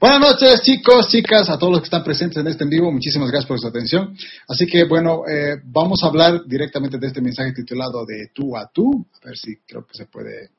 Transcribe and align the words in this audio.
Buenas 0.00 0.20
noches, 0.20 0.62
chicos, 0.62 1.08
chicas, 1.08 1.48
a 1.48 1.58
todos 1.58 1.72
los 1.72 1.80
que 1.80 1.86
están 1.86 2.04
presentes 2.04 2.38
en 2.38 2.46
este 2.46 2.64
en 2.64 2.70
vivo. 2.70 2.92
Muchísimas 2.92 3.30
gracias 3.30 3.48
por 3.48 3.58
su 3.58 3.66
atención. 3.66 4.16
Así 4.48 4.66
que, 4.66 4.84
bueno, 4.84 5.22
eh, 5.28 5.56
vamos 5.64 6.02
a 6.02 6.06
hablar 6.06 6.44
directamente 6.46 6.98
de 6.98 7.06
este 7.06 7.20
mensaje 7.20 7.52
titulado 7.52 8.04
de 8.04 8.30
tú 8.34 8.56
a 8.56 8.68
tú. 8.72 9.06
A 9.22 9.26
ver 9.26 9.36
si 9.36 9.56
creo 9.66 9.86
que 9.86 9.94
se 9.94 10.06
puede. 10.06 10.50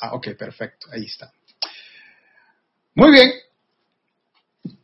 Ah, 0.00 0.14
ok, 0.14 0.28
perfecto. 0.38 0.88
Ahí 0.92 1.04
está. 1.04 1.32
Muy 2.94 3.10
bien. 3.10 3.32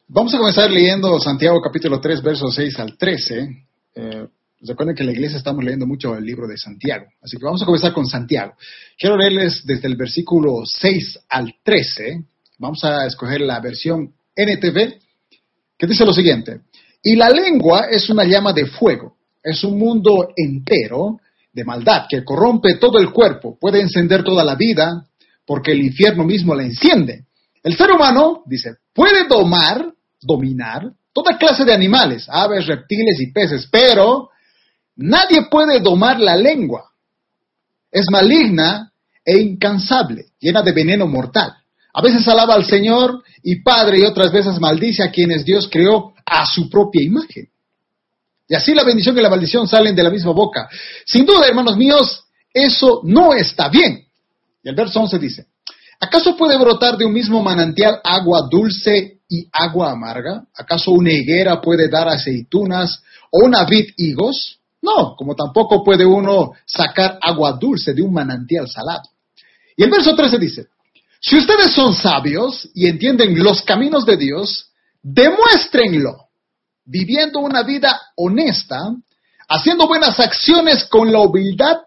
Vamos 0.09 0.35
a 0.35 0.39
comenzar 0.39 0.71
leyendo 0.71 1.19
Santiago 1.19 1.61
capítulo 1.61 2.01
3, 2.01 2.23
versos 2.23 2.55
6 2.55 2.79
al 2.79 2.97
13. 2.97 3.67
Eh, 3.95 4.29
recuerden 4.61 4.95
que 4.95 5.03
en 5.03 5.07
la 5.07 5.13
iglesia 5.13 5.39
estamos 5.39 5.65
leyendo 5.65 5.87
mucho 5.87 6.15
el 6.15 6.25
libro 6.25 6.47
de 6.47 6.57
Santiago. 6.57 7.07
Así 7.21 7.37
que 7.37 7.45
vamos 7.45 7.63
a 7.63 7.67
comenzar 7.67 7.93
con 7.93 8.07
Santiago. 8.07 8.55
Quiero 8.99 9.17
leerles 9.17 9.67
desde 9.67 9.89
el 9.89 9.97
versículo 9.97 10.63
6 10.65 11.21
al 11.29 11.57
13 11.63 12.25
Vamos 12.59 12.83
a 12.85 13.07
escoger 13.07 13.43
la 13.43 13.61
versión 13.61 14.15
NTV, 14.35 14.99
que 15.79 15.87
dice 15.87 16.05
lo 16.05 16.13
siguiente. 16.13 16.61
Y 17.03 17.15
la 17.17 17.31
lengua 17.31 17.87
es 17.91 18.09
una 18.09 18.25
llama 18.25 18.53
de 18.53 18.67
fuego, 18.67 19.17
es 19.43 19.63
un 19.63 19.79
mundo 19.79 20.29
entero 20.35 21.21
de 21.53 21.65
maldad 21.65 22.07
que 22.09 22.25
corrompe 22.25 22.77
todo 22.77 22.99
el 22.99 23.11
cuerpo, 23.11 23.59
puede 23.59 23.81
encender 23.81 24.25
toda 24.25 24.43
la 24.43 24.55
vida, 24.55 25.07
porque 25.47 25.73
el 25.73 25.83
infierno 25.83 26.25
mismo 26.25 26.55
la 26.55 26.65
enciende. 26.65 27.27
El 27.63 27.77
ser 27.77 27.91
humano, 27.91 28.43
dice, 28.47 28.77
puede 28.93 29.27
domar, 29.29 29.93
dominar 30.21 30.91
toda 31.13 31.39
clase 31.39 31.65
de 31.65 31.73
animales, 31.73 32.27
aves, 32.29 32.67
reptiles 32.67 33.19
y 33.21 33.33
peces, 33.33 33.69
pero 33.71 34.31
nadie 34.97 35.47
puede 35.51 35.81
domar 35.81 36.21
la 36.21 36.37
lengua. 36.37 36.91
Es 37.91 38.07
maligna 38.11 38.93
e 39.25 39.39
incansable, 39.39 40.27
llena 40.39 40.63
de 40.63 40.73
veneno 40.73 41.07
mortal. 41.07 41.55
A 41.97 42.03
veces 42.03 42.29
alaba 42.29 42.53
al 42.53 42.67
Señor 42.67 43.23
y 43.43 43.63
Padre 43.63 44.01
y 44.01 44.05
otras 44.05 44.31
veces 44.31 44.61
maldice 44.61 45.03
a 45.03 45.11
quienes 45.11 45.47
Dios 45.47 45.67
creó 45.73 46.13
a 46.27 46.45
su 46.45 46.69
propia 46.69 47.03
imagen. 47.03 47.49
Y 48.47 48.55
así 48.55 48.75
la 48.75 48.85
bendición 48.85 49.17
y 49.17 49.23
la 49.23 49.31
maldición 49.31 49.67
salen 49.67 49.97
de 49.97 50.03
la 50.03 50.11
misma 50.11 50.33
boca. 50.33 50.69
Sin 51.07 51.25
duda, 51.25 51.47
hermanos 51.49 51.79
míos, 51.79 52.25
eso 52.53 53.01
no 53.03 53.33
está 53.33 53.71
bien. 53.71 54.07
Y 54.63 54.69
el 54.69 54.75
verso 54.75 55.01
11 55.01 55.19
dice, 55.19 55.47
¿acaso 55.99 56.37
puede 56.37 56.59
brotar 56.59 56.99
de 56.99 57.07
un 57.07 57.15
mismo 57.15 57.43
manantial 57.43 57.99
agua 58.05 58.47
dulce 58.51 59.21
y 59.27 59.49
agua 59.51 59.93
amarga? 59.93 60.45
¿Acaso 60.55 60.91
una 60.91 61.13
higuera 61.13 61.63
puede 61.63 61.89
dar 61.89 62.09
aceitunas 62.09 63.03
o 63.31 63.47
una 63.47 63.65
vid 63.65 63.87
higos? 63.97 64.59
No, 64.83 65.17
como 65.17 65.35
tampoco 65.35 65.83
puede 65.83 66.05
uno 66.05 66.51
sacar 66.67 67.19
agua 67.23 67.53
dulce 67.53 67.95
de 67.95 68.03
un 68.03 68.13
manantial 68.13 68.69
salado. 68.69 69.09
Y 69.75 69.83
el 69.83 69.91
verso 69.91 70.15
13 70.15 70.39
dice, 70.39 70.67
si 71.29 71.37
ustedes 71.37 71.75
son 71.75 71.93
sabios 71.93 72.69
y 72.73 72.87
entienden 72.87 73.43
los 73.43 73.63
caminos 73.63 74.07
de 74.07 74.17
Dios, 74.17 74.71
demuéstrenlo, 75.03 76.29
viviendo 76.85 77.41
una 77.41 77.65
vida 77.65 78.01
honesta, 78.15 78.95
haciendo 79.49 79.89
buenas 79.89 80.21
acciones 80.21 80.85
con 80.85 81.11
la 81.11 81.19
humildad 81.19 81.79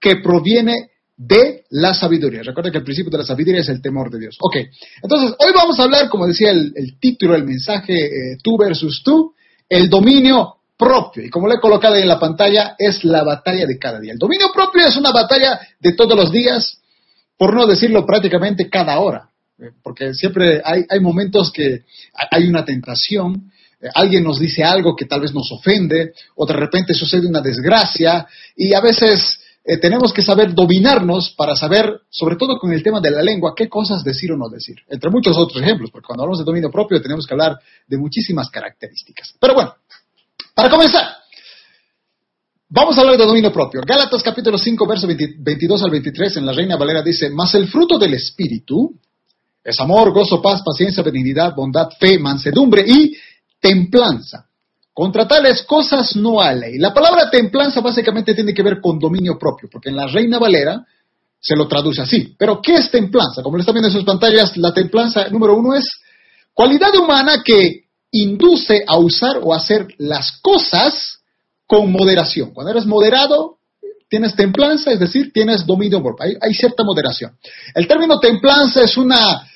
que 0.00 0.16
proviene 0.22 0.90
de 1.16 1.64
la 1.70 1.92
sabiduría. 1.92 2.42
Recuerda 2.44 2.70
que 2.70 2.78
el 2.78 2.84
principio 2.84 3.10
de 3.10 3.18
la 3.18 3.24
sabiduría 3.24 3.62
es 3.62 3.68
el 3.68 3.82
temor 3.82 4.12
de 4.12 4.20
Dios. 4.20 4.36
Ok, 4.40 4.58
entonces 5.02 5.34
hoy 5.40 5.52
vamos 5.52 5.80
a 5.80 5.84
hablar, 5.84 6.08
como 6.08 6.28
decía 6.28 6.52
el, 6.52 6.96
título 7.00 7.32
del 7.32 7.44
mensaje, 7.44 7.94
eh, 7.94 8.36
tú 8.44 8.56
versus 8.56 9.02
tú, 9.04 9.34
el 9.68 9.90
dominio 9.90 10.58
propio. 10.78 11.24
Y 11.24 11.30
como 11.30 11.48
lo 11.48 11.54
he 11.54 11.60
colocado 11.60 11.96
en 11.96 12.06
la 12.06 12.20
pantalla, 12.20 12.76
es 12.78 13.04
la 13.04 13.24
batalla 13.24 13.66
de 13.66 13.76
cada 13.76 13.98
día. 13.98 14.12
El 14.12 14.18
dominio 14.18 14.52
propio 14.54 14.86
es 14.86 14.96
una 14.96 15.10
batalla 15.10 15.58
de 15.80 15.94
todos 15.94 16.16
los 16.16 16.30
días, 16.30 16.78
por 17.36 17.54
no 17.54 17.66
decirlo 17.66 18.06
prácticamente 18.06 18.68
cada 18.68 18.98
hora, 18.98 19.30
eh, 19.58 19.70
porque 19.82 20.14
siempre 20.14 20.60
hay, 20.64 21.00
momentos 21.00 21.52
que 21.52 21.84
hay 22.30 22.46
una 22.46 22.64
tentación, 22.64 23.50
eh, 23.80 23.88
alguien 23.94 24.24
nos 24.24 24.38
dice 24.38 24.64
algo 24.64 24.96
que 24.96 25.06
tal 25.06 25.20
vez 25.20 25.32
nos 25.32 25.50
ofende, 25.52 26.12
o 26.36 26.46
de 26.46 26.54
repente 26.54 26.94
sucede 26.94 27.26
una 27.26 27.40
desgracia, 27.40 28.26
y 28.56 28.72
a 28.74 28.80
veces 28.80 29.40
eh, 29.64 29.78
tenemos 29.78 30.12
que 30.12 30.22
saber 30.22 30.54
dominarnos 30.54 31.34
para 31.36 31.56
saber, 31.56 32.02
sobre 32.10 32.36
todo 32.36 32.58
con 32.58 32.72
el 32.72 32.82
tema 32.82 33.00
de 33.00 33.10
la 33.10 33.22
lengua, 33.22 33.54
qué 33.56 33.68
cosas 33.68 34.04
decir 34.04 34.30
o 34.32 34.36
no 34.36 34.48
decir, 34.48 34.76
entre 34.88 35.10
muchos 35.10 35.36
otros 35.36 35.62
ejemplos, 35.62 35.90
porque 35.90 36.06
cuando 36.06 36.22
hablamos 36.24 36.38
de 36.38 36.44
dominio 36.44 36.70
propio 36.70 37.00
tenemos 37.00 37.26
que 37.26 37.34
hablar 37.34 37.58
de 37.86 37.96
muchísimas 37.96 38.50
características. 38.50 39.34
Pero 39.40 39.54
bueno, 39.54 39.74
para 40.54 40.68
comenzar, 40.68 41.16
Vamos 42.76 42.98
a 42.98 43.02
hablar 43.02 43.16
de 43.16 43.24
dominio 43.24 43.52
propio. 43.52 43.82
Gálatas 43.86 44.20
capítulo 44.20 44.58
5, 44.58 44.84
verso 44.84 45.06
22 45.06 45.80
al 45.84 45.92
23 45.92 46.38
en 46.38 46.46
la 46.46 46.52
Reina 46.52 46.76
Valera 46.76 47.02
dice, 47.02 47.30
mas 47.30 47.54
el 47.54 47.68
fruto 47.68 48.00
del 48.00 48.14
Espíritu 48.14 48.98
es 49.62 49.78
amor, 49.78 50.12
gozo, 50.12 50.42
paz, 50.42 50.60
paciencia, 50.64 51.00
benignidad, 51.04 51.54
bondad, 51.54 51.90
fe, 52.00 52.18
mansedumbre 52.18 52.82
y 52.84 53.16
templanza. 53.60 54.48
Contra 54.92 55.28
tales 55.28 55.62
cosas 55.62 56.16
no 56.16 56.42
hay 56.42 56.58
ley. 56.58 56.78
La 56.78 56.92
palabra 56.92 57.30
templanza 57.30 57.80
básicamente 57.80 58.34
tiene 58.34 58.52
que 58.52 58.64
ver 58.64 58.80
con 58.80 58.98
dominio 58.98 59.38
propio, 59.38 59.68
porque 59.70 59.90
en 59.90 59.96
la 59.96 60.08
Reina 60.08 60.40
Valera 60.40 60.84
se 61.38 61.54
lo 61.54 61.68
traduce 61.68 62.02
así. 62.02 62.34
Pero, 62.36 62.60
¿qué 62.60 62.74
es 62.74 62.90
templanza? 62.90 63.40
Como 63.40 63.56
lo 63.56 63.60
están 63.60 63.74
viendo 63.74 63.88
en 63.88 63.94
sus 63.94 64.04
pantallas, 64.04 64.56
la 64.56 64.74
templanza 64.74 65.28
número 65.28 65.54
uno 65.54 65.76
es 65.76 65.86
cualidad 66.52 66.92
humana 66.96 67.40
que 67.44 67.84
induce 68.10 68.82
a 68.84 68.98
usar 68.98 69.38
o 69.40 69.54
hacer 69.54 69.86
las 69.98 70.40
cosas 70.42 71.13
con 71.66 71.90
moderación. 71.90 72.52
Cuando 72.52 72.72
eres 72.72 72.86
moderado, 72.86 73.58
tienes 74.08 74.34
templanza, 74.36 74.92
es 74.92 75.00
decir, 75.00 75.32
tienes 75.32 75.66
dominio 75.66 76.02
propio. 76.02 76.26
Hay, 76.40 76.54
cierta 76.54 76.84
moderación. 76.84 77.36
El 77.74 77.88
término 77.88 78.20
templanza 78.20 78.82
es 78.82 78.96
una 78.96 79.48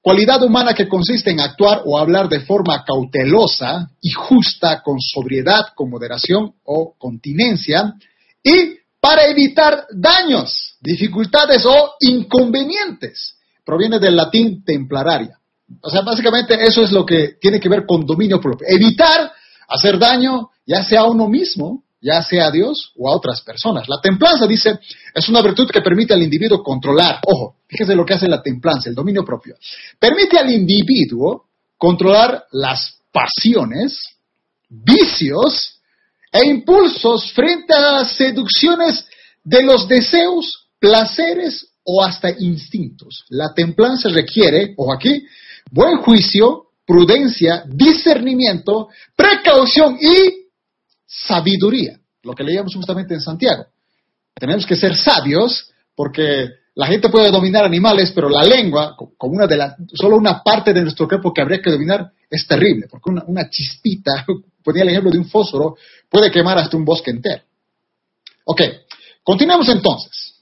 cualidad 0.00 0.42
humana 0.42 0.74
que 0.74 0.88
consiste 0.88 1.30
en 1.30 1.40
actuar 1.40 1.82
o 1.84 1.98
hablar 1.98 2.28
de 2.28 2.40
forma 2.40 2.84
cautelosa 2.84 3.90
y 4.00 4.12
justa, 4.12 4.82
con 4.82 5.00
sobriedad, 5.00 5.68
con 5.74 5.90
moderación 5.90 6.54
o 6.64 6.94
continencia, 6.96 7.94
y 8.42 8.76
para 9.00 9.26
evitar 9.26 9.86
daños, 9.90 10.76
dificultades 10.80 11.64
o 11.66 11.94
inconvenientes. 12.00 13.36
Proviene 13.64 13.98
del 13.98 14.14
latín 14.14 14.64
templararia. 14.64 15.38
O 15.82 15.90
sea, 15.90 16.02
básicamente 16.02 16.54
eso 16.64 16.84
es 16.84 16.92
lo 16.92 17.04
que 17.04 17.36
tiene 17.40 17.58
que 17.58 17.68
ver 17.68 17.84
con 17.84 18.06
dominio 18.06 18.40
propio. 18.40 18.68
Evitar 18.70 19.32
hacer 19.68 19.98
daño, 19.98 20.50
ya 20.66 20.82
sea 20.82 21.00
a 21.00 21.10
uno 21.10 21.28
mismo, 21.28 21.84
ya 22.00 22.22
sea 22.22 22.46
a 22.46 22.50
Dios 22.50 22.92
o 22.96 23.08
a 23.08 23.16
otras 23.16 23.40
personas. 23.42 23.88
La 23.88 24.00
templanza, 24.00 24.46
dice, 24.46 24.78
es 25.14 25.28
una 25.28 25.42
virtud 25.42 25.68
que 25.70 25.80
permite 25.80 26.14
al 26.14 26.22
individuo 26.22 26.62
controlar. 26.62 27.20
Ojo, 27.26 27.56
fíjese 27.66 27.94
lo 27.94 28.04
que 28.04 28.14
hace 28.14 28.28
la 28.28 28.42
templanza, 28.42 28.88
el 28.88 28.94
dominio 28.94 29.24
propio. 29.24 29.56
Permite 29.98 30.38
al 30.38 30.50
individuo 30.50 31.46
controlar 31.76 32.44
las 32.52 32.98
pasiones, 33.12 34.00
vicios 34.68 35.80
e 36.30 36.46
impulsos 36.46 37.32
frente 37.32 37.74
a 37.74 37.80
las 37.80 38.12
seducciones 38.12 39.06
de 39.42 39.62
los 39.62 39.88
deseos, 39.88 40.68
placeres 40.78 41.66
o 41.84 42.02
hasta 42.04 42.30
instintos. 42.30 43.24
La 43.28 43.54
templanza 43.54 44.08
requiere, 44.08 44.74
ojo 44.76 44.92
aquí, 44.92 45.24
buen 45.70 45.98
juicio, 45.98 46.65
prudencia, 46.86 47.64
discernimiento, 47.66 48.88
precaución 49.14 49.98
y 50.00 50.46
sabiduría, 51.04 51.98
lo 52.22 52.32
que 52.32 52.44
leíamos 52.44 52.74
justamente 52.74 53.14
en 53.14 53.20
Santiago. 53.20 53.66
Tenemos 54.34 54.64
que 54.64 54.76
ser 54.76 54.94
sabios 54.96 55.70
porque 55.94 56.48
la 56.74 56.86
gente 56.86 57.08
puede 57.08 57.30
dominar 57.30 57.64
animales, 57.64 58.12
pero 58.14 58.28
la 58.28 58.44
lengua, 58.44 58.94
como 59.16 59.34
una 59.34 59.46
de 59.46 59.56
la, 59.56 59.76
solo 59.94 60.16
una 60.16 60.42
parte 60.42 60.72
de 60.72 60.82
nuestro 60.82 61.08
cuerpo 61.08 61.32
que 61.32 61.40
habría 61.40 61.60
que 61.60 61.70
dominar, 61.70 62.12
es 62.30 62.46
terrible, 62.46 62.86
porque 62.88 63.10
una, 63.10 63.24
una 63.26 63.50
chispita, 63.50 64.24
ponía 64.62 64.82
el 64.82 64.90
ejemplo 64.90 65.10
de 65.10 65.18
un 65.18 65.28
fósforo, 65.28 65.76
puede 66.08 66.30
quemar 66.30 66.58
hasta 66.58 66.76
un 66.76 66.84
bosque 66.84 67.10
entero. 67.10 67.42
Ok, 68.44 68.60
continuemos 69.22 69.68
entonces. 69.68 70.34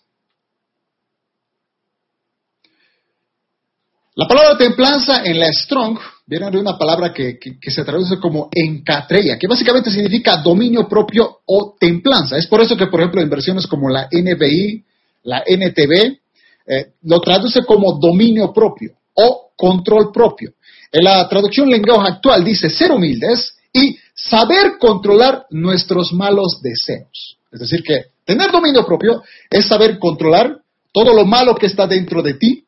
La 4.16 4.28
palabra 4.28 4.56
templanza 4.56 5.24
en 5.24 5.40
la 5.40 5.52
Strong 5.52 5.98
viene 6.26 6.50
de 6.50 6.58
una 6.58 6.78
palabra 6.78 7.12
que, 7.12 7.38
se 7.60 7.84
traduce 7.84 8.18
como 8.18 8.48
encatreya, 8.52 9.38
que 9.38 9.46
básicamente 9.46 9.90
significa 9.90 10.38
dominio 10.38 10.88
propio 10.88 11.40
o 11.46 11.76
templanza. 11.78 12.36
Es 12.36 12.46
por 12.46 12.60
eso 12.60 12.76
que, 12.76 12.86
por 12.86 13.00
ejemplo, 13.00 13.20
en 13.20 13.30
versiones 13.30 13.66
como 13.66 13.88
la 13.88 14.08
NBI, 14.10 14.84
la 15.24 15.42
NTV, 15.46 16.18
eh, 16.66 16.92
lo 17.02 17.20
traduce 17.20 17.64
como 17.64 17.98
dominio 17.98 18.52
propio 18.52 18.94
o 19.14 19.50
control 19.56 20.10
propio. 20.12 20.54
En 20.90 21.04
la 21.04 21.28
traducción 21.28 21.68
lenguaje 21.68 22.12
actual 22.12 22.42
dice 22.44 22.70
ser 22.70 22.90
humildes 22.92 23.56
y 23.72 23.98
saber 24.14 24.78
controlar 24.78 25.46
nuestros 25.50 26.12
malos 26.12 26.60
deseos. 26.62 27.38
Es 27.52 27.60
decir, 27.60 27.82
que 27.82 28.06
tener 28.24 28.50
dominio 28.50 28.84
propio 28.86 29.22
es 29.50 29.66
saber 29.66 29.98
controlar 29.98 30.58
todo 30.92 31.12
lo 31.12 31.24
malo 31.24 31.54
que 31.54 31.66
está 31.66 31.86
dentro 31.86 32.22
de 32.22 32.34
ti 32.34 32.64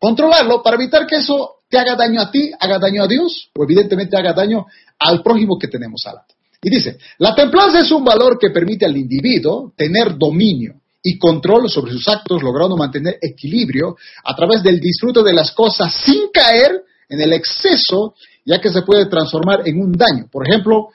controlarlo 0.00 0.62
para 0.62 0.76
evitar 0.76 1.06
que 1.06 1.16
eso 1.16 1.59
te 1.70 1.78
haga 1.78 1.94
daño 1.94 2.20
a 2.20 2.30
ti, 2.30 2.50
haga 2.58 2.78
daño 2.78 3.04
a 3.04 3.06
Dios 3.06 3.48
o 3.56 3.62
evidentemente 3.62 4.16
haga 4.16 4.32
daño 4.32 4.66
al 4.98 5.22
prójimo 5.22 5.56
que 5.58 5.68
tenemos 5.68 6.02
al 6.06 6.16
lado. 6.16 6.26
Y 6.62 6.68
dice, 6.68 6.98
la 7.18 7.34
templanza 7.34 7.80
es 7.80 7.90
un 7.90 8.04
valor 8.04 8.38
que 8.38 8.50
permite 8.50 8.84
al 8.84 8.96
individuo 8.96 9.72
tener 9.76 10.18
dominio 10.18 10.74
y 11.02 11.16
control 11.16 11.70
sobre 11.70 11.92
sus 11.92 12.06
actos, 12.08 12.42
logrando 12.42 12.76
mantener 12.76 13.18
equilibrio 13.22 13.96
a 14.24 14.34
través 14.34 14.62
del 14.62 14.80
disfrute 14.80 15.22
de 15.22 15.32
las 15.32 15.52
cosas 15.52 15.94
sin 16.04 16.28
caer 16.30 16.82
en 17.08 17.20
el 17.20 17.32
exceso, 17.32 18.14
ya 18.44 18.60
que 18.60 18.68
se 18.68 18.82
puede 18.82 19.06
transformar 19.06 19.66
en 19.66 19.80
un 19.80 19.92
daño. 19.92 20.26
Por 20.30 20.46
ejemplo, 20.46 20.88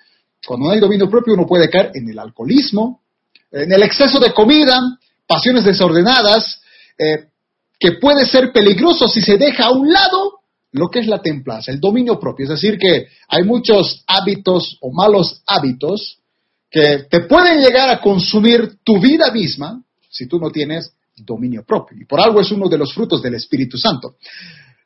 cuando 0.46 0.68
no 0.68 0.74
hay 0.74 0.80
dominio 0.80 1.10
propio, 1.10 1.34
uno 1.34 1.48
puede 1.48 1.70
caer 1.70 1.92
en 1.96 2.08
el 2.10 2.20
alcoholismo, 2.20 3.02
en 3.52 3.72
el 3.72 3.82
exceso 3.82 4.20
de 4.20 4.34
comida, 4.34 4.80
pasiones 5.26 5.64
desordenadas, 5.64 6.62
eh, 6.98 7.30
que 7.80 7.94
puede 7.94 8.26
ser 8.26 8.52
peligroso 8.52 9.08
si 9.08 9.22
se 9.22 9.38
deja 9.38 9.66
a 9.66 9.72
un 9.72 9.92
lado 9.92 10.45
lo 10.76 10.90
que 10.90 11.00
es 11.00 11.08
la 11.08 11.22
templanza, 11.22 11.72
el 11.72 11.80
dominio 11.80 12.20
propio. 12.20 12.44
Es 12.44 12.50
decir, 12.50 12.78
que 12.78 13.08
hay 13.30 13.44
muchos 13.44 14.04
hábitos 14.08 14.78
o 14.82 14.92
malos 14.92 15.42
hábitos 15.48 16.20
que 16.70 17.06
te 17.10 17.22
pueden 17.22 17.62
llegar 17.62 17.90
a 17.90 18.02
consumir 18.02 18.80
tu 18.84 19.00
vida 19.00 19.32
misma 19.32 19.82
si 20.10 20.28
tú 20.28 20.38
no 20.38 20.50
tienes 20.52 20.92
dominio 21.16 21.64
propio. 21.66 21.98
Y 22.00 22.06
por 22.06 22.20
algo 22.20 22.42
es 22.42 22.52
uno 22.52 22.68
de 22.68 22.78
los 22.78 22.94
frutos 22.94 23.22
del 23.22 23.36
Espíritu 23.36 23.78
Santo. 23.78 24.16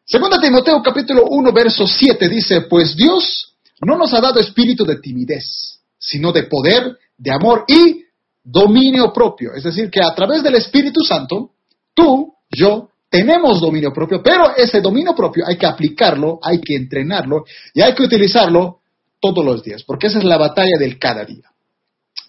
Segunda 0.05 0.39
Timoteo 0.39 0.81
capítulo 0.83 1.25
1 1.27 1.51
verso 1.51 1.87
7 1.87 2.29
dice, 2.29 2.61
pues 2.61 2.95
Dios 2.95 3.55
no 3.81 3.97
nos 3.97 4.13
ha 4.13 4.21
dado 4.21 4.39
espíritu 4.39 4.85
de 4.85 4.99
timidez, 4.99 5.79
sino 5.97 6.31
de 6.31 6.43
poder, 6.43 6.97
de 7.17 7.31
amor 7.31 7.65
y 7.67 8.03
dominio 8.43 9.11
propio. 9.11 9.53
Es 9.55 9.63
decir, 9.63 9.89
que 9.89 10.01
a 10.01 10.13
través 10.13 10.43
del 10.43 10.55
Espíritu 10.55 11.01
Santo, 11.01 11.51
tú, 11.95 12.33
yo, 12.49 12.89
tenemos 13.09 13.59
dominio 13.59 13.91
propio, 13.91 14.21
pero 14.21 14.55
ese 14.55 14.81
dominio 14.81 15.15
propio 15.15 15.43
hay 15.47 15.57
que 15.57 15.65
aplicarlo, 15.65 16.39
hay 16.41 16.61
que 16.61 16.75
entrenarlo 16.75 17.43
y 17.73 17.81
hay 17.81 17.93
que 17.93 18.03
utilizarlo 18.03 18.79
todos 19.19 19.43
los 19.43 19.63
días, 19.63 19.83
porque 19.83 20.07
esa 20.07 20.19
es 20.19 20.25
la 20.25 20.37
batalla 20.37 20.77
del 20.77 20.97
cada 20.99 21.25
día. 21.25 21.49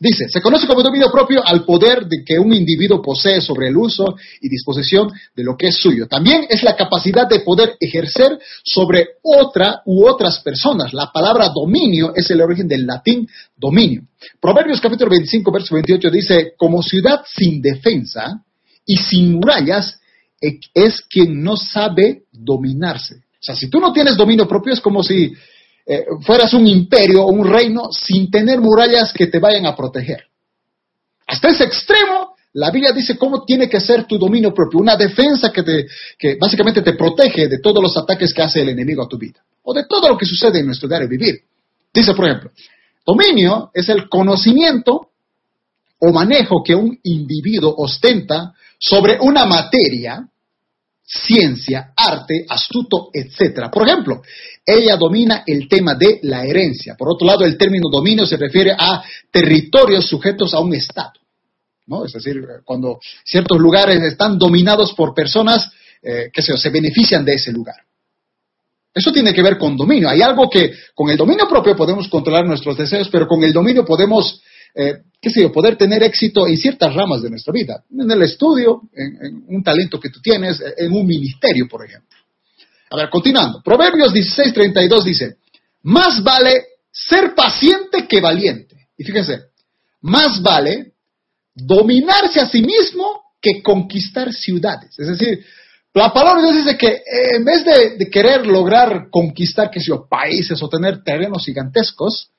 Dice, 0.03 0.31
se 0.31 0.41
conoce 0.41 0.67
como 0.67 0.83
dominio 0.83 1.13
propio 1.13 1.47
al 1.47 1.67
poder 1.67 2.07
de 2.07 2.25
que 2.25 2.39
un 2.39 2.55
individuo 2.55 3.03
posee 3.03 3.43
sobre 3.43 3.69
el 3.69 3.77
uso 3.77 4.17
y 4.41 4.49
disposición 4.49 5.13
de 5.37 5.45
lo 5.45 5.59
que 5.59 5.69
es 5.69 5.77
suyo. 5.77 6.09
También 6.09 6.47
es 6.49 6.63
la 6.63 6.75
capacidad 6.75 7.29
de 7.29 7.41
poder 7.41 7.77
ejercer 7.79 8.39
sobre 8.65 9.07
otra 9.23 9.83
u 9.85 10.09
otras 10.09 10.41
personas. 10.41 10.95
La 10.95 11.13
palabra 11.13 11.51
dominio 11.51 12.15
es 12.15 12.31
el 12.31 12.41
origen 12.41 12.67
del 12.67 12.87
latín 12.87 13.29
dominio. 13.55 14.05
Proverbios 14.41 14.81
capítulo 14.81 15.11
25, 15.11 15.53
verso 15.53 15.75
28 15.75 16.11
dice, 16.11 16.53
como 16.57 16.83
ciudad 16.83 17.21
sin 17.27 17.61
defensa 17.61 18.43
y 18.87 18.97
sin 18.97 19.35
murallas 19.35 20.00
es 20.41 21.03
quien 21.03 21.43
no 21.43 21.57
sabe 21.57 22.25
dominarse. 22.33 23.17
O 23.17 23.43
sea, 23.43 23.55
si 23.55 23.69
tú 23.69 23.81
no 23.81 23.93
tienes 23.93 24.17
dominio 24.17 24.49
propio 24.49 24.73
es 24.73 24.81
como 24.81 25.03
si 25.03 25.33
eh, 25.87 26.05
fueras 26.23 26.55
un 26.55 26.67
imperio 26.67 27.25
o 27.25 27.33
un 27.33 27.51
reino 27.51 27.91
sin 27.91 28.31
tener 28.31 28.61
murallas 28.61 29.13
que 29.13 29.27
te 29.27 29.39
vayan 29.39 29.67
a 29.67 29.75
proteger. 29.75 30.25
Hasta 31.27 31.49
ese 31.49 31.65
extremo, 31.65 32.35
la 32.55 32.71
Biblia 32.71 32.93
dice 32.93 33.17
cómo 33.17 33.45
tiene 33.45 33.69
que 33.69 33.81
ser 33.81 34.05
tu 34.05 34.19
dominio 34.19 34.53
propio, 34.53 34.81
una 34.81 34.97
defensa 34.97 35.53
que, 35.53 35.63
te, 35.63 35.87
que 36.19 36.37
básicamente 36.41 36.83
te 36.83 36.95
protege 36.95 37.49
de 37.49 37.59
todos 37.59 37.83
los 37.83 37.97
ataques 37.97 38.35
que 38.35 38.43
hace 38.43 38.63
el 38.63 38.71
enemigo 38.71 39.03
a 39.03 39.09
tu 39.09 39.17
vida, 39.17 39.41
o 39.63 39.73
de 39.73 39.85
todo 39.87 40.09
lo 40.09 40.19
que 40.19 40.27
sucede 40.27 40.59
en 40.61 40.67
nuestro 40.67 40.89
diario 40.89 41.09
vivir. 41.09 41.41
Dice, 41.93 42.15
por 42.15 42.27
ejemplo, 42.27 42.51
dominio 43.07 43.71
es 43.73 43.89
el 43.89 44.09
conocimiento 44.09 45.09
o 45.99 46.13
manejo 46.13 46.63
que 46.65 46.75
un 46.75 46.99
individuo 47.05 47.75
ostenta 47.77 48.55
sobre 48.79 49.19
una 49.21 49.45
materia 49.45 50.27
ciencia, 51.13 51.93
arte, 51.97 52.47
astuto, 52.49 53.11
etc. 53.13 53.69
Por 53.73 53.87
ejemplo, 53.89 54.23
ella 54.65 54.97
domina 54.97 55.43
el 55.45 55.69
tema 55.69 55.95
de 55.97 56.21
la 56.23 56.45
herencia. 56.45 56.95
Por 56.97 57.09
otro 57.11 57.27
lado, 57.27 57.45
el 57.45 57.59
término 57.59 57.89
dominio 57.91 58.25
se 58.25 58.37
refiere 58.37 58.73
a 58.79 59.03
territorios 59.31 60.07
sujetos 60.07 60.55
a 60.55 60.61
un 60.61 60.75
Estado. 60.75 61.13
¿no? 61.87 62.05
Es 62.05 62.13
decir, 62.13 62.41
cuando 62.65 63.01
ciertos 63.25 63.59
lugares 63.59 64.01
están 64.03 64.39
dominados 64.39 64.93
por 64.93 65.13
personas 65.13 65.71
eh, 66.01 66.31
que 66.33 66.43
se, 66.43 66.57
se 66.57 66.71
benefician 66.71 67.25
de 67.25 67.35
ese 67.35 67.51
lugar. 67.51 67.77
Eso 68.95 69.13
tiene 69.13 69.35
que 69.35 69.43
ver 69.43 69.59
con 69.59 69.77
dominio. 69.77 70.09
Hay 70.09 70.23
algo 70.23 70.49
que 70.49 70.73
con 70.95 71.11
el 71.11 71.17
dominio 71.17 71.49
propio 71.49 71.77
podemos 71.77 72.09
controlar 72.09 72.47
nuestros 72.47 72.77
deseos, 72.77 73.09
pero 73.09 73.27
con 73.27 73.43
el 73.43 73.53
dominio 73.53 73.85
podemos 73.85 74.41
eh, 74.75 75.03
qué 75.21 75.31
sé 75.31 75.43
yo, 75.43 75.53
poder 75.53 75.77
tener 75.77 76.03
éxito 76.03 76.47
en 76.47 76.57
ciertas 76.57 76.95
ramas 76.95 77.23
de 77.23 77.31
nuestra 77.31 77.53
vida, 77.53 77.85
en 77.91 78.11
el 78.11 78.23
estudio, 78.23 78.83
en, 78.95 79.45
un 79.49 79.63
talento 79.63 80.01
que 80.01 80.11
tú 80.11 80.21
tienes, 80.21 80.63
en 80.77 80.93
un 80.93 81.07
ministerio, 81.07 81.67
por 81.69 81.85
ejemplo. 81.85 82.17
A 82.91 82.97
ver, 82.97 83.11
continuando. 83.11 83.63
Proverbios 83.63 84.13
16:32 84.13 85.05
dice, 85.05 85.37
más 85.83 86.23
vale 86.23 86.65
ser 86.91 87.35
paciente 87.35 88.07
que 88.09 88.21
valiente. 88.21 88.89
Y 88.97 89.05
fíjense, 89.05 89.41
más 90.03 90.43
vale 90.43 90.93
dominarse 91.55 92.41
a 92.41 92.47
sí 92.47 92.63
mismo 92.63 93.23
que 93.41 93.63
conquistar 93.63 94.33
ciudades. 94.33 94.99
Es 94.99 95.09
decir, 95.09 95.45
la 95.95 96.13
palabra 96.13 96.43
de 96.43 96.53
Dios 96.53 96.65
dice 96.65 96.79
que 96.79 96.89
eh, 96.89 97.37
en 97.37 97.45
vez 97.45 97.65
de, 97.65 98.11
querer 98.11 98.47
lograr 98.47 99.09
conquistar, 99.11 99.71
qué 99.71 99.81
sé 99.81 99.87
yo, 99.87 100.07
países 100.09 100.63
o 100.63 100.69
tener 100.69 101.03
terrenos 101.03 101.45
gigantescos, 101.45 102.31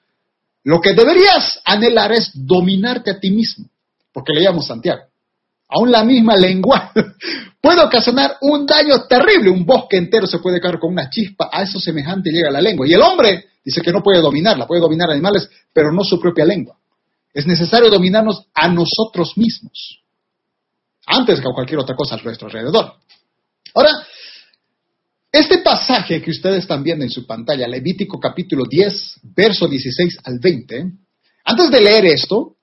lo 0.63 0.79
que 0.79 0.93
deberías 0.93 1.59
anhelar 1.65 2.11
es 2.11 2.31
dominarte 2.33 3.11
a 3.11 3.19
ti 3.19 3.31
mismo, 3.31 3.65
porque 4.13 4.33
leíamos 4.33 4.67
Santiago. 4.67 5.01
Aún 5.69 5.89
la 5.89 6.03
misma 6.03 6.35
lengua 6.35 6.91
puede 7.61 7.81
ocasionar 7.81 8.37
un 8.41 8.65
daño 8.65 9.03
terrible. 9.07 9.49
Un 9.49 9.65
bosque 9.65 9.97
entero 9.97 10.27
se 10.27 10.39
puede 10.39 10.59
caer 10.59 10.79
con 10.79 10.91
una 10.91 11.09
chispa. 11.09 11.49
A 11.51 11.63
eso 11.63 11.79
semejante 11.79 12.29
llega 12.29 12.51
la 12.51 12.59
lengua. 12.59 12.85
Y 12.85 12.93
el 12.93 13.01
hombre 13.01 13.45
dice 13.63 13.81
que 13.81 13.91
no 13.91 14.03
puede 14.03 14.21
dominarla, 14.21 14.67
puede 14.67 14.81
dominar 14.81 15.09
animales, 15.09 15.49
pero 15.71 15.91
no 15.93 16.03
su 16.03 16.19
propia 16.19 16.45
lengua. 16.45 16.75
Es 17.33 17.47
necesario 17.47 17.89
dominarnos 17.89 18.47
a 18.53 18.67
nosotros 18.67 19.37
mismos, 19.37 20.01
antes 21.05 21.39
que 21.39 21.47
a 21.47 21.53
cualquier 21.53 21.79
otra 21.79 21.95
cosa 21.95 22.15
a 22.15 22.21
nuestro 22.21 22.47
alrededor. 22.47 22.95
Ahora, 23.73 23.91
este 25.31 25.59
pasaje 25.59 26.21
que 26.21 26.31
ustedes 26.31 26.59
están 26.59 26.83
viendo 26.83 27.05
en 27.05 27.09
su 27.09 27.25
pantalla, 27.25 27.67
Levítico 27.67 28.19
capítulo 28.19 28.65
10, 28.69 29.19
verso 29.35 29.67
16 29.67 30.19
al 30.25 30.39
20, 30.39 30.91
antes 31.45 31.71
de 31.71 31.81
leer 31.81 32.05
esto, 32.05 32.57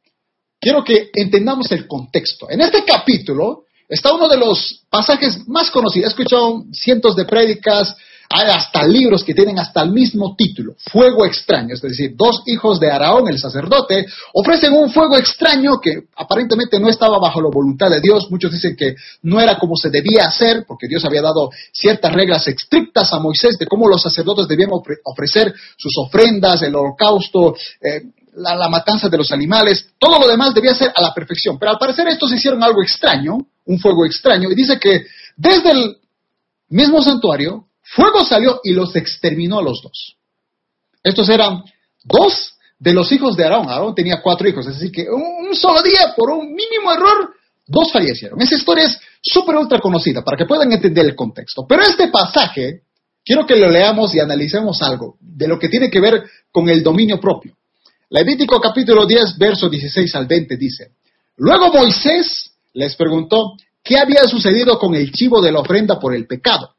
quiero 0.61 0.85
que 0.85 1.11
entendamos 1.15 1.71
el 1.73 1.87
contexto. 1.87 2.51
En 2.51 2.61
este 2.61 2.85
capítulo 2.85 3.65
está 3.89 4.13
uno 4.13 4.29
de 4.29 4.37
los 4.37 4.85
pasajes 4.91 5.49
más 5.49 5.71
conocidos. 5.71 6.07
He 6.07 6.11
escuchado 6.11 6.65
cientos 6.73 7.17
de 7.17 7.25
prédicas, 7.25 7.97
hay 8.31 8.51
hasta 8.51 8.87
libros 8.87 9.25
que 9.25 9.35
tienen 9.35 9.59
hasta 9.59 9.83
el 9.83 9.91
mismo 9.91 10.35
título, 10.37 10.75
fuego 10.91 11.25
extraño, 11.25 11.75
es 11.75 11.81
decir, 11.81 12.13
dos 12.15 12.43
hijos 12.47 12.79
de 12.79 12.91
Araón, 12.91 13.27
el 13.29 13.39
sacerdote, 13.39 14.07
ofrecen 14.35 14.75
un 14.75 14.91
fuego 14.91 15.17
extraño 15.17 15.81
que 15.81 16.09
aparentemente 16.15 16.79
no 16.79 16.89
estaba 16.89 17.19
bajo 17.19 17.41
la 17.41 17.49
voluntad 17.49 17.89
de 17.89 18.01
Dios. 18.01 18.31
Muchos 18.31 18.53
dicen 18.53 18.77
que 18.77 18.97
no 19.23 19.41
era 19.41 19.59
como 19.59 19.77
se 19.77 19.89
debía 19.89 20.27
hacer, 20.27 20.65
porque 20.69 20.89
Dios 20.89 21.05
había 21.07 21.23
dado 21.23 21.51
ciertas 21.73 22.13
reglas 22.13 22.47
estrictas 22.47 23.13
a 23.15 23.19
Moisés 23.19 23.57
de 23.59 23.67
cómo 23.67 23.89
los 23.89 24.03
sacerdotes 24.03 24.47
debían 24.47 24.71
ofrecer 25.05 25.55
sus 25.79 25.97
ofrendas, 25.97 26.61
el 26.63 26.77
holocausto, 26.77 27.57
eh, 27.81 28.03
la, 28.37 28.55
la, 28.55 28.69
matanza 28.69 29.09
de 29.09 29.17
los 29.17 29.33
animales, 29.33 29.89
todo 29.99 30.19
lo 30.21 30.29
demás 30.29 30.55
debía 30.55 30.75
ser 30.75 30.93
a 30.95 31.01
la 31.01 31.15
perfección. 31.15 31.59
Pero 31.59 31.73
al 31.73 31.79
parecer 31.79 32.07
estos 32.09 32.33
hicieron 32.33 32.63
algo 32.63 32.83
extraño, 32.83 33.39
un 33.65 33.79
fuego 33.79 34.05
extraño, 34.05 34.51
y 34.51 34.55
dice 34.55 34.79
que 34.79 35.07
desde 35.37 35.71
el 35.71 35.97
mismo 36.69 37.03
santuario 37.03 37.68
Fuego 37.91 38.25
salió 38.25 38.61
y 38.63 38.73
los 38.73 38.95
exterminó 38.97 39.59
a 39.59 39.63
los 39.63 39.81
dos. 39.83 40.17
Estos 41.03 41.29
eran 41.29 41.63
dos 42.05 42.55
de 42.79 42.93
los 42.93 43.11
hijos 43.13 43.37
de 43.37 43.45
Aarón. 43.45 43.69
Aarón 43.69 43.95
tenía 43.95 44.21
cuatro 44.23 44.49
hijos, 44.49 44.67
decir, 44.67 44.93
que 44.93 45.07
un 45.11 45.55
solo 45.55 45.83
día, 45.83 46.15
por 46.17 46.31
un 46.31 46.53
mínimo 46.53 46.93
error, 46.93 47.35
dos 47.67 47.91
fallecieron. 47.93 48.41
Esa 48.43 48.57
historia 48.57 48.85
es 48.85 48.99
súper 49.23 49.57
ultra 49.57 49.81
conocida 49.81 50.23
para 50.23 50.37
que 50.37 50.47
puedan 50.47 50.71
entender 50.73 51.07
el 51.07 51.15
contexto. 51.15 51.67
Pero 51.67 51.83
este 51.83 52.09
pasaje, 52.09 52.83
quiero 53.25 53.47
que 53.47 53.57
lo 53.57 53.71
leamos 53.71 54.15
y 54.15 54.21
analicemos 54.21 54.83
algo 54.83 55.17
de 55.21 55.49
lo 55.49 55.59
que 55.59 55.69
tiene 55.69 55.91
que 55.91 56.01
ver 56.01 56.25
con 56.53 56.69
el 56.69 56.83
dominio 56.83 57.21
propio. 57.21 57.57
Levítico 58.11 58.61
capítulo 58.61 59.07
10, 59.07 59.37
verso 59.39 59.69
16 59.69 60.15
al 60.15 60.27
20 60.27 60.57
dice, 60.57 60.93
Luego 61.37 61.73
Moisés 61.73 62.53
les 62.75 62.97
preguntó 62.97 63.55
qué 63.83 63.99
había 63.99 64.25
sucedido 64.25 64.79
con 64.79 64.95
el 64.95 65.13
chivo 65.13 65.41
de 65.41 65.53
la 65.53 65.61
ofrenda 65.61 65.99
por 65.99 66.15
el 66.15 66.27
pecado. 66.27 66.75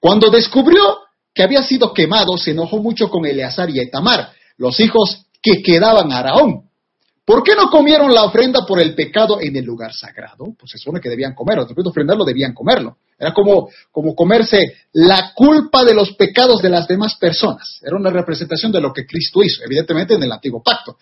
Cuando 0.00 0.30
descubrió 0.30 0.98
que 1.34 1.42
había 1.42 1.62
sido 1.62 1.92
quemado, 1.92 2.36
se 2.36 2.52
enojó 2.52 2.78
mucho 2.78 3.08
con 3.08 3.26
Eleazar 3.26 3.70
y 3.70 3.80
Etamar, 3.80 4.30
los 4.56 4.80
hijos 4.80 5.26
que 5.42 5.62
quedaban 5.62 6.12
a 6.12 6.18
Araón. 6.18 6.68
¿Por 7.24 7.42
qué 7.42 7.54
no 7.54 7.68
comieron 7.68 8.14
la 8.14 8.24
ofrenda 8.24 8.64
por 8.66 8.80
el 8.80 8.94
pecado 8.94 9.38
en 9.40 9.54
el 9.54 9.64
lugar 9.64 9.92
sagrado? 9.92 10.46
Pues 10.58 10.72
se 10.72 10.78
supone 10.78 11.00
que 11.00 11.10
debían 11.10 11.34
comerlo, 11.34 11.66
después 11.66 11.84
de 11.84 11.90
ofrendarlo 11.90 12.24
debían 12.24 12.54
comerlo. 12.54 12.96
Era 13.18 13.34
como, 13.34 13.68
como 13.92 14.14
comerse 14.14 14.76
la 14.92 15.32
culpa 15.34 15.84
de 15.84 15.92
los 15.92 16.12
pecados 16.14 16.62
de 16.62 16.70
las 16.70 16.88
demás 16.88 17.16
personas. 17.16 17.80
Era 17.82 17.96
una 17.96 18.10
representación 18.10 18.72
de 18.72 18.80
lo 18.80 18.92
que 18.92 19.04
Cristo 19.04 19.42
hizo, 19.42 19.62
evidentemente 19.62 20.14
en 20.14 20.22
el 20.22 20.32
antiguo 20.32 20.62
pacto. 20.62 20.96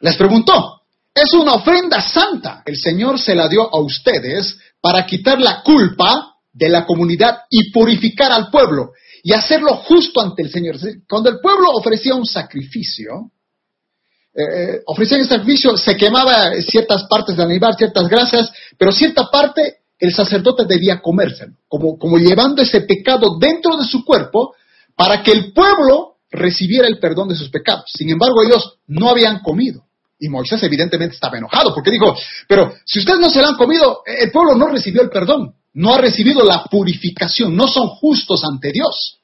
Les 0.00 0.16
preguntó, 0.16 0.82
es 1.14 1.32
una 1.32 1.54
ofrenda 1.54 2.02
santa. 2.02 2.62
El 2.66 2.76
Señor 2.76 3.18
se 3.18 3.34
la 3.34 3.48
dio 3.48 3.62
a 3.62 3.80
ustedes 3.80 4.58
para 4.80 5.06
quitar 5.06 5.40
la 5.40 5.62
culpa 5.62 6.33
de 6.54 6.68
la 6.68 6.86
comunidad 6.86 7.40
y 7.50 7.70
purificar 7.70 8.32
al 8.32 8.48
pueblo 8.48 8.92
y 9.22 9.32
hacerlo 9.32 9.76
justo 9.76 10.20
ante 10.20 10.42
el 10.42 10.50
Señor. 10.50 10.76
Cuando 11.08 11.30
el 11.30 11.40
pueblo 11.40 11.70
ofrecía 11.72 12.14
un 12.14 12.24
sacrificio, 12.24 13.32
eh, 14.34 14.42
eh, 14.42 14.80
ofrecía 14.86 15.18
el 15.18 15.26
sacrificio, 15.26 15.76
se 15.76 15.96
quemaba 15.96 16.52
ciertas 16.62 17.04
partes 17.04 17.36
del 17.36 17.46
animal, 17.46 17.74
ciertas 17.76 18.08
grasas, 18.08 18.52
pero 18.78 18.92
cierta 18.92 19.30
parte 19.30 19.78
el 19.98 20.12
sacerdote 20.12 20.64
debía 20.64 21.00
comérselo, 21.00 21.54
como, 21.68 21.98
como 21.98 22.18
llevando 22.18 22.62
ese 22.62 22.82
pecado 22.82 23.38
dentro 23.38 23.76
de 23.76 23.84
su 23.84 24.04
cuerpo 24.04 24.54
para 24.96 25.22
que 25.22 25.32
el 25.32 25.52
pueblo 25.52 26.18
recibiera 26.30 26.86
el 26.86 26.98
perdón 26.98 27.28
de 27.28 27.36
sus 27.36 27.48
pecados. 27.48 27.84
Sin 27.92 28.10
embargo, 28.10 28.42
ellos 28.42 28.78
no 28.86 29.08
habían 29.08 29.40
comido. 29.40 29.84
Y 30.18 30.28
Moisés 30.28 30.62
evidentemente 30.62 31.14
estaba 31.14 31.38
enojado 31.38 31.74
porque 31.74 31.90
dijo, 31.90 32.16
pero 32.48 32.72
si 32.84 33.00
ustedes 33.00 33.18
no 33.18 33.30
se 33.30 33.40
lo 33.40 33.48
han 33.48 33.56
comido, 33.56 34.02
el 34.06 34.30
pueblo 34.30 34.54
no 34.54 34.68
recibió 34.68 35.02
el 35.02 35.10
perdón, 35.10 35.54
no 35.74 35.94
ha 35.94 35.98
recibido 35.98 36.44
la 36.44 36.64
purificación, 36.64 37.54
no 37.54 37.68
son 37.68 37.88
justos 37.88 38.44
ante 38.44 38.72
Dios. 38.72 39.18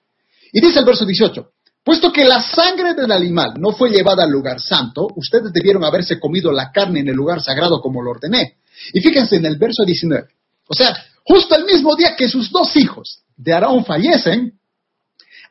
Y 0.52 0.60
dice 0.60 0.80
el 0.80 0.84
verso 0.84 1.04
18, 1.04 1.50
puesto 1.84 2.12
que 2.12 2.24
la 2.24 2.42
sangre 2.42 2.94
del 2.94 3.12
animal 3.12 3.54
no 3.58 3.72
fue 3.72 3.90
llevada 3.90 4.24
al 4.24 4.30
lugar 4.30 4.60
santo, 4.60 5.08
ustedes 5.16 5.52
debieron 5.52 5.84
haberse 5.84 6.18
comido 6.18 6.52
la 6.52 6.70
carne 6.72 7.00
en 7.00 7.08
el 7.08 7.16
lugar 7.16 7.40
sagrado 7.40 7.80
como 7.80 8.02
lo 8.02 8.10
ordené. 8.10 8.56
Y 8.92 9.00
fíjense 9.00 9.36
en 9.36 9.46
el 9.46 9.56
verso 9.56 9.84
19, 9.84 10.28
o 10.68 10.74
sea, 10.74 10.96
justo 11.24 11.56
el 11.56 11.64
mismo 11.64 11.94
día 11.96 12.16
que 12.16 12.28
sus 12.28 12.50
dos 12.50 12.76
hijos 12.76 13.22
de 13.36 13.52
Aarón 13.52 13.84
fallecen, 13.84 14.58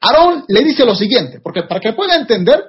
Aarón 0.02 0.46
le 0.48 0.64
dice 0.64 0.86
lo 0.86 0.96
siguiente, 0.96 1.40
porque 1.42 1.64
para 1.64 1.80
que 1.80 1.94
pueda 1.94 2.16
entender, 2.16 2.62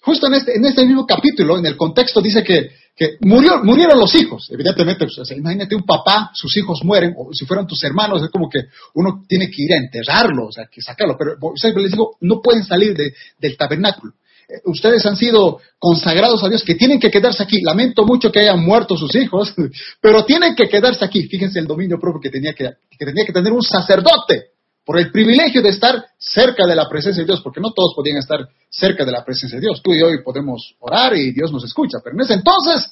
justo 0.00 0.26
en 0.26 0.34
este, 0.34 0.56
en 0.56 0.64
este 0.64 0.84
mismo 0.84 1.06
capítulo, 1.06 1.58
en 1.58 1.66
el 1.66 1.76
contexto, 1.76 2.20
dice 2.20 2.42
que, 2.44 2.70
que 2.96 3.16
murió, 3.20 3.62
murieron 3.64 3.98
los 3.98 4.14
hijos. 4.14 4.48
Evidentemente, 4.50 5.06
pues, 5.06 5.30
imagínate 5.32 5.74
un 5.74 5.82
papá, 5.82 6.30
sus 6.32 6.56
hijos 6.56 6.84
mueren, 6.84 7.14
o 7.16 7.32
si 7.32 7.44
fueran 7.44 7.66
tus 7.66 7.82
hermanos, 7.82 8.22
es 8.22 8.30
como 8.30 8.48
que 8.48 8.60
uno 8.94 9.24
tiene 9.28 9.50
que 9.50 9.62
ir 9.62 9.72
a 9.72 9.76
enterrarlos, 9.76 10.48
o 10.48 10.52
sea, 10.52 10.66
que 10.66 10.80
sacarlo. 10.80 11.16
Pero 11.18 11.36
les 11.80 11.90
digo, 11.90 12.16
no 12.20 12.40
pueden 12.40 12.64
salir 12.64 12.96
del 12.96 13.56
tabernáculo. 13.56 14.12
Eh, 14.48 14.60
ustedes 14.66 15.04
han 15.06 15.16
sido 15.16 15.60
consagrados 15.78 16.44
a 16.44 16.48
Dios, 16.48 16.62
que 16.62 16.74
tienen 16.76 17.00
que 17.00 17.10
quedarse 17.10 17.42
aquí. 17.42 17.62
Lamento 17.62 18.04
mucho 18.04 18.30
que 18.30 18.40
hayan 18.40 18.64
muerto 18.64 18.96
sus 18.96 19.14
hijos, 19.16 19.54
pero 20.00 20.24
tienen 20.24 20.54
que 20.54 20.68
quedarse 20.68 21.04
aquí. 21.04 21.26
Fíjense 21.26 21.58
el 21.58 21.66
dominio 21.66 21.98
propio 21.98 22.20
que 22.20 22.30
tenía 22.30 22.52
que, 22.52 22.70
que 22.96 23.04
tenía 23.04 23.24
que 23.24 23.32
tener 23.32 23.52
un 23.52 23.62
sacerdote 23.62 24.53
por 24.84 24.98
el 24.98 25.10
privilegio 25.10 25.62
de 25.62 25.70
estar 25.70 26.04
cerca 26.18 26.66
de 26.66 26.76
la 26.76 26.88
presencia 26.88 27.22
de 27.22 27.26
Dios, 27.26 27.40
porque 27.42 27.60
no 27.60 27.72
todos 27.72 27.94
podían 27.96 28.18
estar 28.18 28.46
cerca 28.68 29.04
de 29.04 29.12
la 29.12 29.24
presencia 29.24 29.56
de 29.56 29.62
Dios. 29.62 29.80
Tú 29.82 29.94
y 29.94 30.02
hoy 30.02 30.22
podemos 30.22 30.74
orar 30.80 31.16
y 31.16 31.32
Dios 31.32 31.50
nos 31.52 31.64
escucha, 31.64 31.98
pero 32.02 32.14
en 32.14 32.22
ese 32.22 32.34
entonces 32.34 32.90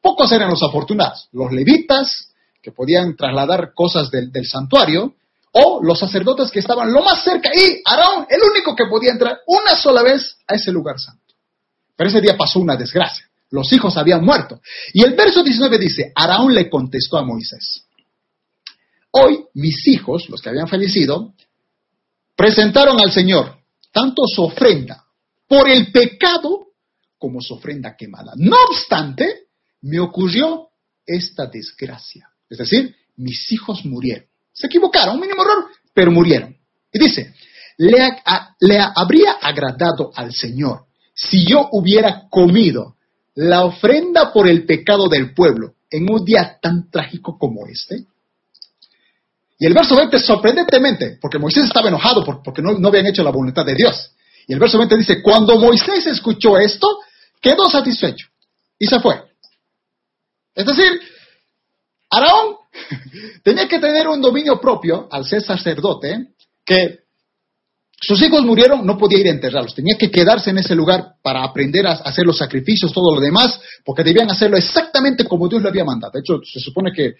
pocos 0.00 0.30
eran 0.32 0.50
los 0.50 0.62
afortunados. 0.62 1.28
Los 1.32 1.50
levitas, 1.52 2.30
que 2.62 2.72
podían 2.72 3.16
trasladar 3.16 3.72
cosas 3.74 4.10
del, 4.10 4.46
santuario, 4.46 5.14
o 5.52 5.80
los 5.82 5.98
sacerdotes 5.98 6.50
que 6.50 6.60
estaban 6.60 6.92
lo 6.92 7.02
más 7.02 7.24
cerca, 7.24 7.50
y 7.54 7.82
Aarón, 7.84 8.26
el 8.28 8.40
único 8.42 8.76
que 8.76 8.84
podía 8.86 9.12
entrar 9.12 9.38
una 9.46 9.74
sola 9.74 10.02
vez 10.02 10.36
a 10.46 10.54
ese 10.54 10.70
lugar 10.70 10.98
santo. 10.98 11.34
Pero 11.96 12.08
ese 12.08 12.20
día 12.20 12.36
pasó 12.36 12.60
una 12.60 12.76
desgracia. 12.76 13.26
Los 13.50 13.72
hijos 13.72 13.96
habían 13.96 14.24
muerto. 14.24 14.60
Y 14.92 15.02
el 15.02 15.14
verso 15.14 15.42
19 15.42 15.78
dice, 15.78 16.12
Aarón 16.14 16.54
le 16.54 16.70
contestó 16.70 17.16
a 17.16 17.24
Moisés, 17.24 17.84
Hoy 19.12 19.44
mis 19.54 19.86
hijos, 19.88 20.28
los 20.28 20.40
que 20.40 20.50
habían 20.50 20.68
fallecido, 20.68 21.34
presentaron 22.36 23.00
al 23.00 23.10
Señor 23.10 23.58
tanto 23.92 24.22
su 24.26 24.42
ofrenda 24.42 25.04
por 25.48 25.68
el 25.68 25.90
pecado 25.90 26.68
como 27.18 27.40
su 27.40 27.54
ofrenda 27.54 27.96
quemada. 27.96 28.32
No 28.36 28.56
obstante, 28.70 29.48
me 29.82 29.98
ocurrió 29.98 30.68
esta 31.04 31.46
desgracia. 31.46 32.30
Es 32.48 32.58
decir, 32.58 32.94
mis 33.16 33.50
hijos 33.52 33.84
murieron. 33.84 34.26
Se 34.52 34.66
equivocaron, 34.66 35.16
un 35.16 35.20
mínimo 35.20 35.42
error, 35.42 35.66
pero 35.92 36.10
murieron. 36.10 36.56
Y 36.92 36.98
dice, 36.98 37.34
le, 37.78 37.98
le 38.60 38.78
habría 38.78 39.32
agradado 39.32 40.10
al 40.14 40.32
Señor 40.32 40.86
si 41.14 41.44
yo 41.44 41.68
hubiera 41.72 42.28
comido 42.28 42.96
la 43.34 43.64
ofrenda 43.64 44.32
por 44.32 44.48
el 44.48 44.64
pecado 44.64 45.08
del 45.08 45.34
pueblo 45.34 45.74
en 45.90 46.10
un 46.10 46.24
día 46.24 46.58
tan 46.60 46.90
trágico 46.90 47.38
como 47.38 47.66
este. 47.66 48.06
Y 49.60 49.66
el 49.66 49.74
verso 49.74 49.94
20, 49.94 50.18
sorprendentemente, 50.20 51.18
porque 51.20 51.38
Moisés 51.38 51.66
estaba 51.66 51.88
enojado 51.88 52.24
porque 52.24 52.62
no, 52.62 52.88
habían 52.88 53.06
hecho 53.06 53.22
la 53.22 53.30
voluntad 53.30 53.66
de 53.66 53.74
Dios. 53.74 54.10
Y 54.48 54.54
el 54.54 54.58
verso 54.58 54.78
20 54.78 54.96
dice, 54.96 55.22
cuando 55.22 55.58
Moisés 55.58 56.06
escuchó 56.06 56.56
esto, 56.56 56.98
quedó 57.42 57.68
satisfecho 57.68 58.26
y 58.78 58.86
se 58.86 58.98
fue. 59.00 59.22
Es 60.54 60.64
decir, 60.64 60.98
Aarón 62.08 62.56
tenía 63.44 63.68
que 63.68 63.78
tener 63.78 64.08
un 64.08 64.22
dominio 64.22 64.58
propio 64.58 65.06
al 65.12 65.26
ser 65.26 65.42
sacerdote, 65.42 66.28
que 66.64 66.99
sus 68.00 68.22
hijos 68.22 68.42
murieron, 68.44 68.86
no 68.86 68.96
podía 68.96 69.18
ir 69.18 69.26
a 69.26 69.30
enterrarlos, 69.30 69.74
tenía 69.74 69.96
que 69.98 70.10
quedarse 70.10 70.50
en 70.50 70.58
ese 70.58 70.74
lugar 70.74 71.16
para 71.22 71.44
aprender 71.44 71.86
a 71.86 71.92
hacer 71.92 72.24
los 72.24 72.38
sacrificios, 72.38 72.92
todo 72.92 73.14
lo 73.14 73.20
demás, 73.20 73.60
porque 73.84 74.02
debían 74.02 74.30
hacerlo 74.30 74.56
exactamente 74.56 75.24
como 75.24 75.48
Dios 75.48 75.62
le 75.62 75.68
había 75.68 75.84
mandado. 75.84 76.12
De 76.14 76.20
hecho, 76.20 76.40
se 76.42 76.60
supone 76.60 76.92
que 76.92 77.06
eh, 77.06 77.14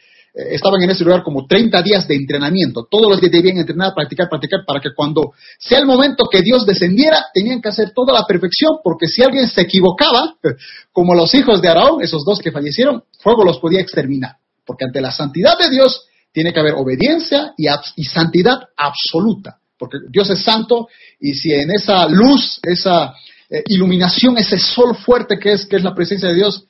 estaban 0.53 0.81
en 0.83 0.91
ese 0.91 1.05
lugar 1.05 1.23
como 1.23 1.47
30 1.47 1.83
días 1.83 2.07
de 2.07 2.15
entrenamiento. 2.15 2.87
Todos 2.91 3.11
los 3.11 3.21
días 3.21 3.33
debían 3.33 3.59
entrenar, 3.59 3.93
practicar, 3.95 4.29
practicar, 4.29 4.61
para 4.67 4.81
que 4.81 4.91
cuando 4.95 5.33
sea 5.59 5.81
el 5.81 5.87
momento 5.87 6.25
que 6.31 6.41
Dios 6.41 6.65
descendiera, 6.65 7.27
tenían 7.35 7.61
que 7.61 7.69
hacer 7.69 7.93
toda 7.95 8.13
la 8.13 8.25
perfección, 8.25 8.79
porque 8.83 9.07
si 9.07 9.23
alguien 9.23 9.49
se 9.49 9.63
equivocaba, 9.63 10.37
como 10.93 11.15
los 11.15 11.35
hijos 11.35 11.61
de 11.61 11.69
Aarón, 11.69 12.03
esos 12.03 12.25
dos 12.25 12.39
que 12.39 12.53
fallecieron, 12.53 13.05
fuego 13.19 13.45
los 13.45 13.59
podía 13.59 13.81
exterminar. 13.81 14.37
Porque 14.65 14.85
ante 14.85 15.01
la 15.01 15.11
santidad 15.11 15.59
de 15.59 15.69
Dios 15.69 16.05
tiene 16.33 16.53
que 16.53 16.61
haber 16.61 16.75
obediencia 16.75 17.55
y, 17.57 18.05
santidad 18.05 18.61
absoluta. 18.77 19.60
Porque 19.81 19.97
Dios 20.11 20.29
es 20.29 20.45
santo 20.45 20.89
y 21.19 21.33
si 21.33 21.55
en 21.55 21.71
esa 21.71 22.07
luz, 22.07 22.61
esa 22.63 23.15
eh, 23.49 23.65
iluminación, 23.69 24.37
ese 24.37 24.59
sol 24.59 24.95
fuerte 24.95 25.39
que 25.39 25.53
es, 25.53 25.65
que 25.65 25.77
es 25.77 25.83
la 25.83 25.95
presencia 25.95 26.29
de 26.29 26.35
Dios, 26.35 26.67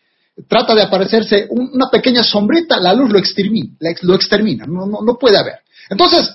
trata 0.49 0.77
de 0.77 0.83
aparecerse 0.83 1.49
una 1.51 1.91
pequeña 1.91 2.23
sombrita, 2.23 2.79
la 2.79 2.95
luz 2.95 3.11
lo 3.11 3.19
extermina, 3.19 3.77
lo 4.03 4.15
extermina 4.15 4.65
no, 4.65 4.87
no, 4.87 5.19
puede 5.19 5.37
haber. 5.37 5.59
Entonces, 5.91 6.31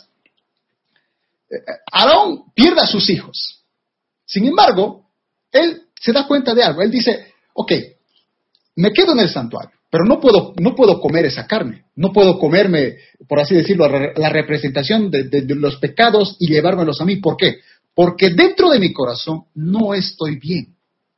eh, 1.50 1.56
Aarón 1.92 2.52
pierde 2.54 2.82
a 2.82 2.88
sus 2.88 3.10
hijos. 3.10 3.64
Sin 4.26 4.46
embargo, 4.46 5.06
él 5.52 5.84
se 5.98 6.12
da 6.12 6.28
cuenta 6.28 6.54
de 6.54 6.62
algo. 6.62 6.82
Él 6.82 6.92
dice, 6.92 7.34
ok, 7.54 7.72
me 8.76 8.92
quedo 8.92 9.14
en 9.14 9.20
el 9.20 9.30
santuario, 9.30 9.78
pero 9.96 10.04
no 10.04 10.20
puedo, 10.20 10.54
no 10.58 10.76
puedo 10.76 11.00
comer 11.00 11.24
esa 11.24 11.48
carne. 11.48 11.86
No 11.96 12.12
puedo 12.12 12.38
comerme, 12.38 12.98
por 13.30 13.40
así 13.40 13.56
decirlo, 13.56 13.88
la 13.88 14.28
representación 14.28 15.10
de, 15.10 15.46
los 15.56 15.78
pecados 15.78 16.36
y 16.38 16.50
llevármelos 16.50 17.00
a 17.00 17.06
mí. 17.06 17.16
¿Por 17.16 17.38
qué? 17.38 17.60
Porque 17.94 18.32
dentro 18.32 18.70
de 18.72 18.80
mi 18.80 18.92
corazón 18.92 19.46
no 19.54 19.94
estoy 19.94 20.38
bien. 20.38 20.76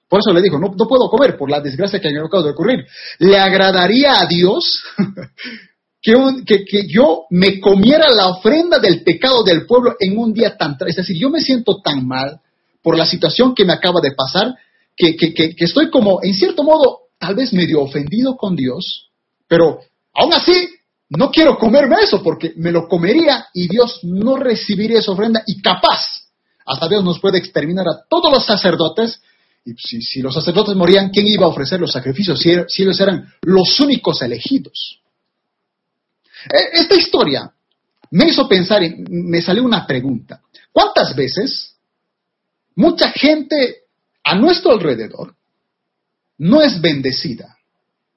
Por 0.08 0.20
eso 0.20 0.32
le 0.32 0.44
dijo, 0.44 0.60
no, 0.60 0.74
puedo 0.74 1.10
comer 1.10 1.36
por 1.36 1.50
la 1.50 1.60
desgracia 1.60 2.00
que 2.00 2.10
acaba 2.10 2.44
de 2.44 2.52
ocurrir. 2.52 2.86
¿Le 3.18 3.40
agradaría 3.40 4.14
a 4.20 4.28
Dios 4.28 4.84
que, 6.00 6.64
que, 6.64 6.88
yo 6.88 7.24
me 7.32 7.60
comiera 7.60 8.12
la 8.12 8.28
ofrenda 8.28 8.78
del 8.78 9.02
pecado 9.02 9.44
del 9.44 9.66
pueblo 9.66 9.96
en 10.00 10.20
un 10.20 10.36
día 10.36 10.56
tan... 10.56 10.78
Es 10.86 10.98
decir, 10.98 11.18
yo 11.18 11.32
me 11.32 11.42
siento 11.42 11.82
tan 11.82 12.06
mal 12.08 12.42
por 12.84 12.96
la 12.96 13.08
situación 13.08 13.56
que 13.56 13.66
me 13.66 13.74
acaba 13.74 14.02
de 14.02 14.12
pasar 14.12 14.54
que, 14.96 15.16
que 15.16 15.56
estoy 15.58 15.90
como, 15.90 16.20
en 16.22 16.36
cierto 16.36 16.62
modo, 16.64 17.07
tal 17.20 17.36
vez 17.36 17.54
medio 17.54 17.82
ofendido 17.82 18.36
con 18.38 18.56
Dios, 18.56 19.10
pero 19.48 19.80
aún 20.14 20.34
así 20.34 20.70
no 21.10 21.32
quiero 21.32 21.58
comerme 21.58 21.98
eso 22.02 22.22
porque 22.22 22.54
me 22.58 22.72
lo 22.72 22.88
comería 22.88 23.48
y 23.54 23.68
Dios 23.68 24.02
no 24.04 24.36
recibiría 24.36 25.00
esa 25.00 25.12
ofrenda 25.12 25.44
y 25.46 25.62
capaz, 25.62 26.02
hasta 26.66 26.88
Dios 26.88 27.04
nos 27.04 27.20
puede 27.20 27.38
exterminar 27.38 27.88
a 27.88 28.06
todos 28.10 28.32
los 28.32 28.46
sacerdotes 28.46 29.22
y 29.66 30.02
si, 30.02 30.22
los 30.22 30.34
sacerdotes 30.34 30.76
morían, 30.76 31.10
¿quién 31.10 31.28
iba 31.28 31.46
a 31.46 31.50
ofrecer 31.50 31.80
los 31.80 31.92
sacrificios 31.92 32.40
si, 32.40 32.52
er, 32.52 32.68
ellos 32.78 33.00
eran 33.02 33.34
los 33.42 33.80
únicos 33.82 34.22
elegidos? 34.22 35.02
E, 36.50 36.80
esta 36.80 36.96
historia 36.96 37.52
me 38.12 38.30
hizo 38.30 38.48
pensar 38.48 38.82
y 38.84 39.04
me 39.10 39.42
salió 39.42 39.64
una 39.64 39.86
pregunta. 39.86 40.42
¿Cuántas 40.72 41.14
veces 41.16 41.76
mucha 42.76 43.12
gente 43.12 43.88
a 44.24 44.36
nuestro 44.36 44.72
alrededor 44.72 45.36
no 46.38 46.62
es 46.62 46.80
bendecida 46.80 47.58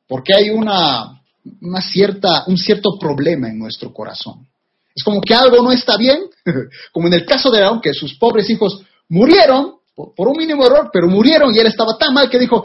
porque 0.07 0.35
hay 0.35 0.51
una, 0.51 1.23
una 1.61 1.81
cierta, 1.81 2.45
un 2.47 2.59
cierto 2.59 2.99
problema 2.99 3.49
en 3.49 3.59
nuestro 3.59 3.93
corazón? 3.93 4.47
Es 4.95 5.05
como 5.05 5.21
que 5.21 5.35
algo 5.35 5.63
no 5.63 5.73
está 5.73 5.97
bien, 5.97 6.21
como 6.93 7.07
en 7.07 7.15
el 7.15 7.25
caso 7.25 7.51
de 7.51 7.63
Aarón, 7.63 7.81
que 7.81 7.95
sus 7.95 8.15
pobres 8.19 8.51
hijos 8.51 8.83
murieron 9.09 9.77
por, 9.95 10.29
un 10.29 10.37
mínimo 10.37 10.67
error, 10.67 10.91
pero 10.93 11.09
murieron 11.09 11.55
y 11.55 11.59
él 11.59 11.67
estaba 11.67 11.97
tan 11.99 12.15
mal 12.15 12.29
que 12.29 12.39
dijo, 12.39 12.65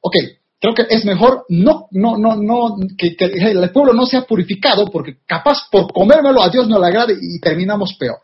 ok, 0.00 0.16
creo 0.60 0.74
que 0.74 0.86
es 0.88 1.04
mejor 1.04 1.44
no, 1.48 1.86
no, 1.90 2.16
no, 2.16 2.36
no, 2.36 2.76
que, 2.96 3.16
el 3.18 3.70
pueblo 3.70 3.92
no 3.92 4.06
sea 4.06 4.22
purificado 4.22 4.86
porque 4.86 5.18
capaz 5.26 5.68
por 5.70 5.92
comérmelo 5.92 6.42
a 6.42 6.48
Dios 6.48 6.68
no 6.68 6.78
le 6.78 6.86
agrade 6.86 7.16
y 7.20 7.40
terminamos 7.40 7.94
peor. 7.98 8.18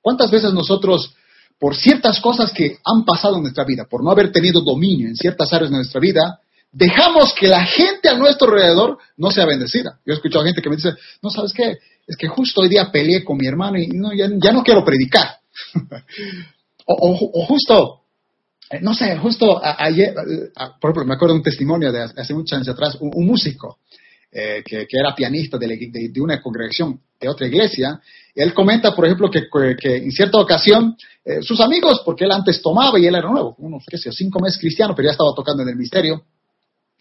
¿Cuántas 0.00 0.30
veces 0.30 0.52
nosotros, 0.52 1.14
por 1.58 1.76
ciertas 1.76 2.20
cosas 2.20 2.52
que 2.52 2.78
han 2.84 3.04
pasado 3.04 3.36
en 3.36 3.42
nuestra 3.42 3.64
vida, 3.64 3.86
por 3.88 4.04
no 4.04 4.10
haber 4.10 4.30
tenido 4.32 4.60
dominio 4.60 5.08
en 5.08 5.16
ciertas 5.16 5.52
áreas 5.52 5.70
de 5.70 5.76
nuestra 5.76 6.00
vida, 6.00 6.40
dejamos 6.72 7.32
que 7.32 7.48
la 7.48 7.64
gente 7.64 8.08
a 8.08 8.14
nuestro 8.14 8.48
alrededor 8.48 8.98
no 9.16 9.30
sea 9.30 9.46
bendecida? 9.46 9.98
Yo 10.04 10.12
he 10.12 10.16
escuchado 10.16 10.44
gente 10.44 10.60
que 10.60 10.68
me 10.68 10.76
dice, 10.76 10.92
no, 11.22 11.30
¿sabes 11.30 11.52
qué? 11.52 11.78
Es 12.06 12.16
que 12.16 12.28
justo 12.28 12.60
hoy 12.60 12.68
día 12.68 12.90
peleé 12.92 13.24
con 13.24 13.38
mi 13.38 13.46
hermano 13.46 13.78
y 13.78 13.88
no, 13.88 14.12
ya, 14.12 14.28
ya 14.36 14.52
no 14.52 14.62
quiero 14.62 14.84
predicar. 14.84 15.38
O, 16.88 17.44
justo, 17.46 18.02
eh, 18.70 18.78
no 18.80 18.94
sé, 18.94 19.16
justo 19.16 19.60
ayer, 19.60 20.14
por 20.80 20.90
ejemplo, 20.90 21.04
me 21.04 21.14
acuerdo 21.14 21.34
de 21.34 21.38
un 21.38 21.42
testimonio 21.42 21.90
de 21.90 22.02
hace 22.02 22.32
muchos 22.32 22.52
años 22.52 22.68
atrás, 22.68 22.96
un, 23.00 23.26
músico. 23.26 23.80
eh, 24.30 24.62
que, 24.64 24.86
era 24.88 25.12
pianista 25.12 25.58
de, 25.58 26.12
una 26.20 26.40
congregación 26.40 27.00
de 27.20 27.28
otra 27.28 27.48
iglesia. 27.48 28.00
Él 28.36 28.52
comenta, 28.52 28.94
por 28.94 29.06
ejemplo, 29.06 29.30
que, 29.30 29.96
en 29.96 30.12
cierta 30.12 30.38
ocasión 30.38 30.94
eh, 31.24 31.40
sus 31.42 31.58
amigos, 31.60 32.02
porque 32.04 32.24
él 32.24 32.32
antes 32.32 32.60
tomaba 32.60 32.98
y 32.98 33.06
él 33.06 33.14
era 33.14 33.30
nuevo, 33.30 33.56
unos, 33.58 33.84
qué 33.88 33.96
sé, 33.96 34.12
cinco 34.12 34.38
meses 34.40 34.60
cristiano, 34.60 34.94
pero 34.94 35.06
ya 35.06 35.12
estaba 35.12 35.34
tocando 35.34 35.62
en 35.62 35.70
el 35.70 35.76
misterio. 35.76 36.22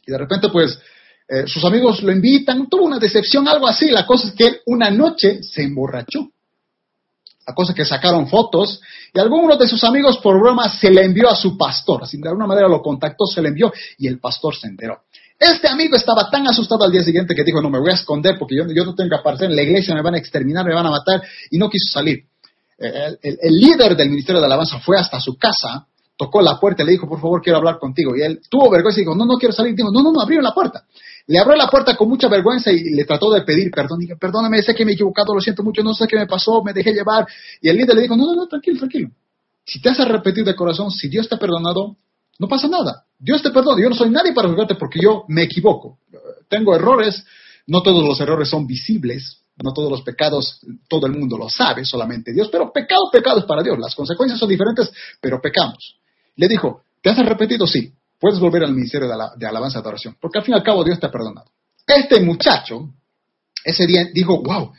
Y 0.07 0.11
de 0.11 0.17
repente, 0.17 0.47
pues, 0.47 0.79
eh, 1.27 1.43
sus 1.45 1.63
amigos 1.65 2.01
lo 2.03 2.11
invitan, 2.13 2.69
tuvo 2.69 2.85
una 2.85 2.99
decepción, 2.99 3.47
algo 3.49 3.67
así. 3.67 3.91
La 3.91 4.05
cosa 4.05 4.29
es 4.29 4.33
que 4.33 4.47
él 4.47 4.57
una 4.67 4.89
noche 4.89 5.43
se 5.43 5.63
emborrachó. 5.63 6.29
La 7.45 7.53
cosa 7.53 7.73
es 7.73 7.75
que 7.75 7.85
sacaron 7.85 8.27
fotos 8.27 8.81
y 9.13 9.19
alguno 9.19 9.55
de 9.55 9.67
sus 9.67 9.83
amigos 9.83 10.17
por 10.17 10.39
broma 10.39 10.67
se 10.69 10.89
le 10.89 11.03
envió 11.03 11.29
a 11.29 11.35
su 11.35 11.57
pastor. 11.57 12.03
Así 12.03 12.17
de 12.17 12.29
alguna 12.29 12.47
manera 12.47 12.67
lo 12.67 12.81
contactó, 12.81 13.25
se 13.25 13.41
le 13.41 13.49
envió 13.49 13.71
y 13.97 14.07
el 14.07 14.19
pastor 14.19 14.55
se 14.55 14.67
enteró. 14.67 15.03
Este 15.37 15.67
amigo 15.67 15.95
estaba 15.95 16.29
tan 16.29 16.47
asustado 16.47 16.85
al 16.85 16.91
día 16.91 17.03
siguiente 17.03 17.35
que 17.35 17.43
dijo, 17.43 17.61
no, 17.61 17.69
me 17.69 17.79
voy 17.79 17.91
a 17.91 17.95
esconder 17.95 18.37
porque 18.39 18.55
yo, 18.55 18.63
yo 18.73 18.85
no 18.85 18.95
tengo 18.95 19.09
que 19.09 19.15
aparecer 19.15 19.49
en 19.49 19.55
la 19.55 19.63
iglesia, 19.63 19.93
me 19.93 20.01
van 20.01 20.15
a 20.15 20.17
exterminar, 20.17 20.65
me 20.65 20.73
van 20.73 20.85
a 20.85 20.91
matar 20.91 21.21
y 21.51 21.57
no 21.57 21.69
quiso 21.69 21.91
salir. 21.91 22.23
El, 22.77 23.17
el 23.21 23.57
líder 23.57 23.95
del 23.95 24.09
Ministerio 24.09 24.39
de 24.39 24.47
Alabanza 24.47 24.79
fue 24.79 24.97
hasta 24.97 25.19
su 25.19 25.37
casa, 25.37 25.87
tocó 26.17 26.41
la 26.41 26.59
puerta 26.59 26.83
y 26.83 26.85
le 26.85 26.91
dijo, 26.93 27.07
por 27.07 27.19
favor, 27.19 27.41
quiero 27.41 27.57
hablar 27.57 27.77
contigo. 27.77 28.15
Y 28.15 28.21
él 28.21 28.41
tuvo 28.49 28.69
vergüenza 28.69 28.99
y 28.99 29.03
dijo, 29.03 29.15
no, 29.15 29.25
no 29.25 29.37
quiero 29.37 29.53
salir. 29.53 29.75
Dijo, 29.75 29.91
no, 29.91 30.01
no, 30.01 30.11
no, 30.11 30.21
abrió 30.21 30.41
la 30.41 30.53
puerta. 30.53 30.85
Le 31.27 31.39
abrió 31.39 31.55
la 31.55 31.67
puerta 31.67 31.95
con 31.95 32.07
mucha 32.07 32.27
vergüenza 32.27 32.71
y 32.71 32.91
le 32.91 33.03
trató 33.03 33.31
de 33.31 33.41
pedir 33.41 33.71
perdón. 33.71 33.99
Dije, 33.99 34.15
perdóname, 34.15 34.61
sé 34.61 34.73
que 34.73 34.85
me 34.85 34.91
he 34.91 34.93
equivocado, 34.93 35.33
lo 35.33 35.41
siento 35.41 35.63
mucho, 35.63 35.83
no 35.83 35.93
sé 35.93 36.07
qué 36.07 36.17
me 36.17 36.27
pasó, 36.27 36.63
me 36.63 36.73
dejé 36.73 36.93
llevar. 36.93 37.27
Y 37.61 37.69
el 37.69 37.77
líder 37.77 37.95
le 37.95 38.01
dijo, 38.03 38.15
no, 38.15 38.25
no, 38.27 38.35
no, 38.35 38.47
tranquilo, 38.47 38.77
tranquilo. 38.77 39.09
Si 39.65 39.81
te 39.81 39.89
has 39.89 39.99
arrepentido 39.99 40.45
de 40.45 40.55
corazón, 40.55 40.91
si 40.91 41.09
Dios 41.09 41.27
te 41.27 41.35
ha 41.35 41.39
perdonado, 41.39 41.97
no 42.39 42.47
pasa 42.47 42.67
nada. 42.67 43.05
Dios 43.17 43.41
te 43.41 43.51
perdona. 43.51 43.81
Yo 43.81 43.89
no 43.89 43.95
soy 43.95 44.09
nadie 44.09 44.33
para 44.33 44.49
juzgarte 44.49 44.75
porque 44.75 44.99
yo 45.01 45.25
me 45.27 45.43
equivoco. 45.43 45.99
Tengo 46.49 46.75
errores. 46.75 47.25
No 47.67 47.81
todos 47.81 48.03
los 48.03 48.19
errores 48.19 48.49
son 48.49 48.67
visibles. 48.67 49.41
No 49.61 49.71
todos 49.73 49.89
los 49.89 50.01
pecados, 50.01 50.59
todo 50.89 51.07
el 51.07 51.13
mundo 51.13 51.37
lo 51.37 51.49
sabe, 51.49 51.85
solamente 51.85 52.33
Dios. 52.33 52.49
Pero 52.51 52.73
pecado, 52.73 53.03
pecado 53.09 53.39
es 53.39 53.45
para 53.45 53.63
Dios. 53.63 53.77
Las 53.79 53.95
consecuencias 53.95 54.37
son 54.37 54.49
diferentes, 54.49 54.91
pero 55.21 55.39
pecamos. 55.41 55.97
Le 56.35 56.49
dijo, 56.49 56.83
¿te 57.01 57.09
has 57.09 57.19
arrepentido? 57.19 57.65
Sí 57.65 57.93
puedes 58.19 58.39
volver 58.39 58.63
al 58.63 58.73
ministerio 58.73 59.07
de, 59.07 59.15
la, 59.15 59.33
de 59.35 59.45
alabanza 59.45 59.79
de 59.79 59.83
adoración, 59.83 60.17
porque 60.19 60.39
al 60.39 60.43
fin 60.43 60.55
y 60.55 60.57
al 60.57 60.63
cabo 60.63 60.83
Dios 60.83 60.99
te 60.99 61.05
ha 61.05 61.11
perdonado. 61.11 61.47
Este 61.85 62.19
muchacho, 62.21 62.89
ese 63.63 63.85
día 63.85 64.07
dijo, 64.11 64.41
wow, 64.41 64.71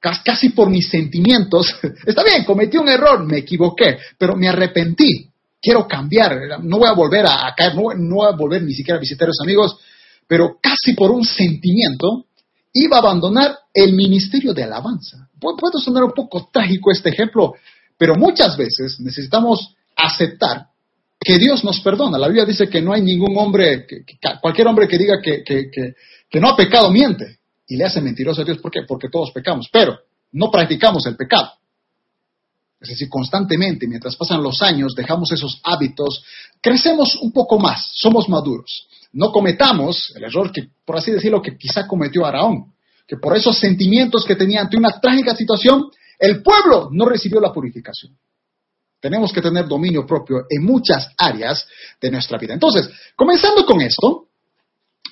casi 0.00 0.50
por 0.50 0.68
mis 0.68 0.88
sentimientos, 0.88 1.74
está 2.06 2.22
bien, 2.22 2.44
cometí 2.44 2.76
un 2.76 2.88
error, 2.88 3.24
me 3.24 3.38
equivoqué, 3.38 3.98
pero 4.18 4.36
me 4.36 4.48
arrepentí, 4.48 5.29
quiero 5.60 5.86
cambiar, 5.86 6.62
no 6.62 6.78
voy 6.78 6.88
a 6.88 6.92
volver 6.92 7.26
a, 7.26 7.52
caer, 7.56 7.74
no, 7.74 8.16
voy 8.16 8.26
a 8.26 8.36
volver 8.36 8.62
ni 8.62 8.72
siquiera 8.72 8.98
a 8.98 9.00
visitar 9.00 9.26
a 9.26 9.30
los 9.30 9.40
amigos, 9.42 9.78
pero 10.26 10.58
casi 10.60 10.94
por 10.94 11.10
un 11.10 11.24
sentimiento 11.24 12.26
iba 12.72 12.96
a 12.96 13.00
abandonar 13.00 13.58
el 13.74 13.94
ministerio 13.94 14.54
de 14.54 14.64
alabanza. 14.64 15.28
Puede 15.38 15.78
sonar 15.78 16.04
un 16.04 16.12
poco 16.12 16.48
trágico 16.52 16.90
este 16.90 17.10
ejemplo, 17.10 17.54
pero 17.98 18.14
muchas 18.14 18.56
veces 18.56 19.00
necesitamos 19.00 19.74
aceptar 19.96 20.68
que 21.18 21.38
Dios 21.38 21.62
nos 21.64 21.80
perdona. 21.80 22.18
La 22.18 22.28
Biblia 22.28 22.46
dice 22.46 22.68
que 22.68 22.80
no 22.80 22.92
hay 22.92 23.02
ningún 23.02 23.36
hombre, 23.36 23.86
que, 23.86 24.04
cualquier 24.40 24.66
hombre 24.68 24.88
que 24.88 24.96
diga 24.96 25.20
que, 25.20 25.42
que, 25.44 26.40
no 26.40 26.48
ha 26.48 26.56
pecado 26.56 26.90
miente 26.90 27.40
y 27.66 27.76
le 27.76 27.84
hace 27.84 28.00
mentiroso 28.00 28.42
a 28.42 28.44
Dios. 28.44 28.58
¿Por 28.58 28.70
qué? 28.70 28.80
Porque 28.88 29.08
todos 29.10 29.30
pecamos, 29.30 29.68
pero 29.70 29.98
no 30.32 30.50
practicamos 30.50 31.04
el 31.06 31.16
pecado. 31.16 31.50
Es 32.80 32.88
decir, 32.88 33.08
constantemente, 33.10 33.86
mientras 33.86 34.16
pasan 34.16 34.42
los 34.42 34.62
años, 34.62 34.94
dejamos 34.96 35.30
esos 35.32 35.60
hábitos, 35.64 36.24
crecemos 36.62 37.16
un 37.16 37.30
poco 37.30 37.58
más, 37.58 37.92
somos 37.94 38.28
maduros. 38.28 38.88
No 39.12 39.30
cometamos 39.30 40.12
el 40.16 40.24
error 40.24 40.50
que, 40.50 40.68
por 40.84 40.96
así 40.96 41.10
decirlo, 41.10 41.42
que 41.42 41.58
quizá 41.58 41.86
cometió 41.86 42.24
Araón, 42.24 42.72
que 43.06 43.16
por 43.16 43.36
esos 43.36 43.58
sentimientos 43.58 44.24
que 44.24 44.36
tenía 44.36 44.62
ante 44.62 44.78
una 44.78 44.98
trágica 44.98 45.36
situación, 45.36 45.90
el 46.18 46.42
pueblo 46.42 46.88
no 46.92 47.06
recibió 47.06 47.40
la 47.40 47.52
purificación. 47.52 48.16
Tenemos 49.00 49.32
que 49.32 49.42
tener 49.42 49.66
dominio 49.66 50.06
propio 50.06 50.44
en 50.48 50.64
muchas 50.64 51.08
áreas 51.18 51.66
de 52.00 52.10
nuestra 52.10 52.38
vida. 52.38 52.54
Entonces, 52.54 52.88
comenzando 53.16 53.66
con 53.66 53.80
esto, 53.80 54.28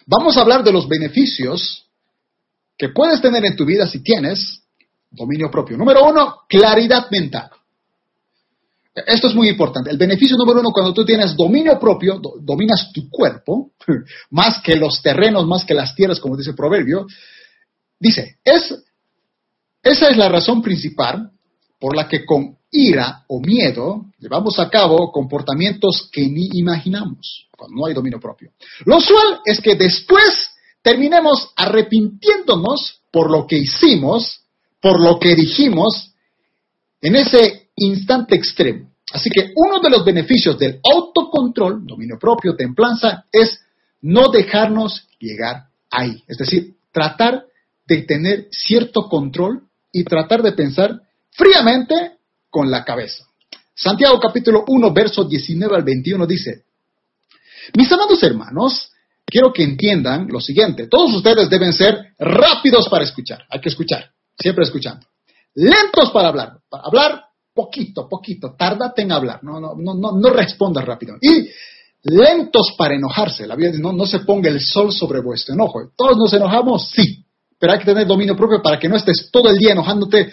vamos 0.07 0.37
a 0.37 0.43
hablar 0.43 0.63
de 0.63 0.73
los 0.73 0.89
beneficios 0.89 1.87
que 2.77 2.91
puedes 2.91 3.21
tener 3.21 3.45
en 3.45 3.57
tu 3.57 3.65
vida 3.65 3.87
si 3.87 4.03
tienes 4.03 4.63
dominio 5.11 5.51
propio. 5.51 5.77
Número 5.77 6.05
uno, 6.05 6.43
claridad 6.49 7.11
mental. 7.11 7.51
Esto 9.07 9.29
es 9.29 9.35
muy 9.35 9.49
importante. 9.49 9.91
El 9.91 9.99
beneficio 9.99 10.37
número 10.37 10.61
uno, 10.61 10.71
cuando 10.71 10.93
tú 10.93 11.05
tienes 11.05 11.37
dominio 11.37 11.79
propio, 11.79 12.21
dominas 12.41 12.91
tu 12.93 13.09
cuerpo, 13.09 13.73
más 14.31 14.61
que 14.61 14.77
los 14.77 15.03
terrenos, 15.03 15.47
más 15.47 15.65
que 15.65 15.75
las 15.75 15.95
tierras, 15.95 16.21
como 16.21 16.37
dice 16.37 16.51
el 16.51 16.57
proverbio, 16.57 17.07
dice, 17.99 18.39
es, 18.45 18.75
esa 19.83 20.09
es 20.09 20.17
la 20.17 20.29
razón 20.29 20.63
principal 20.63 21.31
por 21.79 21.97
la 21.97 22.09
que 22.09 22.25
con 22.25 22.57
ira 22.71 23.25
o 23.29 23.41
miedo 23.41 24.07
llevamos 24.19 24.59
a 24.59 24.69
cabo 24.69 25.11
comportamientos 25.11 26.09
que 26.13 26.27
ni 26.27 26.49
imaginamos 26.55 27.49
cuando 27.57 27.77
no 27.77 27.87
hay 27.87 27.95
dominio 27.95 28.21
propio. 28.21 28.53
Lo 28.85 28.99
usual 28.99 29.41
es 29.45 29.61
que 29.61 29.75
después 29.75 30.51
terminemos 30.83 31.51
arrepintiéndonos 31.57 33.01
por 33.11 33.31
lo 33.31 33.47
que 33.47 33.57
hicimos, 33.57 34.43
por 34.81 35.01
lo 35.01 35.19
que 35.19 35.35
dijimos 35.35 36.13
en 37.01 37.17
ese 37.17 37.58
instante 37.79 38.35
extremo. 38.35 38.91
Así 39.13 39.31
que 39.31 39.53
uno 39.55 39.81
de 39.81 39.91
los 39.91 40.05
beneficios 40.05 40.59
del 40.59 40.81
autocontrol, 40.85 41.87
dominio 41.87 42.19
propio, 42.19 42.55
templanza, 42.55 43.25
es 43.33 43.59
no 44.03 44.29
dejarnos 44.29 45.09
llegar 45.19 45.69
ahí. 45.91 46.23
Es 46.27 46.37
decir, 46.37 46.75
tratar 46.93 47.45
de 47.87 48.03
tener 48.03 48.49
cierto 48.51 49.09
control 49.09 49.63
y 49.93 50.05
tratar 50.05 50.43
de 50.43 50.53
pensar 50.53 51.01
fríamente 51.31 52.19
con 52.51 52.71
la 52.71 52.85
cabeza. 52.85 53.25
Santiago 53.75 54.19
capítulo 54.21 54.65
1, 54.67 54.93
verso 54.93 55.25
19 55.25 55.77
al 55.77 55.85
21 55.85 56.27
dice, 56.27 56.65
mis 57.75 57.91
amados 57.93 58.23
hermanos, 58.23 58.91
quiero 59.25 59.53
que 59.53 59.63
entiendan 59.63 60.27
lo 60.29 60.41
siguiente, 60.41 60.89
todos 60.89 61.15
ustedes 61.15 61.49
deben 61.49 61.73
ser 61.73 62.15
rápidos 62.19 62.89
para 62.89 63.05
escuchar, 63.05 63.45
hay 63.49 63.61
que 63.61 63.69
escuchar, 63.69 64.11
siempre 64.37 64.65
escuchando, 64.65 65.07
lentos 65.55 66.11
para 66.11 66.29
hablar, 66.29 66.59
para 66.69 66.83
hablar 66.85 67.25
poquito, 67.59 68.09
poquito, 68.09 68.55
tárdate 68.57 69.03
en 69.03 69.11
hablar, 69.11 69.43
no, 69.43 69.59
no, 69.59 69.75
no, 69.77 69.95
no, 69.95 70.13
no 70.13 70.31
respondas 70.31 70.85
rápido. 70.85 71.17
Y 71.21 71.49
lentos 72.05 72.77
para 72.79 72.95
enojarse, 72.95 73.49
la 73.49 73.57
Biblia 73.57 73.73
dice, 73.73 73.83
no, 73.83 73.93
no 73.93 74.07
se 74.07 74.21
ponga 74.21 74.49
el 74.49 74.61
sol 74.61 74.93
sobre 74.93 75.21
vuestro 75.21 75.55
enojo. 75.55 75.91
Todos 75.97 76.17
nos 76.17 76.33
enojamos, 76.33 76.89
sí, 76.91 77.25
pero 77.59 77.73
hay 77.73 77.81
que 77.81 77.87
tener 77.87 78.07
dominio 78.07 78.37
propio 78.37 78.63
para 78.63 78.79
que 78.79 78.89
no 78.89 78.95
estés 78.95 79.29
todo 79.33 79.51
el 79.51 79.57
día 79.57 79.73
enojándote 79.73 80.31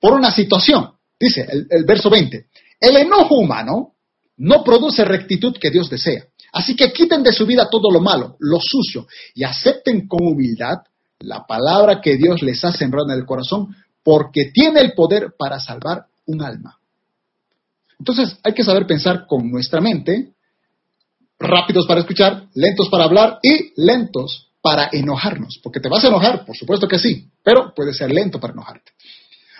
por 0.00 0.14
una 0.14 0.32
situación. 0.32 0.90
Dice 1.18 1.46
el, 1.70 1.84
verso 1.84 2.10
20, 2.10 2.46
el 2.80 2.96
enojo 2.96 3.36
humano 3.36 3.92
no 4.38 4.64
produce 4.64 5.04
rectitud 5.04 5.56
que 5.60 5.70
Dios 5.70 5.88
desea. 5.88 6.24
Así 6.52 6.74
que 6.74 6.92
quiten 6.92 7.22
de 7.22 7.32
su 7.32 7.46
vida 7.46 7.70
todo 7.70 7.88
lo 7.88 8.00
malo, 8.00 8.34
lo 8.40 8.58
sucio, 8.60 9.06
y 9.32 9.44
acepten 9.44 10.08
con 10.08 10.26
humildad 10.26 10.78
la 11.20 11.46
palabra 11.46 12.00
que 12.00 12.16
Dios 12.16 12.42
les 12.42 12.64
ha 12.64 12.72
sembrado 12.72 13.12
en 13.12 13.18
el 13.20 13.24
corazón, 13.24 13.68
porque 14.02 14.50
tiene 14.52 14.80
el 14.80 14.92
poder 14.92 15.34
para 15.38 15.60
salvar 15.60 16.06
un 16.26 16.42
alma. 16.42 16.78
Entonces 17.98 18.36
hay 18.42 18.52
que 18.52 18.64
saber 18.64 18.86
pensar 18.86 19.26
con 19.26 19.50
nuestra 19.50 19.80
mente, 19.80 20.32
rápidos 21.38 21.86
para 21.86 22.00
escuchar, 22.00 22.48
lentos 22.54 22.88
para 22.88 23.04
hablar 23.04 23.38
y 23.42 23.72
lentos 23.76 24.50
para 24.60 24.88
enojarnos, 24.92 25.60
porque 25.62 25.80
te 25.80 25.88
vas 25.88 26.04
a 26.04 26.08
enojar, 26.08 26.44
por 26.46 26.56
supuesto 26.56 26.88
que 26.88 26.98
sí, 26.98 27.30
pero 27.42 27.74
puede 27.74 27.92
ser 27.92 28.10
lento 28.10 28.40
para 28.40 28.52
enojarte. 28.52 28.92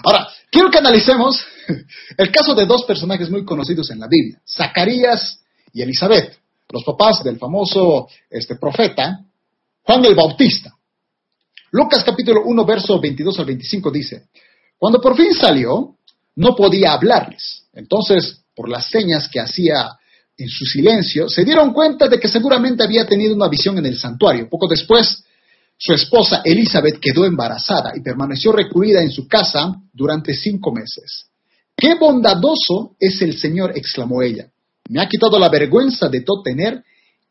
Ahora, 0.03 0.29
quiero 0.51 0.71
que 0.71 0.79
analicemos 0.79 1.45
el 2.17 2.33
caso 2.33 2.55
de 2.55 2.67
dos 2.67 2.85
personajes 2.85 3.31
muy 3.31 3.45
conocidos 3.45 3.91
en 3.91 4.01
la 4.01 4.09
Biblia, 4.09 4.41
Zacarías 4.49 5.43
y 5.73 5.83
Elizabeth, 5.83 6.39
los 6.71 6.85
papás 6.85 7.23
del 7.23 7.39
famoso 7.39 8.09
este, 8.31 8.57
profeta 8.57 9.21
Juan 9.85 10.05
el 10.05 10.15
Bautista. 10.15 10.75
Lucas 11.73 12.03
capítulo 12.03 12.43
1, 12.47 12.65
verso 12.65 12.99
22 12.99 13.39
al 13.39 13.45
25 13.45 13.91
dice, 13.91 14.29
cuando 14.79 15.01
por 15.01 15.15
fin 15.17 15.35
salió, 15.35 15.94
no 16.37 16.55
podía 16.55 16.93
hablarles. 16.93 17.65
Entonces, 17.73 18.45
por 18.55 18.69
las 18.69 18.87
señas 18.89 19.29
que 19.29 19.41
hacía 19.41 19.91
en 20.37 20.49
su 20.49 20.65
silencio, 20.65 21.29
se 21.29 21.45
dieron 21.45 21.73
cuenta 21.73 22.09
de 22.09 22.19
que 22.19 22.29
seguramente 22.29 22.83
había 22.83 23.07
tenido 23.07 23.35
una 23.35 23.49
visión 23.49 23.79
en 23.79 23.87
el 23.87 23.99
santuario. 23.99 24.49
Poco 24.49 24.67
después, 24.69 25.25
su 25.77 25.93
esposa 25.93 26.43
Elizabeth 26.45 26.99
quedó 26.99 27.25
embarazada 27.25 27.93
y 27.97 28.01
permaneció 28.01 28.53
recluida 28.53 29.03
en 29.03 29.11
su 29.11 29.27
casa 29.29 29.75
durante 29.93 30.35
cinco 30.35 30.73
meses. 30.73 31.27
¡Qué 31.77 31.95
bondadoso 31.95 32.97
es 32.99 33.21
el 33.23 33.39
Señor! 33.39 33.73
exclamó 33.77 34.23
ella. 34.23 34.49
Me 34.89 35.01
ha 35.01 35.09
quitado 35.09 35.39
la 35.39 35.49
vergüenza 35.49 36.09
de 36.09 36.21
no 36.21 36.43
tener 36.43 36.83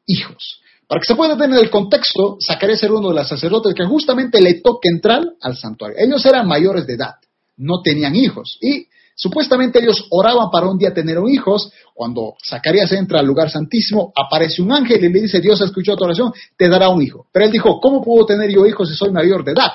hijos. 0.06 0.60
Para 0.88 1.00
que 1.00 1.08
se 1.08 1.16
pueda 1.16 1.38
tener 1.38 1.60
el 1.60 1.70
contexto, 1.70 2.38
Zacarías 2.46 2.84
era 2.84 2.94
uno 2.94 3.10
de 3.10 3.16
los 3.16 3.28
sacerdotes 3.28 3.74
que 3.74 3.86
justamente 3.86 4.42
le 4.42 4.56
toca 4.56 4.90
entrar 4.90 5.24
al 5.42 5.56
santuario. 5.56 5.98
Ellos 5.98 6.26
eran 6.26 6.48
mayores 6.48 6.86
de 6.86 6.94
edad, 6.94 7.16
no 7.58 7.82
tenían 7.82 8.16
hijos 8.16 8.58
y 8.62 8.88
Supuestamente 9.16 9.80
ellos 9.80 10.08
oraban 10.10 10.50
para 10.50 10.68
un 10.68 10.78
día 10.78 10.94
tener 10.94 11.18
hijos. 11.30 11.72
Cuando 11.94 12.36
Zacarías 12.44 12.92
entra 12.94 13.20
al 13.20 13.26
lugar 13.26 13.50
santísimo, 13.50 14.12
aparece 14.16 14.62
un 14.62 14.72
ángel 14.72 15.04
y 15.04 15.10
le 15.10 15.22
dice, 15.22 15.40
Dios 15.40 15.62
escuchó 15.62 15.96
tu 15.96 16.04
oración, 16.04 16.34
te 16.58 16.68
dará 16.68 16.90
un 16.90 17.02
hijo. 17.02 17.28
Pero 17.32 17.46
él 17.46 17.52
dijo, 17.52 17.80
¿cómo 17.80 18.02
puedo 18.02 18.26
tener 18.26 18.50
yo 18.52 18.66
hijos 18.66 18.90
si 18.90 18.96
soy 18.96 19.12
mayor 19.12 19.44
de 19.44 19.52
edad? 19.52 19.72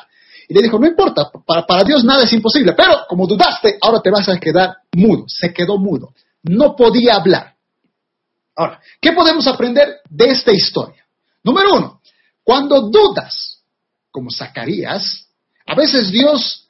Y 0.48 0.54
le 0.54 0.62
dijo, 0.62 0.78
no 0.78 0.86
importa, 0.86 1.30
para, 1.46 1.66
para 1.66 1.84
Dios 1.84 2.02
nada 2.04 2.24
es 2.24 2.32
imposible, 2.32 2.72
pero 2.72 3.04
como 3.08 3.26
dudaste, 3.26 3.78
ahora 3.80 4.00
te 4.00 4.10
vas 4.10 4.28
a 4.28 4.38
quedar 4.38 4.78
mudo. 4.92 5.24
Se 5.28 5.52
quedó 5.52 5.78
mudo. 5.78 6.14
No 6.42 6.74
podía 6.74 7.16
hablar. 7.16 7.54
Ahora, 8.56 8.80
¿qué 9.00 9.12
podemos 9.12 9.46
aprender 9.46 10.00
de 10.08 10.30
esta 10.30 10.52
historia? 10.52 11.06
Número 11.44 11.74
uno, 11.74 12.00
cuando 12.42 12.90
dudas, 12.90 13.62
como 14.10 14.30
Zacarías, 14.30 15.28
a 15.64 15.74
veces 15.76 16.10
Dios 16.10 16.67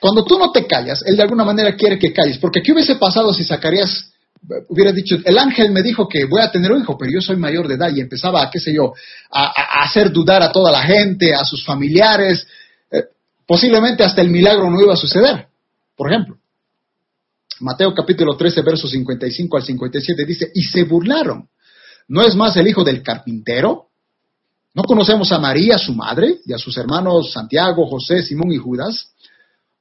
cuando 0.00 0.24
tú 0.24 0.38
no 0.38 0.50
te 0.50 0.66
callas, 0.66 1.02
Él 1.06 1.16
de 1.16 1.22
alguna 1.22 1.44
manera 1.44 1.76
quiere 1.76 1.98
que 1.98 2.12
calles. 2.12 2.38
Porque 2.38 2.62
¿qué 2.62 2.72
hubiese 2.72 2.96
pasado 2.96 3.32
si 3.34 3.44
Zacarías 3.44 4.10
eh, 4.48 4.64
hubiera 4.68 4.92
dicho, 4.92 5.16
el 5.24 5.38
ángel 5.38 5.70
me 5.70 5.82
dijo 5.82 6.08
que 6.08 6.24
voy 6.24 6.40
a 6.40 6.50
tener 6.50 6.72
un 6.72 6.80
hijo, 6.80 6.96
pero 6.96 7.12
yo 7.12 7.20
soy 7.20 7.36
mayor 7.36 7.68
de 7.68 7.74
edad 7.74 7.90
y 7.94 8.00
empezaba, 8.00 8.48
qué 8.50 8.58
sé 8.58 8.72
yo, 8.72 8.94
a, 9.30 9.82
hacer 9.84 10.10
dudar 10.10 10.42
a 10.42 10.50
toda 10.50 10.72
la 10.72 10.82
gente, 10.82 11.34
a 11.34 11.44
sus 11.44 11.64
familiares. 11.64 12.46
Eh, 12.90 13.04
posiblemente 13.46 14.02
hasta 14.02 14.22
el 14.22 14.30
milagro 14.30 14.70
no 14.70 14.80
iba 14.80 14.94
a 14.94 14.96
suceder, 14.96 15.46
por 15.94 16.10
ejemplo. 16.10 16.36
Mateo 17.60 17.92
capítulo 17.94 18.36
13, 18.36 18.62
versos 18.62 18.90
55 18.90 19.56
al 19.56 19.62
57 19.62 20.24
dice, 20.24 20.50
y 20.54 20.62
se 20.62 20.84
burlaron. 20.84 21.46
¿No 22.08 22.22
es 22.22 22.34
más 22.34 22.56
el 22.56 22.66
hijo 22.66 22.82
del 22.82 23.02
carpintero? 23.02 23.88
¿No 24.72 24.82
conocemos 24.84 25.30
a 25.32 25.38
María, 25.38 25.76
su 25.76 25.92
madre, 25.92 26.38
y 26.46 26.54
a 26.54 26.58
sus 26.58 26.76
hermanos 26.78 27.32
Santiago, 27.32 27.86
José, 27.86 28.22
Simón 28.22 28.52
y 28.52 28.56
Judas? 28.56 29.10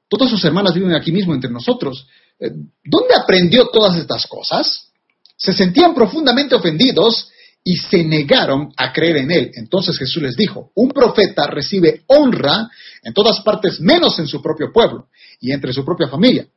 Todas 0.10 0.30
sus 0.30 0.44
hermanas 0.44 0.74
viven 0.74 0.96
aquí 0.96 1.12
mismo 1.12 1.34
entre 1.34 1.52
nosotros. 1.52 2.08
Eh, 2.40 2.50
¿Dónde 2.84 3.14
aprendió 3.16 3.68
todas 3.68 3.96
estas 3.96 4.26
cosas? 4.26 4.90
Se 5.38 5.54
sentían 5.54 5.94
profundamente 5.94 6.56
ofendidos 6.56 7.30
y 7.64 7.78
se 7.78 8.04
negaron 8.04 8.74
a 8.76 8.92
creer 8.92 9.18
en 9.18 9.32
él. 9.32 9.52
Entonces 9.54 9.98
Jesús 9.98 10.24
les 10.24 10.36
dijo, 10.36 10.72
un 10.76 10.90
profeta 10.90 11.46
recibe 11.48 12.04
honra 12.08 12.70
en 13.04 13.14
todas 13.14 13.42
partes 13.42 13.80
menos 13.80 14.18
en 14.20 14.28
su 14.28 14.42
propio 14.42 14.72
pueblo 14.74 15.08
y 15.40 15.52
entre 15.52 15.72
su 15.72 15.86
propia 15.86 16.08
familia. 16.08 16.48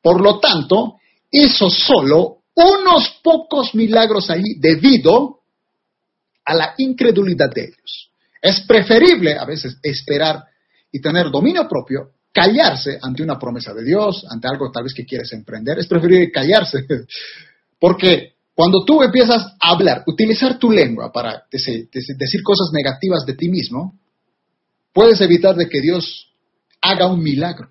Por 0.00 0.20
lo 0.22 0.38
tanto, 0.38 0.96
hizo 1.30 1.68
solo 1.68 2.38
unos 2.54 3.20
pocos 3.22 3.74
milagros 3.74 4.30
allí 4.30 4.54
debido 4.58 5.40
a 6.44 6.54
la 6.54 6.74
incredulidad 6.78 7.50
de 7.54 7.64
ellos. 7.64 8.10
Es 8.40 8.60
preferible 8.60 9.36
a 9.36 9.44
veces 9.44 9.76
esperar 9.82 10.44
y 10.90 11.00
tener 11.00 11.30
dominio 11.30 11.68
propio 11.68 12.12
callarse 12.32 12.98
ante 13.00 13.22
una 13.22 13.38
promesa 13.38 13.72
de 13.74 13.84
Dios, 13.84 14.24
ante 14.28 14.48
algo 14.48 14.70
tal 14.70 14.84
vez 14.84 14.94
que 14.94 15.04
quieres 15.04 15.32
emprender, 15.32 15.78
es 15.78 15.86
preferible 15.86 16.30
callarse. 16.30 16.84
Porque 17.80 18.34
cuando 18.54 18.84
tú 18.84 19.02
empiezas 19.02 19.54
a 19.60 19.70
hablar, 19.70 20.02
utilizar 20.06 20.58
tu 20.58 20.70
lengua 20.70 21.12
para 21.12 21.44
decir 21.50 22.42
cosas 22.42 22.70
negativas 22.72 23.24
de 23.24 23.34
ti 23.34 23.48
mismo, 23.48 23.94
puedes 24.92 25.20
evitar 25.20 25.54
de 25.54 25.68
que 25.68 25.80
Dios 25.80 26.28
haga 26.80 27.06
un 27.06 27.22
milagro. 27.22 27.70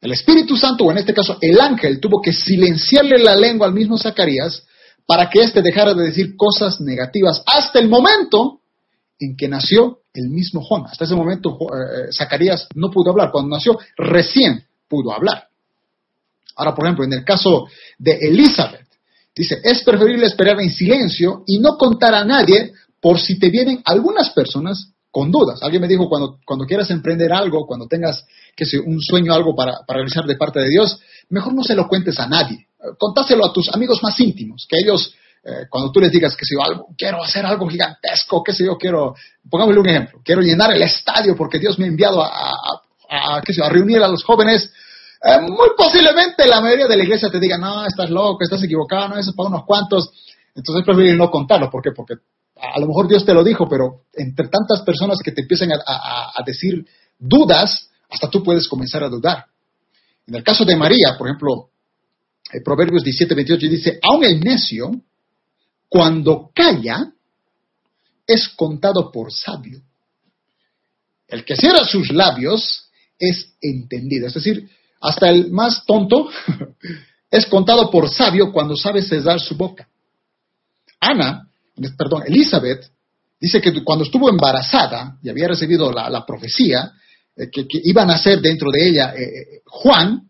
El 0.00 0.12
Espíritu 0.12 0.56
Santo, 0.56 0.84
o 0.84 0.92
en 0.92 0.98
este 0.98 1.12
caso 1.12 1.38
el 1.40 1.60
ángel, 1.60 1.98
tuvo 1.98 2.22
que 2.22 2.32
silenciarle 2.32 3.18
la 3.18 3.34
lengua 3.34 3.66
al 3.66 3.74
mismo 3.74 3.98
Zacarías 3.98 4.64
para 5.04 5.28
que 5.28 5.42
éste 5.42 5.62
dejara 5.62 5.94
de 5.94 6.04
decir 6.04 6.36
cosas 6.36 6.80
negativas 6.80 7.42
hasta 7.46 7.80
el 7.80 7.88
momento 7.88 8.57
en 9.18 9.36
que 9.36 9.48
nació 9.48 10.00
el 10.14 10.28
mismo 10.28 10.62
Juan. 10.62 10.84
Hasta 10.86 11.04
ese 11.04 11.14
momento 11.14 11.58
eh, 11.60 12.12
Zacarías 12.12 12.68
no 12.74 12.90
pudo 12.90 13.10
hablar. 13.10 13.30
Cuando 13.30 13.56
nació, 13.56 13.78
recién 13.96 14.64
pudo 14.88 15.12
hablar. 15.12 15.48
Ahora, 16.56 16.74
por 16.74 16.84
ejemplo, 16.84 17.04
en 17.04 17.12
el 17.12 17.24
caso 17.24 17.66
de 17.98 18.18
Elizabeth, 18.20 18.86
dice, 19.34 19.60
es 19.62 19.82
preferible 19.82 20.26
esperar 20.26 20.60
en 20.60 20.70
silencio 20.70 21.44
y 21.46 21.58
no 21.58 21.76
contar 21.76 22.14
a 22.14 22.24
nadie 22.24 22.72
por 23.00 23.20
si 23.20 23.38
te 23.38 23.50
vienen 23.50 23.80
algunas 23.84 24.30
personas 24.30 24.92
con 25.10 25.30
dudas. 25.30 25.62
Alguien 25.62 25.82
me 25.82 25.88
dijo, 25.88 26.08
cuando, 26.08 26.38
cuando 26.44 26.66
quieras 26.66 26.90
emprender 26.90 27.32
algo, 27.32 27.66
cuando 27.66 27.86
tengas 27.86 28.24
que 28.56 28.64
un 28.78 29.00
sueño, 29.00 29.32
algo 29.32 29.54
para, 29.54 29.78
para 29.86 29.98
realizar 29.98 30.24
de 30.26 30.36
parte 30.36 30.60
de 30.60 30.68
Dios, 30.68 30.98
mejor 31.28 31.54
no 31.54 31.62
se 31.62 31.74
lo 31.74 31.86
cuentes 31.86 32.18
a 32.18 32.28
nadie. 32.28 32.66
Contáselo 32.98 33.46
a 33.46 33.52
tus 33.52 33.68
amigos 33.72 34.02
más 34.02 34.18
íntimos, 34.20 34.66
que 34.68 34.78
ellos 34.78 35.14
eh, 35.48 35.66
cuando 35.70 35.90
tú 35.90 36.00
les 36.00 36.12
digas 36.12 36.36
que 36.36 36.44
si 36.44 36.54
yo 36.54 36.62
algo, 36.62 36.88
quiero 36.96 37.22
hacer 37.22 37.46
algo 37.46 37.66
gigantesco, 37.68 38.42
qué 38.44 38.52
sé 38.52 38.66
yo, 38.66 38.76
quiero, 38.76 39.14
pongámosle 39.48 39.80
un 39.80 39.88
ejemplo, 39.88 40.20
quiero 40.22 40.42
llenar 40.42 40.72
el 40.72 40.82
estadio 40.82 41.34
porque 41.34 41.58
Dios 41.58 41.78
me 41.78 41.86
ha 41.86 41.88
enviado 41.88 42.22
a, 42.22 42.52
a, 43.08 43.42
sé 43.46 43.62
a 43.62 43.68
reunir 43.70 44.02
a 44.02 44.08
los 44.08 44.22
jóvenes, 44.24 44.70
eh, 45.24 45.40
muy 45.40 45.68
posiblemente 45.74 46.46
la 46.46 46.60
mayoría 46.60 46.86
de 46.86 46.98
la 46.98 47.02
iglesia 47.02 47.30
te 47.30 47.40
diga, 47.40 47.56
no, 47.56 47.86
estás 47.86 48.10
loco, 48.10 48.42
estás 48.42 48.62
equivocado, 48.62 49.08
no, 49.08 49.16
eso 49.16 49.30
es 49.30 49.36
para 49.36 49.48
unos 49.48 49.64
cuantos. 49.64 50.10
Entonces 50.54 50.80
es 50.80 50.84
preferible 50.84 51.16
no 51.16 51.30
contarlo. 51.30 51.70
¿Por 51.70 51.82
qué? 51.82 51.92
Porque 51.92 52.14
a 52.56 52.78
lo 52.78 52.86
mejor 52.86 53.08
Dios 53.08 53.24
te 53.24 53.32
lo 53.32 53.42
dijo, 53.42 53.66
pero 53.68 54.02
entre 54.12 54.48
tantas 54.48 54.82
personas 54.82 55.18
que 55.24 55.32
te 55.32 55.42
empiezan 55.42 55.72
a, 55.72 56.32
a 56.36 56.42
decir 56.44 56.84
dudas, 57.18 57.88
hasta 58.10 58.28
tú 58.28 58.42
puedes 58.42 58.68
comenzar 58.68 59.02
a 59.02 59.08
dudar. 59.08 59.46
En 60.26 60.34
el 60.34 60.42
caso 60.42 60.64
de 60.64 60.76
María, 60.76 61.16
por 61.16 61.28
ejemplo, 61.28 61.70
el 62.52 62.62
Proverbios 62.62 63.02
17, 63.02 63.34
28 63.34 63.66
dice, 63.68 63.98
aún 64.02 64.24
el 64.24 64.40
necio 64.40 64.90
cuando 65.88 66.50
calla, 66.54 67.12
es 68.26 68.48
contado 68.50 69.10
por 69.10 69.32
sabio. 69.32 69.80
El 71.26 71.44
que 71.44 71.56
cierra 71.56 71.84
sus 71.84 72.10
labios 72.10 72.90
es 73.18 73.54
entendido. 73.60 74.26
Es 74.26 74.34
decir, 74.34 74.68
hasta 75.00 75.28
el 75.28 75.50
más 75.50 75.84
tonto 75.86 76.28
es 77.30 77.46
contado 77.46 77.90
por 77.90 78.08
sabio 78.08 78.52
cuando 78.52 78.76
sabe 78.76 79.02
cesar 79.02 79.40
su 79.40 79.56
boca. 79.56 79.88
Ana, 81.00 81.48
perdón, 81.96 82.24
Elizabeth, 82.26 82.90
dice 83.40 83.60
que 83.60 83.84
cuando 83.84 84.04
estuvo 84.04 84.28
embarazada 84.28 85.18
y 85.22 85.28
había 85.28 85.48
recibido 85.48 85.92
la, 85.92 86.24
profecía 86.26 86.92
eh, 87.36 87.50
que, 87.50 87.66
iba 87.84 88.02
a 88.02 88.06
nacer 88.06 88.40
dentro 88.40 88.70
de 88.70 88.88
ella 88.88 89.14
eh, 89.14 89.22
eh, 89.22 89.62
Juan, 89.64 90.28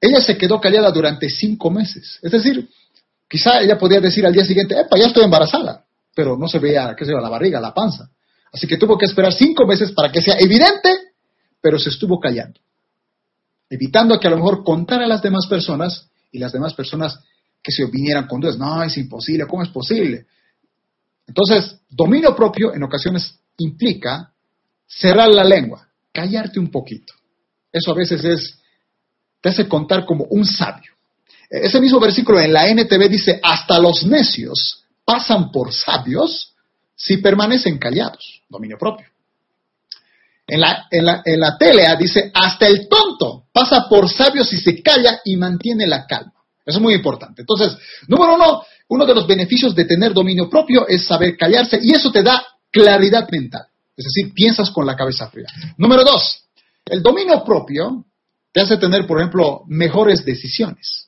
ella 0.00 0.20
se 0.20 0.36
quedó 0.36 0.60
callada 0.60 0.90
durante 0.90 1.28
cinco 1.28 1.70
meses. 1.70 2.18
Es 2.22 2.32
decir, 2.32 2.68
Quizá 3.28 3.60
ella 3.60 3.78
podía 3.78 4.00
decir 4.00 4.24
al 4.24 4.32
día 4.32 4.44
siguiente, 4.44 4.78
epa, 4.78 4.96
ya 4.98 5.06
estoy 5.06 5.24
embarazada, 5.24 5.84
pero 6.14 6.36
no 6.36 6.46
se 6.46 6.58
veía, 6.58 6.94
qué 6.96 7.04
sé 7.04 7.12
yo, 7.12 7.18
la 7.18 7.28
barriga, 7.28 7.60
la 7.60 7.74
panza. 7.74 8.08
Así 8.52 8.66
que 8.66 8.76
tuvo 8.76 8.96
que 8.96 9.06
esperar 9.06 9.32
cinco 9.32 9.66
meses 9.66 9.92
para 9.92 10.10
que 10.10 10.20
sea 10.20 10.36
evidente, 10.38 10.90
pero 11.60 11.78
se 11.78 11.90
estuvo 11.90 12.20
callando, 12.20 12.60
evitando 13.68 14.18
que 14.20 14.28
a 14.28 14.30
lo 14.30 14.36
mejor 14.36 14.62
contara 14.64 15.04
a 15.04 15.08
las 15.08 15.22
demás 15.22 15.46
personas 15.46 16.08
y 16.30 16.38
las 16.38 16.52
demás 16.52 16.74
personas 16.74 17.18
que 17.62 17.72
se 17.72 17.84
vinieran 17.86 18.26
con 18.26 18.40
dudas. 18.40 18.56
No, 18.56 18.82
es 18.82 18.96
imposible, 18.96 19.46
¿cómo 19.46 19.62
es 19.62 19.68
posible? 19.70 20.26
Entonces, 21.26 21.80
dominio 21.88 22.34
propio 22.36 22.72
en 22.72 22.82
ocasiones 22.84 23.40
implica 23.58 24.32
cerrar 24.86 25.28
la 25.28 25.42
lengua, 25.42 25.88
callarte 26.12 26.60
un 26.60 26.70
poquito. 26.70 27.12
Eso 27.72 27.90
a 27.90 27.94
veces 27.94 28.24
es, 28.24 28.58
te 29.40 29.48
hace 29.48 29.68
contar 29.68 30.06
como 30.06 30.24
un 30.30 30.44
sabio. 30.46 30.92
Ese 31.48 31.80
mismo 31.80 32.00
versículo 32.00 32.40
en 32.40 32.52
la 32.52 32.68
NTV 32.68 33.08
dice, 33.08 33.40
hasta 33.42 33.78
los 33.78 34.04
necios 34.04 34.84
pasan 35.04 35.50
por 35.50 35.72
sabios 35.72 36.54
si 36.94 37.18
permanecen 37.18 37.78
callados, 37.78 38.42
dominio 38.48 38.76
propio. 38.78 39.06
En 40.48 40.60
la, 40.60 40.86
en 40.90 41.04
la, 41.04 41.22
en 41.24 41.40
la 41.40 41.58
telea 41.58 41.96
dice, 41.96 42.30
hasta 42.32 42.66
el 42.66 42.88
tonto 42.88 43.46
pasa 43.52 43.88
por 43.88 44.08
sabio 44.08 44.44
si 44.44 44.58
se 44.58 44.82
calla 44.82 45.20
y 45.24 45.36
mantiene 45.36 45.86
la 45.86 46.06
calma. 46.06 46.32
Eso 46.64 46.78
es 46.78 46.82
muy 46.82 46.94
importante. 46.94 47.42
Entonces, 47.42 47.76
número 48.08 48.34
uno, 48.34 48.62
uno 48.88 49.06
de 49.06 49.14
los 49.14 49.26
beneficios 49.26 49.74
de 49.74 49.84
tener 49.84 50.12
dominio 50.12 50.48
propio 50.48 50.86
es 50.86 51.04
saber 51.04 51.36
callarse 51.36 51.78
y 51.82 51.92
eso 51.92 52.10
te 52.10 52.22
da 52.22 52.44
claridad 52.70 53.28
mental. 53.30 53.66
Es 53.96 54.04
decir, 54.04 54.32
piensas 54.34 54.70
con 54.70 54.86
la 54.86 54.96
cabeza 54.96 55.28
fría. 55.28 55.46
Número 55.78 56.04
dos, 56.04 56.44
el 56.84 57.02
dominio 57.02 57.42
propio 57.44 58.04
te 58.52 58.60
hace 58.60 58.76
tener, 58.76 59.06
por 59.06 59.18
ejemplo, 59.18 59.62
mejores 59.66 60.24
decisiones. 60.24 61.05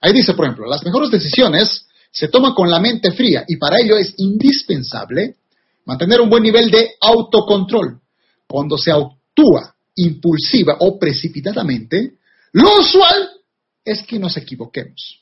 Ahí 0.00 0.12
dice, 0.12 0.34
por 0.34 0.44
ejemplo, 0.44 0.66
las 0.66 0.84
mejores 0.84 1.10
decisiones 1.10 1.86
se 2.10 2.28
toman 2.28 2.54
con 2.54 2.70
la 2.70 2.80
mente 2.80 3.12
fría 3.12 3.44
y 3.46 3.56
para 3.56 3.78
ello 3.80 3.96
es 3.96 4.14
indispensable 4.18 5.36
mantener 5.84 6.20
un 6.20 6.30
buen 6.30 6.42
nivel 6.42 6.70
de 6.70 6.92
autocontrol. 7.00 8.00
Cuando 8.46 8.78
se 8.78 8.92
actúa 8.92 9.74
impulsiva 9.96 10.76
o 10.80 10.98
precipitadamente, 10.98 12.14
lo 12.52 12.80
usual 12.80 13.30
es 13.84 14.02
que 14.02 14.18
nos 14.18 14.36
equivoquemos. 14.36 15.20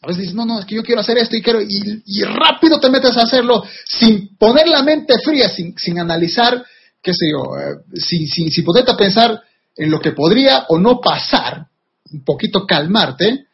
A 0.00 0.06
veces 0.06 0.22
dices, 0.22 0.34
no, 0.34 0.46
no, 0.46 0.60
es 0.60 0.64
que 0.64 0.76
yo 0.76 0.84
quiero 0.84 1.00
hacer 1.00 1.18
esto 1.18 1.36
y 1.36 1.42
quiero, 1.42 1.60
y, 1.60 2.22
rápido 2.22 2.78
te 2.78 2.88
metes 2.88 3.16
a 3.16 3.22
hacerlo 3.22 3.64
sin 3.84 4.36
poner 4.36 4.68
la 4.68 4.82
mente 4.82 5.14
fría, 5.24 5.48
sin, 5.48 5.98
analizar, 5.98 6.64
qué 7.02 7.12
sé 7.12 7.30
yo, 7.32 7.56
eh, 7.58 7.78
sin, 7.94 8.28
sin, 8.28 8.50
sin 8.50 8.64
poderte 8.64 8.94
pensar 8.94 9.42
en 9.76 9.90
lo 9.90 10.00
que 10.00 10.12
podría 10.12 10.66
o 10.68 10.78
no 10.78 11.00
pasar, 11.00 11.66
un 12.12 12.24
poquito 12.24 12.64
calmarte, 12.64 13.47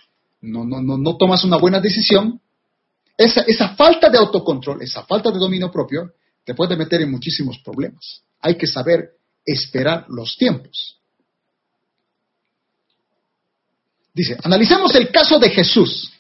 no, 0.45 0.65
no, 0.65 0.81
no, 0.81 0.99
no 0.99 1.17
tomas 1.17 1.45
una 1.45 1.57
buena 1.57 1.81
decisión, 1.81 2.41
esa, 3.17 3.43
esa 3.43 3.75
falta 3.75 4.11
de 4.11 4.19
autocontrol, 4.19 4.83
esa 4.83 5.05
falta 5.05 5.31
de 5.31 5.39
dominio 5.39 5.71
propio, 5.71 6.13
te 6.45 6.55
puede 6.55 6.77
meter 6.77 7.03
en 7.03 7.11
muchísimos 7.11 7.59
problemas. 7.59 8.23
Hay 8.41 8.57
que 8.57 8.67
saber 8.67 9.11
esperar 9.45 10.07
los 10.09 10.37
tiempos. 10.37 10.99
Dice, 14.13 14.37
analicemos 14.43 14.95
el 14.95 15.11
caso 15.11 15.39
de 15.39 15.51
Jesús. 15.51 16.13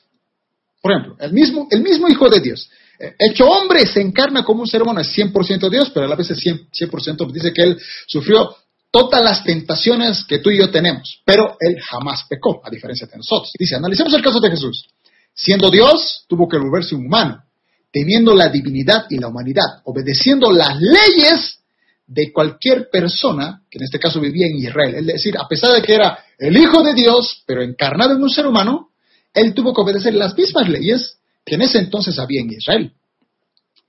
Por 0.80 0.92
ejemplo, 0.92 1.16
el 1.20 1.32
mismo, 1.32 1.68
el 1.70 1.82
mismo 1.82 2.08
Hijo 2.08 2.28
de 2.28 2.40
Dios. 2.40 2.68
Eh, 2.98 3.14
hecho 3.18 3.46
hombre, 3.46 3.86
se 3.86 4.00
encarna 4.00 4.44
como 4.44 4.62
un 4.62 4.66
ser 4.66 4.82
humano, 4.82 5.00
es 5.00 5.16
100% 5.16 5.68
Dios, 5.68 5.90
pero 5.92 6.06
a 6.06 6.08
la 6.08 6.16
vez 6.16 6.30
es 6.30 6.38
100%, 6.38 6.68
100% 6.70 7.32
dice 7.32 7.52
que 7.52 7.62
él 7.62 7.80
sufrió 8.06 8.54
todas 8.94 9.24
las 9.24 9.42
tentaciones 9.42 10.24
que 10.24 10.38
tú 10.38 10.50
y 10.50 10.58
yo 10.58 10.70
tenemos, 10.70 11.20
pero 11.24 11.56
él 11.58 11.80
jamás 11.82 12.26
pecó, 12.28 12.62
a 12.64 12.70
diferencia 12.70 13.08
de 13.08 13.16
nosotros. 13.16 13.50
Dice, 13.58 13.74
analicemos 13.74 14.14
el 14.14 14.22
caso 14.22 14.38
de 14.38 14.50
Jesús. 14.50 14.86
Siendo 15.34 15.68
Dios, 15.68 16.24
tuvo 16.28 16.48
que 16.48 16.58
volverse 16.58 16.94
humano, 16.94 17.42
teniendo 17.90 18.36
la 18.36 18.48
divinidad 18.50 19.06
y 19.10 19.18
la 19.18 19.26
humanidad, 19.26 19.82
obedeciendo 19.82 20.52
las 20.52 20.80
leyes 20.80 21.58
de 22.06 22.32
cualquier 22.32 22.88
persona 22.88 23.62
que 23.68 23.78
en 23.78 23.84
este 23.84 23.98
caso 23.98 24.20
vivía 24.20 24.46
en 24.46 24.58
Israel. 24.58 24.94
Es 24.94 25.06
decir, 25.06 25.36
a 25.38 25.48
pesar 25.48 25.72
de 25.72 25.82
que 25.82 25.92
era 25.92 26.16
el 26.38 26.56
Hijo 26.56 26.80
de 26.84 26.94
Dios, 26.94 27.42
pero 27.46 27.62
encarnado 27.62 28.14
en 28.14 28.22
un 28.22 28.30
ser 28.30 28.46
humano, 28.46 28.90
él 29.32 29.54
tuvo 29.54 29.74
que 29.74 29.80
obedecer 29.80 30.14
las 30.14 30.36
mismas 30.38 30.68
leyes 30.68 31.18
que 31.44 31.56
en 31.56 31.62
ese 31.62 31.80
entonces 31.80 32.16
había 32.20 32.42
en 32.42 32.52
Israel. 32.52 32.92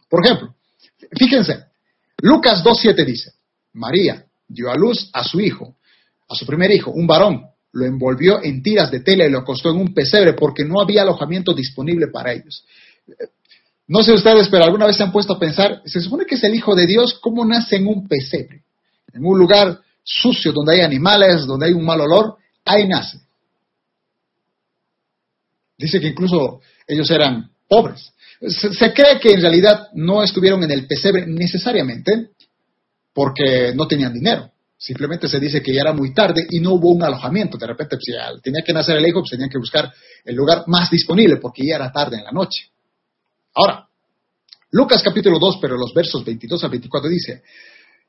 Por 0.09 0.25
ejemplo, 0.25 0.55
fíjense, 1.15 1.65
Lucas 2.17 2.63
2.7 2.63 3.05
dice, 3.05 3.33
María 3.73 4.25
dio 4.47 4.71
a 4.71 4.75
luz 4.75 5.09
a 5.13 5.23
su 5.23 5.39
hijo, 5.39 5.75
a 6.27 6.35
su 6.35 6.45
primer 6.45 6.71
hijo, 6.71 6.91
un 6.91 7.07
varón, 7.07 7.45
lo 7.73 7.85
envolvió 7.85 8.41
en 8.41 8.63
tiras 8.63 8.89
de 8.89 9.01
tela 9.01 9.25
y 9.25 9.29
lo 9.29 9.39
acostó 9.39 9.69
en 9.69 9.77
un 9.77 9.93
pesebre 9.93 10.33
porque 10.33 10.63
no 10.63 10.79
había 10.81 11.01
alojamiento 11.01 11.53
disponible 11.53 12.07
para 12.07 12.31
ellos. 12.31 12.65
No 13.87 14.01
sé 14.01 14.13
ustedes, 14.13 14.47
pero 14.49 14.63
alguna 14.63 14.87
vez 14.87 14.95
se 14.95 15.03
han 15.03 15.11
puesto 15.11 15.33
a 15.33 15.39
pensar, 15.39 15.81
se 15.85 15.99
supone 15.99 16.25
que 16.25 16.35
es 16.35 16.43
el 16.43 16.55
Hijo 16.55 16.73
de 16.73 16.87
Dios, 16.87 17.19
¿cómo 17.21 17.45
nace 17.45 17.75
en 17.75 17.87
un 17.87 18.07
pesebre? 18.07 18.63
En 19.13 19.25
un 19.25 19.37
lugar 19.37 19.79
sucio 20.03 20.51
donde 20.51 20.75
hay 20.75 20.81
animales, 20.81 21.45
donde 21.45 21.67
hay 21.67 21.73
un 21.73 21.85
mal 21.85 22.01
olor, 22.01 22.37
ahí 22.63 22.87
nace. 22.87 23.19
Dice 25.77 25.99
que 25.99 26.07
incluso 26.07 26.61
ellos 26.87 27.09
eran 27.11 27.51
pobres. 27.67 28.13
Se, 28.47 28.93
cree 28.93 29.19
que 29.19 29.31
en 29.31 29.41
realidad 29.41 29.89
no 29.93 30.23
estuvieron 30.23 30.63
en 30.63 30.71
el 30.71 30.87
pesebre 30.87 31.25
necesariamente 31.25 32.29
porque 33.15 33.71
no 33.73 33.87
tenían 33.87 34.13
dinero. 34.13 34.51
Simplemente 34.77 35.29
se 35.29 35.39
dice 35.39 35.61
que 35.61 35.73
ya 35.73 35.81
era 35.81 35.93
muy 35.93 36.13
tarde 36.13 36.45
y 36.49 36.59
no 36.59 36.73
hubo 36.73 36.91
un 36.91 37.01
alojamiento. 37.01 37.57
De 37.57 37.65
repente, 37.65 37.95
si 37.97 38.11
tenía 38.43 38.61
que 38.61 38.73
nacer 38.73 38.97
el 38.97 39.07
hijo, 39.07 39.21
pues 39.21 39.31
tenían 39.31 39.49
que 39.49 39.57
buscar 39.57 39.89
el 40.25 40.35
lugar 40.35 40.65
más 40.67 40.91
disponible 40.91 41.37
porque 41.37 41.65
ya 41.65 41.77
era 41.77 41.91
tarde 41.93 42.17
en 42.17 42.25
la 42.25 42.31
noche. 42.31 42.67
Ahora, 43.53 43.87
Lucas 44.71 45.01
capítulo 45.01 45.39
2, 45.39 45.59
pero 45.61 45.77
los 45.77 45.93
versos 45.93 46.25
22 46.25 46.61
a 46.65 46.67
24 46.67 47.09
dice, 47.09 47.43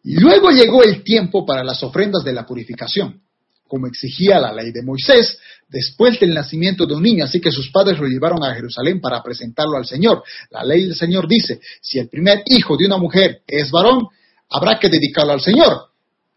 luego 0.03 0.51
llegó 0.51 0.83
el 0.83 1.05
tiempo 1.05 1.47
para 1.47 1.63
las 1.63 1.81
ofrendas 1.85 2.25
de 2.25 2.33
la 2.33 2.45
purificación, 2.45 3.23
como 3.69 3.87
exigía 3.87 4.41
la 4.41 4.53
ley 4.53 4.73
de 4.73 4.83
Moisés, 4.83 5.39
después 5.69 6.19
del 6.19 6.35
nacimiento 6.35 6.85
de 6.85 6.95
un 6.95 7.03
niño, 7.05 7.25
así 7.25 7.41
que 7.41 7.53
sus 7.53 7.71
padres 7.71 8.01
lo 8.01 8.09
llevaron 8.09 8.43
a 8.43 8.53
Jerusalén 8.53 9.01
para 9.01 9.23
presentarlo 9.23 9.77
al 9.77 9.87
Señor. 9.87 10.25
La 10.51 10.65
ley 10.65 10.83
del 10.83 10.97
Señor 10.97 11.29
dice, 11.29 11.61
si 11.81 12.01
el 12.01 12.09
primer 12.09 12.43
hijo 12.47 12.77
de 12.77 12.87
una 12.87 12.97
mujer 12.97 13.43
es 13.47 13.71
varón, 13.71 14.09
habrá 14.51 14.79
que 14.79 14.89
dedicarlo 14.89 15.33
al 15.33 15.41
Señor. 15.41 15.91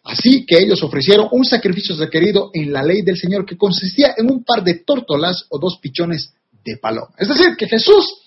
Así 0.03 0.45
que 0.45 0.57
ellos 0.57 0.81
ofrecieron 0.81 1.27
un 1.31 1.45
sacrificio 1.45 1.95
requerido 1.95 2.51
en 2.53 2.71
la 2.71 2.83
ley 2.83 3.01
del 3.01 3.17
Señor 3.17 3.45
que 3.45 3.57
consistía 3.57 4.13
en 4.17 4.31
un 4.31 4.43
par 4.43 4.63
de 4.63 4.75
tórtolas 4.85 5.45
o 5.49 5.59
dos 5.59 5.77
pichones 5.81 6.33
de 6.63 6.77
paloma. 6.77 7.13
Es 7.17 7.27
decir, 7.27 7.55
que 7.57 7.67
Jesús 7.67 8.19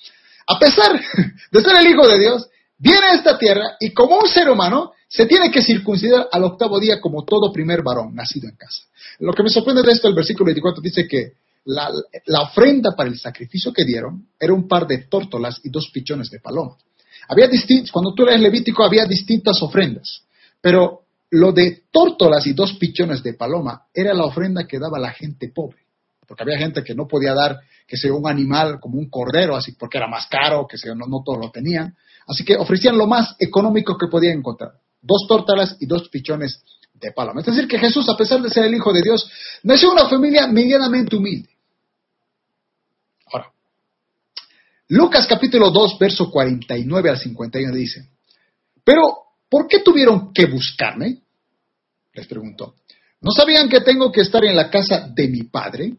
a 0.47 0.59
pesar 0.59 0.92
de 1.51 1.62
ser 1.62 1.77
el 1.77 1.87
Hijo 1.87 2.07
de 2.07 2.18
Dios, 2.18 2.49
viene 2.79 3.07
a 3.07 3.14
esta 3.14 3.38
tierra 3.38 3.77
y 3.81 3.92
como 3.92 4.18
un 4.18 4.29
ser 4.29 4.49
humano 4.51 4.92
se 5.09 5.27
tiene 5.27 5.51
que 5.51 5.62
circuncidar 5.62 6.29
al 6.33 6.45
octavo 6.45 6.81
día 6.81 7.01
como 7.01 7.25
todo 7.25 7.53
primer 7.53 7.83
varón 7.83 8.14
nacido 8.14 8.49
en 8.49 8.57
casa. 8.57 8.83
Lo 9.21 9.33
que 9.33 9.42
me 9.42 9.51
sorprende 9.51 9.83
de 9.83 9.92
esto, 9.92 10.09
el 10.09 10.14
versículo 10.14 10.47
24 10.47 10.83
dice 10.83 11.07
que 11.07 11.35
la, 11.64 11.90
ofrenda 12.40 12.90
para 12.97 13.09
el 13.09 13.18
sacrificio 13.18 13.73
que 13.73 13.85
dieron 13.85 14.27
era 14.40 14.53
un 14.53 14.66
par 14.66 14.87
de 14.87 15.05
tórtolas 15.05 15.61
y 15.62 15.71
dos 15.71 15.90
pichones 15.92 16.31
de 16.31 16.40
paloma. 16.40 16.77
Había 17.33 17.49
cuando 17.90 18.14
tú 18.14 18.25
lees 18.25 18.40
Levítico 18.40 18.85
había 18.85 19.07
distintas 19.07 19.62
ofrendas, 19.62 20.23
pero 20.61 21.03
lo 21.31 21.51
de 21.53 21.85
tórtolas 21.90 22.47
y 22.47 22.53
dos 22.53 22.75
pichones 22.75 23.23
de 23.23 23.33
paloma 23.33 23.87
era 23.95 24.12
la 24.12 24.25
ofrenda 24.25 24.66
que 24.66 24.79
daba 24.79 24.99
la 24.99 25.12
gente 25.12 25.49
pobre, 25.49 25.79
porque 26.27 26.42
había 26.42 26.59
gente 26.59 26.85
que 26.85 26.95
no 26.95 27.09
podía 27.09 27.33
dar 27.33 27.59
que 27.87 27.97
sea 27.97 28.12
un 28.12 28.29
animal 28.29 28.79
como 28.81 28.99
un 28.99 29.09
cordero, 29.09 29.57
así 29.57 29.73
porque 29.73 29.99
era 29.99 30.09
más 30.09 30.27
caro, 30.27 30.66
que 30.66 30.79
sea, 30.79 30.95
no, 30.95 31.07
no 31.07 31.23
todos 31.25 31.38
lo 31.38 31.51
tenían. 31.51 31.97
Así 32.27 32.45
que 32.45 32.57
ofrecían 32.57 32.97
lo 32.97 33.07
más 33.07 33.35
económico 33.38 33.97
que 33.99 34.07
podían 34.09 34.38
encontrar. 34.38 34.73
Dos 35.01 35.27
tórtalas 35.27 35.77
y 35.81 35.87
dos 35.87 36.09
pichones 36.09 36.62
de 36.95 37.12
paloma. 37.12 37.40
Es 37.40 37.47
decir, 37.47 37.66
que 37.66 37.79
Jesús, 37.79 38.09
a 38.09 38.16
pesar 38.16 38.40
de 38.40 38.51
ser 38.51 38.64
el 38.64 38.75
Hijo 38.75 38.92
de 38.92 39.03
Dios, 39.03 39.29
nació 39.62 39.88
en 39.88 39.99
una 39.99 40.09
familia 40.09 40.47
medianamente 40.47 41.16
humilde. 41.16 41.51
Ahora, 43.33 43.53
Lucas 44.95 45.27
capítulo 45.27 45.71
2, 45.71 45.99
verso 45.99 46.31
49 46.31 47.09
al 47.09 47.19
51 47.19 47.75
dice, 47.75 48.11
pero 48.85 49.01
¿por 49.49 49.67
qué 49.67 49.79
tuvieron 49.79 50.35
que 50.35 50.45
buscarme? 50.45 51.23
Les 52.13 52.27
preguntó. 52.27 52.75
¿No 53.23 53.31
sabían 53.31 53.71
que 53.71 53.81
tengo 53.81 54.13
que 54.13 54.21
estar 54.21 54.45
en 54.45 54.55
la 54.55 54.69
casa 54.69 55.09
de 55.15 55.29
mi 55.29 55.45
padre? 55.45 55.97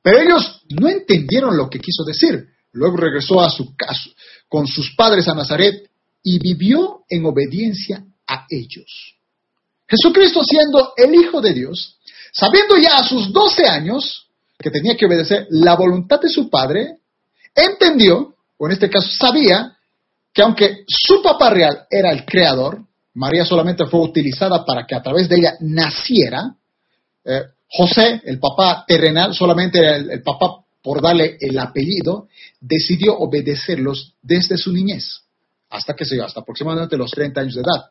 Pero 0.00 0.20
ellos 0.22 0.62
no 0.70 0.88
entendieron 0.88 1.54
lo 1.54 1.68
que 1.68 1.78
quiso 1.78 2.02
decir. 2.02 2.48
Luego 2.72 2.96
regresó 2.96 3.42
a 3.42 3.50
su 3.50 3.76
casa 3.76 4.08
con 4.48 4.66
sus 4.66 4.94
padres 4.96 5.28
a 5.28 5.34
Nazaret 5.34 5.90
y 6.22 6.38
vivió 6.38 7.04
en 7.10 7.26
obediencia 7.26 8.06
a 8.26 8.46
ellos. 8.48 9.16
Jesucristo 9.86 10.42
siendo 10.42 10.94
el 10.96 11.14
Hijo 11.14 11.42
de 11.42 11.52
Dios, 11.52 11.98
sabiendo 12.32 12.78
ya 12.78 12.96
a 12.96 13.06
sus 13.06 13.30
12 13.30 13.68
años 13.68 14.30
que 14.58 14.70
tenía 14.70 14.96
que 14.96 15.04
obedecer 15.04 15.46
la 15.50 15.74
voluntad 15.74 16.22
de 16.22 16.30
su 16.30 16.48
Padre, 16.48 17.00
entendió, 17.54 18.34
o 18.58 18.66
en 18.66 18.72
este 18.72 18.90
caso 18.90 19.08
sabía, 19.10 19.76
que 20.32 20.42
aunque 20.42 20.84
su 20.86 21.22
papá 21.22 21.50
real 21.50 21.86
era 21.90 22.10
el 22.10 22.24
creador, 22.24 22.84
María 23.14 23.44
solamente 23.44 23.86
fue 23.86 24.00
utilizada 24.00 24.64
para 24.64 24.86
que 24.86 24.94
a 24.94 25.02
través 25.02 25.28
de 25.28 25.36
ella 25.36 25.54
naciera, 25.60 26.56
eh, 27.24 27.42
José, 27.68 28.20
el 28.24 28.38
papá 28.38 28.84
terrenal, 28.86 29.34
solamente 29.34 29.78
el, 29.96 30.22
papá 30.22 30.64
por 30.82 31.00
darle 31.00 31.36
el 31.40 31.58
apellido, 31.58 32.28
decidió 32.60 33.16
obedecerlos 33.16 34.14
desde 34.20 34.56
su 34.56 34.72
niñez, 34.72 35.22
hasta 35.70 35.94
que 35.94 36.04
se 36.04 36.20
hasta 36.20 36.40
aproximadamente 36.40 36.96
los 36.96 37.10
30 37.10 37.40
años 37.40 37.54
de 37.54 37.62
edad. 37.62 37.84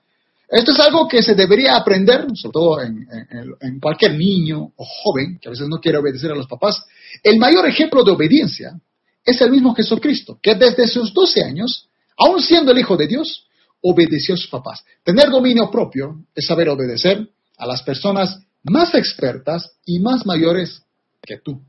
Esto 0.47 0.71
es 0.71 0.80
algo 0.82 1.08
que 1.08 1.23
se 1.23 1.34
debería 1.34 1.76
aprender, 1.76 2.28
sobre 2.36 2.54
todo 2.54 2.82
en, 2.82 3.80
cualquier 3.82 4.13
niño 4.15 4.71
o 4.76 4.86
joven 4.86 5.39
que 5.41 5.49
a 5.49 5.52
veces 5.52 5.67
no 5.67 5.80
quiere 5.80 5.97
obedecer 5.97 6.32
a 6.32 6.36
los 6.36 6.47
papás. 6.47 6.86
El 7.23 7.39
mayor 7.39 7.67
ejemplo 7.67 8.04
de 8.04 8.12
obediencia 8.12 8.80
es 9.23 9.41
el 9.41 9.51
mismo 9.51 9.73
Jesucristo, 9.73 10.39
que 10.41 10.55
desde 10.55 10.88
sus 10.88 11.13
12 11.13 11.43
años, 11.43 11.88
aun 12.17 12.41
siendo 12.41 12.71
el 12.71 12.79
Hijo 12.79 12.97
de 12.97 13.07
Dios, 13.07 13.47
obedeció 13.81 14.36
a 14.36 14.38
sus 14.38 14.49
papás. 14.49 14.83
Tener 15.03 15.29
dominio 15.29 15.69
propio 15.71 16.25
es 16.36 16.45
saber 16.45 16.69
obedecer 16.69 17.29
a 17.57 17.65
las 17.65 17.81
personas 17.83 18.39
más 18.63 18.93
expertas 18.95 19.71
y 19.86 19.99
más 19.99 20.25
mayores 20.25 20.83
que 21.21 21.38
tú. 21.38 21.62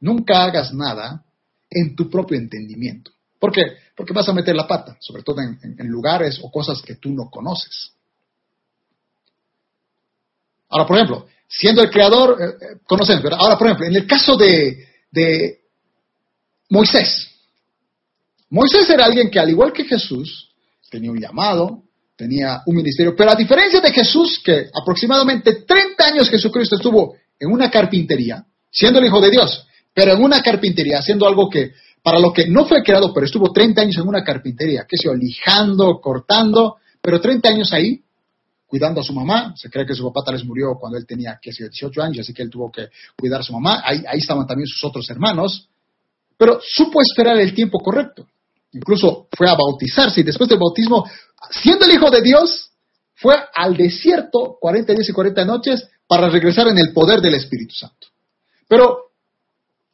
Nunca 0.00 0.44
hagas 0.44 0.72
nada 0.72 1.24
en 1.70 1.96
tu 1.96 2.10
propio 2.10 2.38
entendimiento. 2.38 3.10
¿Por 3.38 3.52
qué? 3.52 3.62
Porque 3.96 4.12
vas 4.12 4.28
a 4.28 4.32
meter 4.32 4.54
la 4.54 4.66
pata, 4.66 4.96
sobre 5.00 5.22
todo 5.22 5.40
en, 5.40 5.76
lugares 5.88 6.40
o 6.42 6.50
cosas 6.50 6.80
que 6.82 6.96
tú 6.96 7.10
no 7.10 7.28
conoces. 7.30 7.92
Ahora, 10.70 10.86
por 10.86 10.96
ejemplo, 10.96 11.26
siendo 11.48 11.82
el 11.82 11.90
creador, 11.90 12.38
eh, 12.40 12.44
eh, 12.48 12.78
conocemos. 12.86 13.24
Ahora, 13.32 13.58
por 13.58 13.66
ejemplo, 13.66 13.86
en 13.86 13.96
el 13.96 14.06
caso 14.06 14.36
de 14.36 15.63
Moisés. 16.74 17.30
Moisés 18.50 18.90
era 18.90 19.04
alguien 19.04 19.30
que, 19.30 19.38
al 19.38 19.48
igual 19.48 19.72
que 19.72 19.84
Jesús, 19.84 20.50
tenía 20.90 21.12
un 21.12 21.20
llamado, 21.20 21.84
tenía 22.16 22.62
un 22.66 22.74
ministerio. 22.74 23.14
Pero 23.16 23.30
a 23.30 23.36
diferencia 23.36 23.80
de 23.80 23.92
Jesús, 23.92 24.42
que 24.44 24.66
aproximadamente 24.74 25.62
30 25.62 26.04
años 26.04 26.28
Jesucristo 26.28 26.74
estuvo 26.74 27.14
en 27.38 27.52
una 27.52 27.70
carpintería, 27.70 28.44
siendo 28.72 28.98
el 28.98 29.06
Hijo 29.06 29.20
de 29.20 29.30
Dios, 29.30 29.64
pero 29.94 30.14
en 30.14 30.22
una 30.24 30.42
carpintería, 30.42 30.98
haciendo 30.98 31.28
algo 31.28 31.48
que, 31.48 31.74
para 32.02 32.18
lo 32.18 32.32
que 32.32 32.48
no 32.48 32.66
fue 32.66 32.82
creado, 32.82 33.14
pero 33.14 33.26
estuvo 33.26 33.52
30 33.52 33.80
años 33.80 33.96
en 33.98 34.08
una 34.08 34.24
carpintería, 34.24 34.84
que 34.88 34.96
se 34.96 35.08
lijando, 35.16 36.00
cortando, 36.00 36.78
pero 37.00 37.20
30 37.20 37.48
años 37.50 37.72
ahí, 37.72 38.02
cuidando 38.66 39.00
a 39.00 39.04
su 39.04 39.12
mamá. 39.12 39.54
Se 39.56 39.70
cree 39.70 39.86
que 39.86 39.94
su 39.94 40.02
papá 40.02 40.24
tal 40.24 40.34
vez 40.34 40.44
murió 40.44 40.74
cuando 40.80 40.98
él 40.98 41.06
tenía, 41.06 41.38
que 41.40 41.52
18 41.52 42.02
años, 42.02 42.18
así 42.18 42.34
que 42.34 42.42
él 42.42 42.50
tuvo 42.50 42.72
que 42.72 42.88
cuidar 43.16 43.42
a 43.42 43.44
su 43.44 43.52
mamá. 43.52 43.80
Ahí, 43.84 44.02
ahí 44.08 44.18
estaban 44.18 44.44
también 44.44 44.66
sus 44.66 44.82
otros 44.82 45.08
hermanos, 45.08 45.68
pero 46.36 46.60
supo 46.62 47.00
esperar 47.00 47.38
el 47.38 47.54
tiempo 47.54 47.78
correcto. 47.80 48.26
Incluso 48.72 49.28
fue 49.36 49.48
a 49.48 49.54
bautizarse 49.54 50.20
y 50.20 50.24
después 50.24 50.48
del 50.48 50.58
bautismo 50.58 51.04
siendo 51.50 51.84
el 51.86 51.92
Hijo 51.92 52.10
de 52.10 52.22
Dios, 52.22 52.70
fue 53.14 53.34
al 53.54 53.76
desierto 53.76 54.56
40 54.60 54.92
días 54.92 55.08
y 55.08 55.12
40 55.12 55.44
noches 55.44 55.88
para 56.06 56.28
regresar 56.28 56.68
en 56.68 56.78
el 56.78 56.92
poder 56.92 57.20
del 57.20 57.34
Espíritu 57.34 57.74
Santo. 57.74 58.08
Pero 58.68 59.12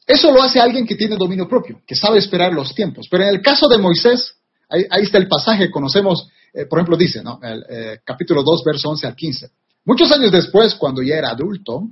eso 0.07 0.33
lo 0.33 0.42
hace 0.42 0.61
alguien 0.61 0.87
que 0.87 0.96
tiene 0.96 1.16
dominio 1.16 1.48
propio, 1.48 1.83
que 1.87 1.94
sabe 1.94 2.18
esperar 2.18 2.53
los 2.53 2.74
tiempos. 2.74 3.07
Pero 3.11 3.24
en 3.24 3.29
el 3.31 3.42
caso 3.42 3.68
de 3.68 3.79
Moisés, 3.79 4.35
ahí, 4.68 5.03
está 5.03 5.18
el 5.18 5.29
pasaje, 5.29 5.70
conocemos, 5.70 6.29
eh, 6.53 6.66
por 6.66 6.79
ejemplo, 6.79 6.96
dice, 6.96 7.22
¿no? 7.22 7.38
El, 7.42 7.64
eh, 7.68 7.98
capítulo 8.05 8.42
2, 8.42 8.64
verso 8.64 8.88
11 8.90 9.07
al 9.07 9.14
15. 9.14 9.50
Muchos 9.85 10.11
años 10.12 10.33
después, 10.33 10.74
cuando 10.74 11.03
ya 11.03 11.16
era 11.16 11.31
adulto, 11.31 11.88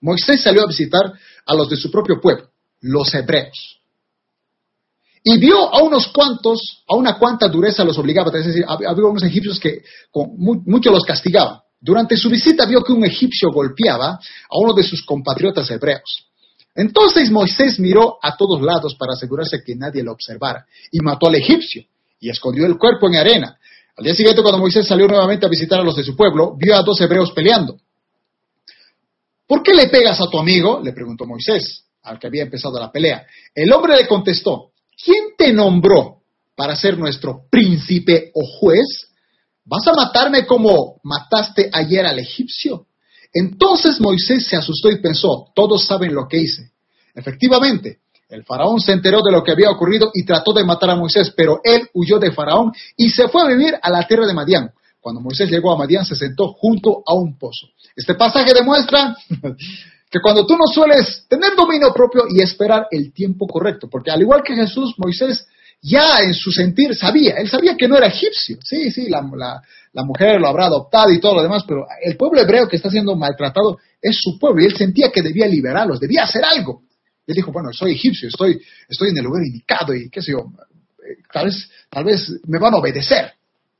Moisés 0.00 0.42
salió 0.42 0.62
a 0.62 0.66
visitar 0.66 1.12
a 1.46 1.54
los 1.54 1.70
de 1.70 1.76
su 1.76 1.90
propio 1.90 2.20
pueblo, 2.20 2.50
los 2.80 3.12
hebreos. 3.14 3.80
Y 5.22 5.38
vio 5.38 5.74
a 5.74 5.82
unos 5.82 6.08
cuantos, 6.08 6.84
a 6.88 6.94
una 6.94 7.18
cuanta 7.18 7.48
dureza 7.48 7.84
los 7.84 7.98
obligaba, 7.98 8.30
es 8.38 8.46
decir, 8.46 8.64
había 8.66 9.04
unos 9.04 9.24
egipcios 9.24 9.58
que 9.58 9.82
con 10.10 10.36
mucho 10.36 10.90
los 10.90 11.04
castigaban. 11.04 11.58
Durante 11.80 12.16
su 12.16 12.30
visita 12.30 12.64
vio 12.64 12.82
que 12.82 12.92
un 12.92 13.04
egipcio 13.04 13.50
golpeaba 13.50 14.10
a 14.10 14.58
uno 14.58 14.72
de 14.72 14.82
sus 14.82 15.04
compatriotas 15.04 15.70
hebreos. 15.70 16.26
Entonces 16.76 17.30
Moisés 17.30 17.80
miró 17.80 18.18
a 18.22 18.36
todos 18.36 18.60
lados 18.60 18.94
para 18.94 19.14
asegurarse 19.14 19.62
que 19.64 19.74
nadie 19.74 20.02
lo 20.02 20.12
observara 20.12 20.66
y 20.92 21.00
mató 21.00 21.26
al 21.26 21.34
egipcio 21.36 21.82
y 22.20 22.30
escondió 22.30 22.66
el 22.66 22.76
cuerpo 22.76 23.08
en 23.08 23.16
arena. 23.16 23.58
Al 23.96 24.04
día 24.04 24.14
siguiente, 24.14 24.42
cuando 24.42 24.58
Moisés 24.58 24.86
salió 24.86 25.08
nuevamente 25.08 25.46
a 25.46 25.48
visitar 25.48 25.80
a 25.80 25.82
los 25.82 25.96
de 25.96 26.04
su 26.04 26.14
pueblo, 26.14 26.54
vio 26.56 26.76
a 26.76 26.82
dos 26.82 27.00
hebreos 27.00 27.32
peleando. 27.32 27.78
¿Por 29.46 29.62
qué 29.62 29.72
le 29.72 29.88
pegas 29.88 30.20
a 30.20 30.28
tu 30.30 30.38
amigo? 30.38 30.80
le 30.84 30.92
preguntó 30.92 31.24
Moisés, 31.24 31.85
al 32.06 32.18
que 32.18 32.28
había 32.28 32.44
empezado 32.44 32.78
la 32.78 32.90
pelea. 32.90 33.26
El 33.54 33.72
hombre 33.72 33.96
le 33.96 34.06
contestó, 34.06 34.70
¿quién 35.02 35.34
te 35.36 35.52
nombró 35.52 36.22
para 36.54 36.76
ser 36.76 36.96
nuestro 36.96 37.42
príncipe 37.50 38.30
o 38.34 38.42
juez? 38.58 39.08
¿Vas 39.64 39.86
a 39.88 39.92
matarme 39.92 40.46
como 40.46 41.00
mataste 41.02 41.68
ayer 41.72 42.06
al 42.06 42.18
egipcio? 42.18 42.86
Entonces 43.34 44.00
Moisés 44.00 44.46
se 44.46 44.56
asustó 44.56 44.90
y 44.90 45.00
pensó, 45.00 45.48
todos 45.54 45.84
saben 45.84 46.14
lo 46.14 46.28
que 46.28 46.38
hice. 46.38 46.70
Efectivamente, 47.14 47.98
el 48.28 48.44
faraón 48.44 48.80
se 48.80 48.92
enteró 48.92 49.20
de 49.22 49.32
lo 49.32 49.42
que 49.42 49.52
había 49.52 49.70
ocurrido 49.70 50.10
y 50.14 50.24
trató 50.24 50.52
de 50.52 50.64
matar 50.64 50.90
a 50.90 50.96
Moisés, 50.96 51.32
pero 51.36 51.60
él 51.64 51.88
huyó 51.92 52.18
de 52.18 52.32
faraón 52.32 52.72
y 52.96 53.10
se 53.10 53.28
fue 53.28 53.42
a 53.42 53.46
vivir 53.46 53.74
a 53.80 53.90
la 53.90 54.06
tierra 54.06 54.26
de 54.26 54.34
Madián. 54.34 54.70
Cuando 55.00 55.20
Moisés 55.20 55.50
llegó 55.50 55.72
a 55.72 55.76
Madián 55.76 56.04
se 56.04 56.16
sentó 56.16 56.52
junto 56.52 57.02
a 57.06 57.14
un 57.14 57.38
pozo. 57.38 57.68
Este 57.94 58.14
pasaje 58.14 58.52
demuestra 58.54 59.16
que 60.16 60.22
cuando 60.22 60.46
tú 60.46 60.56
no 60.56 60.66
sueles 60.66 61.26
tener 61.28 61.54
dominio 61.54 61.92
propio 61.92 62.22
y 62.30 62.40
esperar 62.40 62.86
el 62.90 63.12
tiempo 63.12 63.46
correcto, 63.46 63.86
porque 63.90 64.10
al 64.10 64.22
igual 64.22 64.42
que 64.42 64.54
Jesús, 64.54 64.94
Moisés 64.96 65.46
ya 65.82 66.20
en 66.22 66.32
su 66.32 66.50
sentir 66.50 66.94
sabía, 66.94 67.34
él 67.34 67.50
sabía 67.50 67.76
que 67.76 67.86
no 67.86 67.98
era 67.98 68.06
egipcio, 68.06 68.56
sí, 68.64 68.90
sí, 68.90 69.10
la, 69.10 69.20
mujer 70.04 70.40
lo 70.40 70.48
habrá 70.48 70.66
adoptado 70.66 71.12
y 71.12 71.20
todo 71.20 71.34
lo 71.34 71.42
demás, 71.42 71.64
pero 71.68 71.86
el 72.02 72.16
pueblo 72.16 72.40
hebreo 72.40 72.66
que 72.66 72.76
está 72.76 72.88
siendo 72.88 73.14
maltratado 73.14 73.76
es 74.00 74.16
su 74.18 74.38
pueblo 74.38 74.62
y 74.62 74.66
él 74.66 74.76
sentía 74.76 75.12
que 75.12 75.20
debía 75.20 75.46
liberarlos, 75.46 76.00
debía 76.00 76.24
hacer 76.24 76.44
algo. 76.44 76.82
Él 77.26 77.34
dijo, 77.34 77.52
bueno, 77.52 77.68
soy 77.72 77.92
egipcio, 77.92 78.28
estoy, 78.28 78.58
estoy 78.88 79.10
en 79.10 79.18
el 79.18 79.24
lugar 79.24 79.42
indicado 79.44 79.94
y 79.94 80.08
qué 80.08 80.22
sé 80.22 80.32
yo, 80.32 80.38
eh, 80.38 81.18
tal 81.30 81.44
vez, 81.44 81.68
tal 81.90 82.04
vez 82.04 82.32
me 82.46 82.58
van 82.58 82.72
a 82.72 82.78
obedecer. 82.78 83.32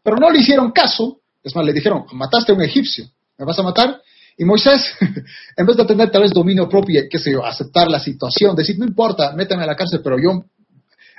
Pero 0.02 0.16
no 0.18 0.30
le 0.30 0.40
hicieron 0.40 0.70
caso, 0.70 1.20
es 1.42 1.56
más, 1.56 1.64
le 1.64 1.72
dijeron, 1.72 2.04
mataste 2.12 2.52
a 2.52 2.54
un 2.54 2.62
egipcio, 2.62 3.06
¿me 3.38 3.46
vas 3.46 3.58
a 3.58 3.62
matar? 3.62 4.02
Y 4.36 4.44
Moisés, 4.44 4.94
en 5.56 5.66
vez 5.66 5.76
de 5.76 5.84
tener 5.84 6.10
tal 6.10 6.22
vez 6.22 6.32
dominio 6.32 6.68
propio, 6.68 7.02
qué 7.10 7.18
sé 7.18 7.32
yo, 7.32 7.44
aceptar 7.44 7.88
la 7.88 7.98
situación, 7.98 8.54
decir, 8.54 8.78
no 8.78 8.84
importa, 8.84 9.32
méteme 9.32 9.62
a 9.62 9.66
la 9.66 9.76
cárcel, 9.76 10.00
pero 10.02 10.18
yo 10.18 10.44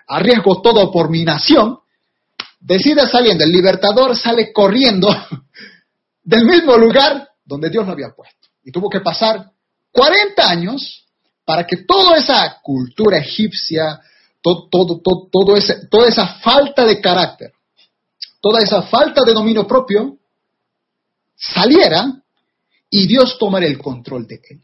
arriesgo 0.08 0.62
todo 0.62 0.91
por 0.91 1.10
mi 1.10 1.23
nación, 1.23 1.80
decide 2.60 3.08
saliendo, 3.08 3.43
el 3.43 3.51
libertador 3.51 4.15
sale 4.15 4.53
corriendo 4.53 5.10
del 6.23 6.45
mismo 6.45 6.77
lugar 6.77 7.27
donde 7.43 7.69
Dios 7.69 7.86
lo 7.86 7.93
había 7.93 8.10
puesto. 8.10 8.49
Y 8.63 8.71
tuvo 8.71 8.89
que 8.89 8.99
pasar 8.99 9.51
40 9.91 10.49
años 10.49 11.06
para 11.43 11.65
que 11.65 11.77
toda 11.77 12.17
esa 12.17 12.60
cultura 12.62 13.17
egipcia, 13.17 13.99
todo, 14.41 14.67
todo, 14.69 15.01
todo, 15.32 15.56
ese, 15.56 15.88
toda 15.88 16.08
esa 16.10 16.27
falta 16.39 16.86
de 16.86 16.99
carácter, 17.01 17.53
toda 18.41 18.60
esa 18.60 18.84
falta 18.84 19.23
de 19.25 19.34
dominio 19.34 19.65
propio, 19.65 20.17
saliera 21.36 22.21
y 22.89 23.08
Dios 23.08 23.38
tomara 23.38 23.65
el 23.65 23.78
control 23.78 24.28
de 24.28 24.41
él. 24.50 24.62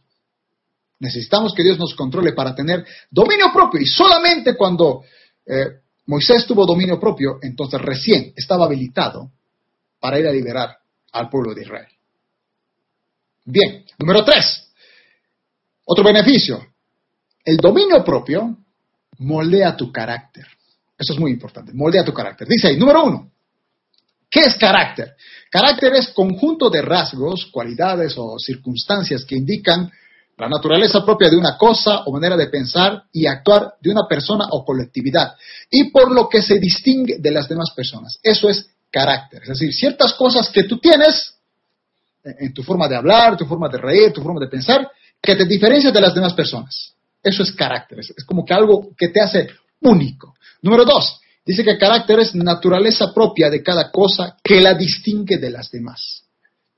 Necesitamos 0.99 1.53
que 1.53 1.63
Dios 1.63 1.77
nos 1.77 1.93
controle 1.95 2.33
para 2.33 2.55
tener 2.55 2.85
dominio 3.11 3.51
propio 3.53 3.81
y 3.81 3.85
solamente 3.85 4.55
cuando 4.55 5.03
eh, 5.45 5.81
Moisés 6.05 6.45
tuvo 6.45 6.65
dominio 6.65 6.99
propio, 6.99 7.39
entonces 7.41 7.81
recién 7.81 8.33
estaba 8.35 8.65
habilitado 8.65 9.31
para 9.99 10.19
ir 10.19 10.27
a 10.27 10.31
liberar 10.31 10.77
al 11.11 11.29
pueblo 11.29 11.53
de 11.53 11.61
Israel. 11.61 11.87
Bien, 13.45 13.85
número 13.97 14.23
tres. 14.23 14.71
Otro 15.85 16.03
beneficio. 16.03 16.65
El 17.43 17.57
dominio 17.57 18.03
propio 18.03 18.57
moldea 19.19 19.75
tu 19.75 19.91
carácter. 19.91 20.45
Eso 20.97 21.13
es 21.13 21.19
muy 21.19 21.31
importante. 21.31 21.73
Moldea 21.73 22.05
tu 22.05 22.13
carácter. 22.13 22.47
Dice 22.47 22.69
ahí, 22.69 22.77
número 22.77 23.03
uno. 23.03 23.32
¿Qué 24.33 24.39
es 24.39 24.55
carácter? 24.55 25.13
Carácter 25.47 25.93
es 25.93 26.07
conjunto 26.07 26.71
de 26.71 26.81
rasgos, 26.81 27.45
cualidades 27.51 28.15
o 28.17 28.39
circunstancias 28.39 29.23
que 29.25 29.35
indican 29.35 29.91
la 30.35 30.49
naturaleza 30.49 31.05
propia 31.05 31.29
de 31.29 31.37
una 31.37 31.55
cosa 31.55 32.01
o 32.05 32.11
manera 32.11 32.35
de 32.35 32.47
pensar 32.47 33.03
y 33.13 33.27
actuar 33.27 33.75
de 33.79 33.91
una 33.91 34.07
persona 34.09 34.45
o 34.49 34.65
colectividad, 34.65 35.35
y 35.69 35.91
por 35.91 36.11
lo 36.11 36.27
que 36.27 36.41
se 36.41 36.57
distingue 36.57 37.17
de 37.19 37.29
las 37.29 37.47
demás 37.47 37.69
personas. 37.75 38.17
Eso 38.23 38.49
es 38.49 38.65
carácter, 38.89 39.43
es 39.43 39.49
decir, 39.49 39.71
ciertas 39.71 40.13
cosas 40.15 40.49
que 40.49 40.63
tú 40.63 40.79
tienes 40.79 41.35
en 42.23 42.51
tu 42.55 42.63
forma 42.63 42.87
de 42.87 42.95
hablar, 42.95 43.37
tu 43.37 43.45
forma 43.45 43.69
de 43.69 43.77
reír, 43.77 44.11
tu 44.11 44.23
forma 44.23 44.39
de 44.39 44.47
pensar, 44.47 44.89
que 45.21 45.35
te 45.35 45.45
diferencian 45.45 45.93
de 45.93 46.01
las 46.01 46.15
demás 46.15 46.33
personas. 46.33 46.95
Eso 47.21 47.43
es 47.43 47.51
carácter, 47.51 47.99
es, 47.99 48.11
como 48.25 48.43
que 48.43 48.55
algo 48.55 48.89
que 48.97 49.09
te 49.09 49.21
hace 49.21 49.47
único. 49.81 50.33
Número 50.63 50.85
dos, 50.85 51.19
dice 51.45 51.63
que 51.63 51.77
carácter 51.77 52.19
es 52.19 52.35
naturaleza 52.35 53.13
propia 53.13 53.49
de 53.49 53.61
cada 53.61 53.91
cosa 53.91 54.37
que 54.43 54.61
la 54.61 54.73
distingue 54.73 55.37
de 55.37 55.49
las 55.49 55.71
demás. 55.71 56.23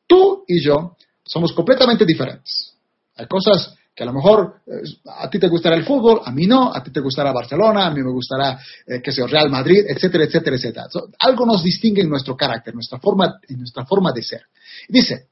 Tú 0.08 0.44
y 0.48 0.62
yo 0.62 0.96
somos 1.24 1.54
completamente 1.54 2.06
diferentes. 2.06 2.74
Hay 3.16 3.28
cosas 3.28 3.76
que 3.96 4.04
a 4.04 4.06
lo 4.06 4.14
mejor 4.14 4.62
eh, 4.68 4.84
a 5.06 5.30
ti 5.30 5.40
te 5.40 5.48
gustará 5.48 5.76
el 5.76 5.86
fútbol, 5.86 6.22
a 6.26 6.32
mí 6.32 6.46
no, 6.46 6.74
a 6.74 6.84
ti 6.84 6.92
te 6.92 7.00
gustará 7.00 7.32
Barcelona, 7.32 7.88
a 7.88 7.92
mí 7.92 8.04
me 8.04 8.12
gustará, 8.12 8.60
eh, 8.86 9.02
que 9.02 9.12
sea 9.12 9.26
Real 9.26 9.50
Madrid, 9.50 9.86
etcétera, 9.88 10.26
etcétera, 10.26 10.58
etcétera. 10.58 10.88
algo 11.20 11.46
nos 11.46 11.64
distingue 11.64 12.02
en 12.02 12.10
nuestro 12.10 12.36
carácter, 12.36 12.74
nuestra 12.74 13.00
forma, 13.00 13.40
en 13.48 13.58
nuestra 13.58 13.86
forma 13.86 14.12
de 14.12 14.22
ser. 14.22 14.42
Dice, 14.90 15.28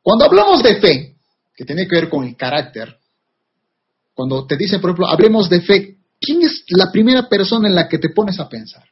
cuando 0.00 0.24
hablamos 0.24 0.62
de 0.62 0.76
fe, 0.76 1.16
que 1.54 1.64
tiene 1.64 1.88
que 1.88 1.96
ver 1.96 2.08
con 2.08 2.24
el 2.24 2.36
carácter, 2.36 2.96
cuando 4.14 4.46
te 4.46 4.56
dicen, 4.56 4.80
por 4.80 4.90
ejemplo, 4.90 5.08
hablemos 5.08 5.48
de 5.48 5.60
fe, 5.62 5.96
¿quién 6.22 6.42
es 6.42 6.64
la 6.68 6.90
primera 6.90 7.28
persona 7.28 7.68
en 7.68 7.74
la 7.74 7.88
que 7.88 7.98
te 7.98 8.10
pones 8.10 8.38
a 8.38 8.48
pensar? 8.48 8.84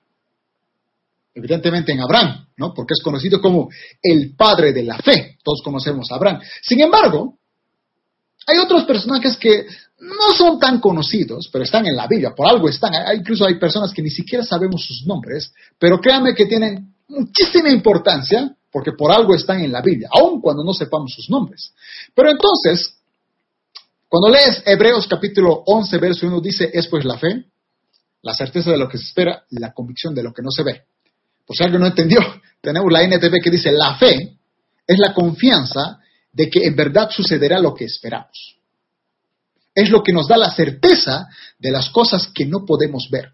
Evidentemente 1.33 1.93
en 1.93 2.01
Abraham, 2.01 2.49
¿no? 2.57 2.75
Porque 2.75 2.95
es 2.95 3.03
conocido 3.03 3.41
como 3.41 3.71
el 4.03 4.35
padre 4.37 4.73
de 4.73 4.83
la 4.83 4.99
fe. 4.99 5.39
Todos 5.45 5.63
conocemos 5.63 6.11
a 6.11 6.17
Abraham. 6.17 6.41
Sin 6.61 6.81
embargo, 6.81 7.39
hay 8.47 8.59
otros 8.59 8.85
personajes 8.85 9.37
que 9.37 9.65
no 10.01 10.35
son 10.37 10.59
tan 10.59 10.81
conocidos, 10.81 11.49
pero 11.53 11.65
están 11.65 11.87
en 11.87 11.95
la 11.95 12.09
Biblia, 12.09 12.35
por 12.35 12.49
algo 12.49 12.69
están. 12.69 12.93
incluso 13.17 13.47
hay 13.47 13.59
personas 13.59 13.93
que 13.93 14.03
ni 14.03 14.11
siquiera 14.11 14.45
sabemos 14.45 14.85
sus 14.85 15.07
nombres, 15.07 15.53
pero 15.79 16.01
créanme 16.01 16.35
que 16.35 16.47
tienen 16.47 16.95
muchísima 17.07 17.71
importancia 17.71 18.57
porque 18.73 18.93
por 18.93 19.13
algo 19.13 19.35
están 19.35 19.61
en 19.61 19.73
la 19.73 19.83
Biblia, 19.83 20.09
aun 20.13 20.41
cuando 20.41 20.65
no 20.65 20.73
sepamos 20.73 21.13
sus 21.13 21.29
nombres. 21.29 21.73
Pero 22.15 22.31
entonces, 22.31 23.00
cuando 24.11 24.29
lees 24.29 24.65
Hebreos 24.67 25.07
capítulo 25.07 25.63
11, 25.65 25.99
verso 25.99 26.27
1, 26.27 26.41
dice, 26.41 26.69
es 26.75 26.89
pues 26.89 27.05
la 27.05 27.17
fe, 27.17 27.45
la 28.23 28.35
certeza 28.35 28.73
de 28.73 28.77
lo 28.77 28.89
que 28.89 28.99
se 28.99 29.05
espera, 29.05 29.45
la 29.51 29.73
convicción 29.73 30.13
de 30.17 30.25
lo 30.25 30.33
que 30.33 30.43
no 30.43 30.51
se 30.51 30.65
ve. 30.65 30.83
Por 31.47 31.57
si 31.57 31.63
alguien 31.63 31.81
no 31.81 31.87
entendió, 31.87 32.19
tenemos 32.61 32.91
la 32.91 33.05
NTV 33.05 33.41
que 33.41 33.51
dice, 33.51 33.71
la 33.71 33.95
fe 33.95 34.37
es 34.85 34.99
la 34.99 35.15
confianza 35.15 36.01
de 36.33 36.51
que 36.51 36.67
en 36.67 36.75
verdad 36.75 37.09
sucederá 37.09 37.61
lo 37.61 37.73
que 37.73 37.85
esperamos. 37.85 38.57
Es 39.73 39.91
lo 39.91 40.03
que 40.03 40.13
nos 40.13 40.27
da 40.27 40.37
la 40.37 40.51
certeza 40.51 41.29
de 41.61 41.71
las 41.71 41.91
cosas 41.91 42.33
que 42.35 42.47
no 42.47 42.65
podemos 42.67 43.09
ver. 43.13 43.31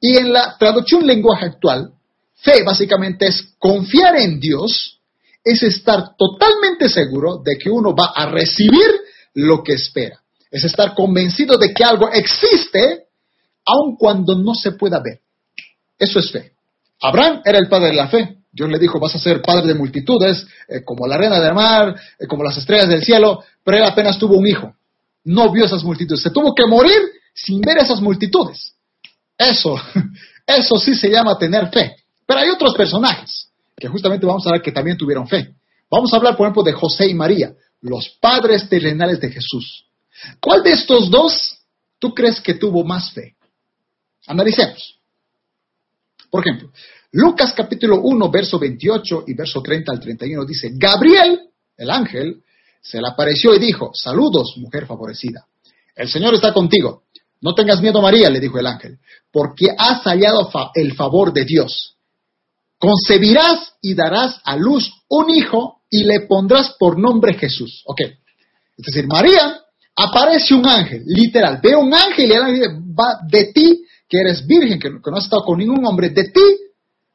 Y 0.00 0.16
en 0.16 0.32
la 0.32 0.58
traducción 0.58 1.06
lenguaje 1.06 1.46
actual, 1.46 1.92
fe 2.34 2.64
básicamente 2.64 3.28
es 3.28 3.54
confiar 3.56 4.16
en 4.16 4.40
Dios, 4.40 4.98
es 5.44 5.62
estar 5.62 6.16
totalmente 6.16 6.88
seguro 6.88 7.40
de 7.44 7.56
que 7.56 7.70
uno 7.70 7.94
va 7.94 8.12
a 8.16 8.26
recibir 8.26 8.97
lo 9.38 9.62
que 9.62 9.74
espera. 9.74 10.20
Es 10.50 10.64
estar 10.64 10.94
convencido 10.94 11.56
de 11.58 11.72
que 11.72 11.84
algo 11.84 12.10
existe 12.10 13.04
aun 13.64 13.96
cuando 13.96 14.34
no 14.34 14.54
se 14.54 14.72
pueda 14.72 15.00
ver. 15.00 15.20
Eso 15.98 16.18
es 16.18 16.30
fe. 16.30 16.52
Abraham 17.00 17.42
era 17.44 17.58
el 17.58 17.68
padre 17.68 17.88
de 17.88 17.94
la 17.94 18.08
fe. 18.08 18.38
Dios 18.50 18.68
le 18.68 18.78
dijo, 18.78 18.98
vas 18.98 19.14
a 19.14 19.18
ser 19.18 19.40
padre 19.40 19.68
de 19.68 19.74
multitudes, 19.74 20.44
eh, 20.66 20.82
como 20.84 21.06
la 21.06 21.14
arena 21.14 21.38
del 21.38 21.54
mar, 21.54 21.94
eh, 22.18 22.26
como 22.26 22.42
las 22.42 22.56
estrellas 22.56 22.88
del 22.88 23.04
cielo, 23.04 23.44
pero 23.62 23.76
él 23.76 23.84
apenas 23.84 24.18
tuvo 24.18 24.36
un 24.36 24.46
hijo. 24.46 24.74
No 25.24 25.52
vio 25.52 25.66
esas 25.66 25.84
multitudes. 25.84 26.22
Se 26.22 26.30
tuvo 26.30 26.54
que 26.54 26.66
morir 26.66 26.98
sin 27.34 27.60
ver 27.60 27.78
esas 27.78 28.00
multitudes. 28.00 28.74
Eso, 29.36 29.76
eso 30.46 30.78
sí 30.78 30.94
se 30.94 31.10
llama 31.10 31.38
tener 31.38 31.68
fe. 31.68 31.96
Pero 32.26 32.40
hay 32.40 32.48
otros 32.48 32.74
personajes 32.74 33.50
que 33.76 33.86
justamente 33.86 34.26
vamos 34.26 34.44
a 34.46 34.52
ver 34.52 34.62
que 34.62 34.72
también 34.72 34.96
tuvieron 34.96 35.28
fe. 35.28 35.54
Vamos 35.90 36.12
a 36.12 36.16
hablar, 36.16 36.36
por 36.36 36.46
ejemplo, 36.46 36.62
de 36.62 36.72
José 36.72 37.08
y 37.08 37.14
María, 37.14 37.54
los 37.80 38.16
padres 38.20 38.68
terrenales 38.68 39.20
de 39.20 39.30
Jesús. 39.30 39.86
¿Cuál 40.40 40.62
de 40.62 40.72
estos 40.72 41.10
dos 41.10 41.58
tú 41.98 42.14
crees 42.14 42.40
que 42.40 42.54
tuvo 42.54 42.84
más 42.84 43.12
fe? 43.12 43.36
Analicemos. 44.26 44.98
Por 46.30 46.46
ejemplo, 46.46 46.70
Lucas 47.12 47.54
capítulo 47.56 48.00
1, 48.02 48.30
verso 48.30 48.58
28 48.58 49.24
y 49.28 49.34
verso 49.34 49.62
30 49.62 49.92
al 49.92 50.00
31 50.00 50.44
dice, 50.44 50.70
Gabriel, 50.74 51.40
el 51.76 51.90
ángel, 51.90 52.42
se 52.82 53.00
le 53.00 53.08
apareció 53.08 53.54
y 53.54 53.58
dijo, 53.58 53.92
saludos, 53.94 54.54
mujer 54.58 54.86
favorecida. 54.86 55.46
El 55.94 56.08
Señor 56.08 56.34
está 56.34 56.52
contigo. 56.52 57.04
No 57.40 57.54
tengas 57.54 57.80
miedo, 57.80 58.02
María, 58.02 58.28
le 58.28 58.40
dijo 58.40 58.58
el 58.58 58.66
ángel, 58.66 58.98
porque 59.32 59.68
has 59.76 60.02
hallado 60.02 60.50
el 60.74 60.94
favor 60.94 61.32
de 61.32 61.44
Dios. 61.44 61.96
Concebirás 62.78 63.74
y 63.82 63.94
darás 63.94 64.40
a 64.44 64.56
luz 64.56 64.92
un 65.08 65.30
hijo 65.30 65.82
y 65.90 66.04
le 66.04 66.20
pondrás 66.20 66.74
por 66.78 66.98
nombre 66.98 67.34
Jesús. 67.34 67.82
Ok. 67.86 68.00
Es 68.00 68.86
decir, 68.86 69.06
María 69.06 69.60
aparece 69.96 70.54
un 70.54 70.66
ángel, 70.66 71.02
literal. 71.06 71.60
Ve 71.62 71.74
un 71.74 71.92
ángel 71.92 72.30
y 72.30 72.32
el 72.32 72.68
va 72.98 73.20
de 73.26 73.46
ti, 73.52 73.84
que 74.08 74.20
eres 74.20 74.46
virgen, 74.46 74.78
que, 74.78 74.90
no 74.90 75.16
has 75.16 75.24
estado 75.24 75.44
con 75.44 75.58
ningún 75.58 75.84
hombre, 75.84 76.10
de 76.10 76.24
ti 76.24 76.40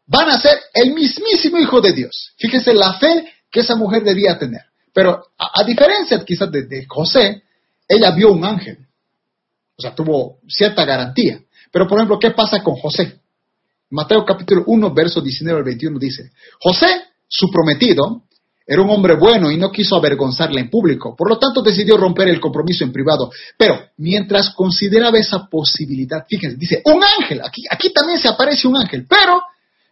van 0.05 0.29
a 0.29 0.39
ser 0.39 0.59
el 0.73 0.93
mismísimo 0.93 1.57
hijo 1.57 1.79
de 1.79 1.93
Dios. 1.93 2.33
Fíjese 2.37 2.73
la 2.73 2.93
fe 2.93 3.25
que 3.49 3.61
esa 3.61 3.75
mujer 3.75 4.03
debía 4.03 4.37
tener. 4.37 4.61
Pero 4.93 5.27
a, 5.37 5.63
diferencia 5.63 6.23
quizás 6.25 6.51
de 6.51 6.85
José, 6.87 7.43
ella 7.87 8.11
vio 8.11 8.31
un 8.31 8.43
ángel. 8.43 8.77
O 9.77 9.81
sea, 9.81 9.95
tuvo 9.95 10.39
cierta 10.47 10.85
garantía. 10.85 11.41
Pero, 11.71 11.87
por 11.87 11.97
ejemplo, 11.97 12.19
¿qué 12.19 12.31
pasa 12.31 12.61
con 12.61 12.75
José? 12.75 13.21
Mateo 13.93 14.25
capítulo 14.25 14.63
1, 14.67 14.93
verso 14.93 15.21
19 15.21 15.59
al 15.59 15.63
21 15.63 15.99
dice, 15.99 16.31
José, 16.59 16.87
su 17.27 17.49
prometido, 17.49 18.23
era 18.65 18.81
un 18.81 18.89
hombre 18.89 19.15
bueno 19.15 19.51
y 19.51 19.57
no 19.57 19.71
quiso 19.71 19.95
avergonzarla 19.95 20.59
en 20.59 20.69
público. 20.69 21.15
Por 21.15 21.29
lo 21.29 21.37
tanto, 21.37 21.61
decidió 21.61 21.97
romper 21.97 22.29
el 22.29 22.39
compromiso 22.39 22.83
en 22.83 22.93
privado. 22.93 23.29
Pero 23.57 23.79
mientras 23.97 24.51
consideraba 24.51 25.17
esa 25.17 25.47
posibilidad, 25.47 26.25
fíjense, 26.27 26.57
dice, 26.57 26.81
un 26.85 27.01
ángel, 27.03 27.41
aquí, 27.43 27.63
aquí 27.69 27.91
también 27.91 28.19
se 28.19 28.29
aparece 28.29 28.67
un 28.67 28.77
ángel, 28.77 29.05
pero 29.07 29.41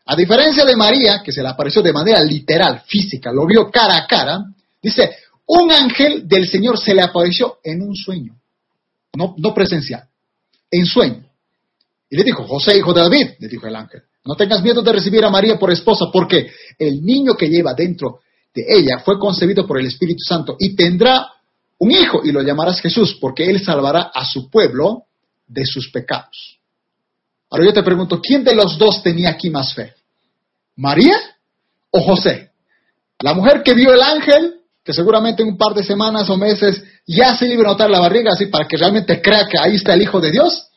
a 0.06 0.16
diferencia 0.16 0.64
de 0.66 0.76
María, 0.76 1.22
que 1.24 1.32
se 1.32 1.42
le 1.42 1.50
apareció 1.50 1.82
de 1.82 1.94
manera 1.94 2.22
literal, 2.22 2.84
física, 2.88 3.32
lo 3.32 3.46
vio 3.46 3.70
cara 3.70 3.98
a 3.98 4.08
cara, 4.08 4.40
dice, 4.82 5.16
un 5.48 5.72
ángel 5.72 6.28
del 6.28 6.48
Señor 6.48 6.80
se 6.80 6.94
le 6.94 7.02
apareció 7.02 7.58
en 7.64 7.82
un 7.82 7.96
sueño 7.96 8.42
no, 9.14 9.36
no 9.38 9.54
presencial, 9.54 10.08
en 10.70 10.86
sueño. 10.86 11.26
Y 12.12 12.18
le 12.18 12.24
dijo, 12.24 12.44
José, 12.44 12.78
hijo 12.78 12.94
de 12.94 13.02
David, 13.02 13.28
le 13.40 13.48
dijo 13.48 13.66
el 13.68 13.76
ángel, 13.76 14.02
no 14.26 14.36
tengas 14.36 14.62
miedo 14.62 14.82
de 14.82 14.92
recibir 14.92 15.24
a 15.24 15.30
María 15.30 15.58
por 15.58 15.72
esposa, 15.72 16.08
porque 16.12 16.52
el 16.78 17.02
niño 17.02 17.36
que 17.36 17.48
lleva 17.48 17.74
dentro 17.74 18.20
de 18.54 18.66
ella 18.68 19.00
fue 19.00 19.18
concebido 19.18 19.66
por 19.66 19.80
el 19.80 19.88
Espíritu 19.88 20.20
Santo 20.20 20.58
y 20.60 20.76
tendrá 20.76 21.30
un 21.80 21.90
hijo 21.90 22.20
y 22.24 22.34
lo 22.34 22.42
llamarás 22.42 22.82
Jesús, 22.82 23.18
porque 23.20 23.50
él 23.50 23.64
salvará 23.64 24.12
a 24.14 24.26
su 24.26 24.50
pueblo 24.50 25.06
de 25.48 25.66
sus 25.66 25.90
pecados. 25.90 26.60
Ahora 27.50 27.66
yo 27.66 27.74
te 27.74 27.82
pregunto, 27.82 28.20
¿quién 28.22 28.44
de 28.44 28.56
los 28.56 28.78
dos 28.78 29.02
tenía 29.02 29.30
aquí 29.30 29.50
más 29.50 29.74
fe? 29.74 29.94
¿María 30.76 31.18
o 31.92 32.02
José? 32.02 32.52
La 33.22 33.34
mujer 33.34 33.64
que 33.64 33.74
vio 33.74 33.94
el 33.94 34.02
ángel 34.02 34.62
que 34.84 34.94
seguramente 34.94 35.44
en 35.44 35.50
un 35.50 35.58
par 35.58 35.74
de 35.74 35.84
semanas 35.84 36.30
o 36.30 36.38
meses 36.38 36.84
ya 37.06 37.38
se 37.38 37.48
le 37.48 37.54
iba 37.54 37.64
a 37.64 37.68
notar 37.68 37.90
la 37.90 38.00
barriga, 38.00 38.32
así 38.34 38.48
para 38.48 38.68
que 38.68 38.78
realmente 38.78 39.22
crea 39.22 39.48
que 39.48 39.58
ahí 39.60 39.76
está 39.76 39.94
el 39.94 40.02
Hijo 40.02 40.20
de 40.20 40.32
Dios. 40.32 40.71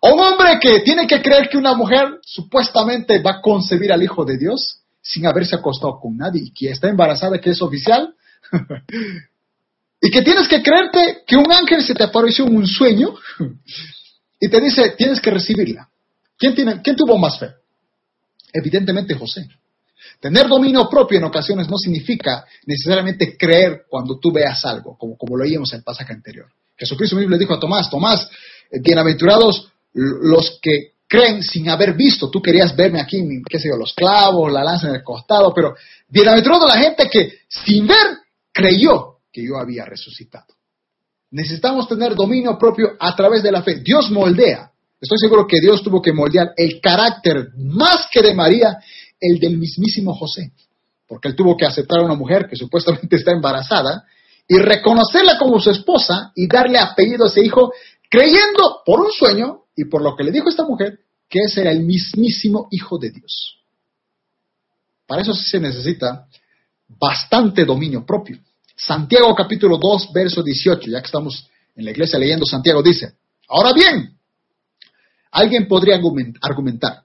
O 0.00 0.14
un 0.14 0.20
hombre 0.20 0.58
que 0.60 0.80
tiene 0.80 1.06
que 1.06 1.20
creer 1.20 1.48
que 1.48 1.58
una 1.58 1.74
mujer 1.74 2.20
supuestamente 2.22 3.20
va 3.20 3.32
a 3.32 3.40
concebir 3.40 3.92
al 3.92 4.02
Hijo 4.02 4.24
de 4.24 4.38
Dios 4.38 4.80
sin 5.02 5.26
haberse 5.26 5.56
acostado 5.56 5.98
con 6.00 6.16
nadie 6.16 6.42
y 6.44 6.52
que 6.52 6.70
está 6.70 6.88
embarazada, 6.88 7.38
que 7.38 7.50
es 7.50 7.60
oficial. 7.60 8.14
y 10.00 10.10
que 10.10 10.22
tienes 10.22 10.48
que 10.48 10.62
creerte 10.62 11.18
que 11.26 11.36
un 11.36 11.52
ángel 11.52 11.82
se 11.82 11.94
te 11.94 12.04
apareció 12.04 12.46
en 12.46 12.56
un 12.56 12.66
sueño 12.66 13.14
y 14.40 14.48
te 14.48 14.60
dice, 14.60 14.94
tienes 14.96 15.20
que 15.20 15.30
recibirla. 15.30 15.88
¿Quién, 16.38 16.54
tiene, 16.54 16.80
¿Quién 16.80 16.96
tuvo 16.96 17.18
más 17.18 17.38
fe? 17.38 17.50
Evidentemente 18.52 19.14
José. 19.14 19.46
Tener 20.18 20.48
dominio 20.48 20.88
propio 20.88 21.18
en 21.18 21.24
ocasiones 21.24 21.68
no 21.68 21.76
significa 21.76 22.46
necesariamente 22.64 23.36
creer 23.36 23.84
cuando 23.88 24.18
tú 24.18 24.32
veas 24.32 24.64
algo, 24.64 24.96
como, 24.96 25.16
como 25.16 25.36
lo 25.36 25.44
oímos 25.44 25.70
en 25.72 25.78
el 25.78 25.84
pasaje 25.84 26.14
anterior. 26.14 26.46
Jesucristo 26.76 27.16
mismo 27.16 27.32
le 27.32 27.38
dijo 27.38 27.54
a 27.54 27.60
Tomás, 27.60 27.90
Tomás, 27.90 28.28
eh, 28.70 28.80
bienaventurados 28.80 29.70
los 29.92 30.58
que 30.62 30.92
creen 31.08 31.42
sin 31.42 31.68
haber 31.68 31.94
visto. 31.94 32.30
Tú 32.30 32.40
querías 32.40 32.74
verme 32.76 33.00
aquí, 33.00 33.20
qué 33.48 33.58
sé 33.58 33.68
yo, 33.68 33.76
los 33.76 33.94
clavos, 33.94 34.52
la 34.52 34.62
lanza 34.62 34.88
en 34.88 34.94
el 34.94 35.02
costado, 35.02 35.52
pero 35.52 35.74
bienaventurado 36.08 36.68
la 36.68 36.78
gente 36.78 37.08
que 37.10 37.40
sin 37.48 37.86
ver 37.86 38.18
creyó 38.52 39.16
que 39.32 39.44
yo 39.44 39.58
había 39.58 39.84
resucitado. 39.84 40.54
Necesitamos 41.32 41.88
tener 41.88 42.14
dominio 42.14 42.56
propio 42.58 42.96
a 42.98 43.14
través 43.14 43.42
de 43.42 43.52
la 43.52 43.62
fe. 43.62 43.76
Dios 43.76 44.10
moldea. 44.10 44.70
Estoy 45.00 45.18
seguro 45.18 45.46
que 45.46 45.60
Dios 45.60 45.82
tuvo 45.82 46.02
que 46.02 46.12
moldear 46.12 46.52
el 46.56 46.80
carácter 46.80 47.48
más 47.56 48.06
que 48.12 48.20
de 48.20 48.34
María 48.34 48.78
el 49.20 49.38
del 49.38 49.58
mismísimo 49.58 50.14
José, 50.14 50.52
porque 51.06 51.28
él 51.28 51.36
tuvo 51.36 51.56
que 51.56 51.66
aceptar 51.66 52.00
a 52.00 52.04
una 52.04 52.14
mujer 52.14 52.46
que 52.48 52.56
supuestamente 52.56 53.16
está 53.16 53.32
embarazada 53.32 54.04
y 54.46 54.58
reconocerla 54.58 55.38
como 55.38 55.60
su 55.60 55.70
esposa 55.70 56.32
y 56.34 56.48
darle 56.48 56.78
apellido 56.78 57.24
a 57.24 57.28
ese 57.28 57.44
hijo, 57.44 57.72
creyendo 58.08 58.82
por 58.84 59.00
un 59.00 59.10
sueño 59.10 59.59
y 59.76 59.84
por 59.84 60.02
lo 60.02 60.16
que 60.16 60.24
le 60.24 60.32
dijo 60.32 60.48
esta 60.48 60.64
mujer 60.64 61.00
que 61.28 61.40
ese 61.40 61.62
era 61.62 61.70
el 61.70 61.80
mismísimo 61.80 62.68
hijo 62.70 62.98
de 62.98 63.10
Dios. 63.10 63.58
Para 65.06 65.22
eso 65.22 65.34
sí 65.34 65.44
se 65.48 65.60
necesita 65.60 66.26
bastante 66.88 67.64
dominio 67.64 68.04
propio. 68.04 68.38
Santiago 68.76 69.34
capítulo 69.34 69.78
2, 69.78 70.12
verso 70.12 70.42
18, 70.42 70.90
ya 70.90 71.00
que 71.00 71.06
estamos 71.06 71.48
en 71.76 71.84
la 71.84 71.90
iglesia 71.90 72.18
leyendo 72.18 72.46
Santiago, 72.46 72.82
dice, 72.82 73.14
ahora 73.48 73.72
bien, 73.72 74.16
alguien 75.30 75.68
podría 75.68 76.00
argumentar, 76.40 77.02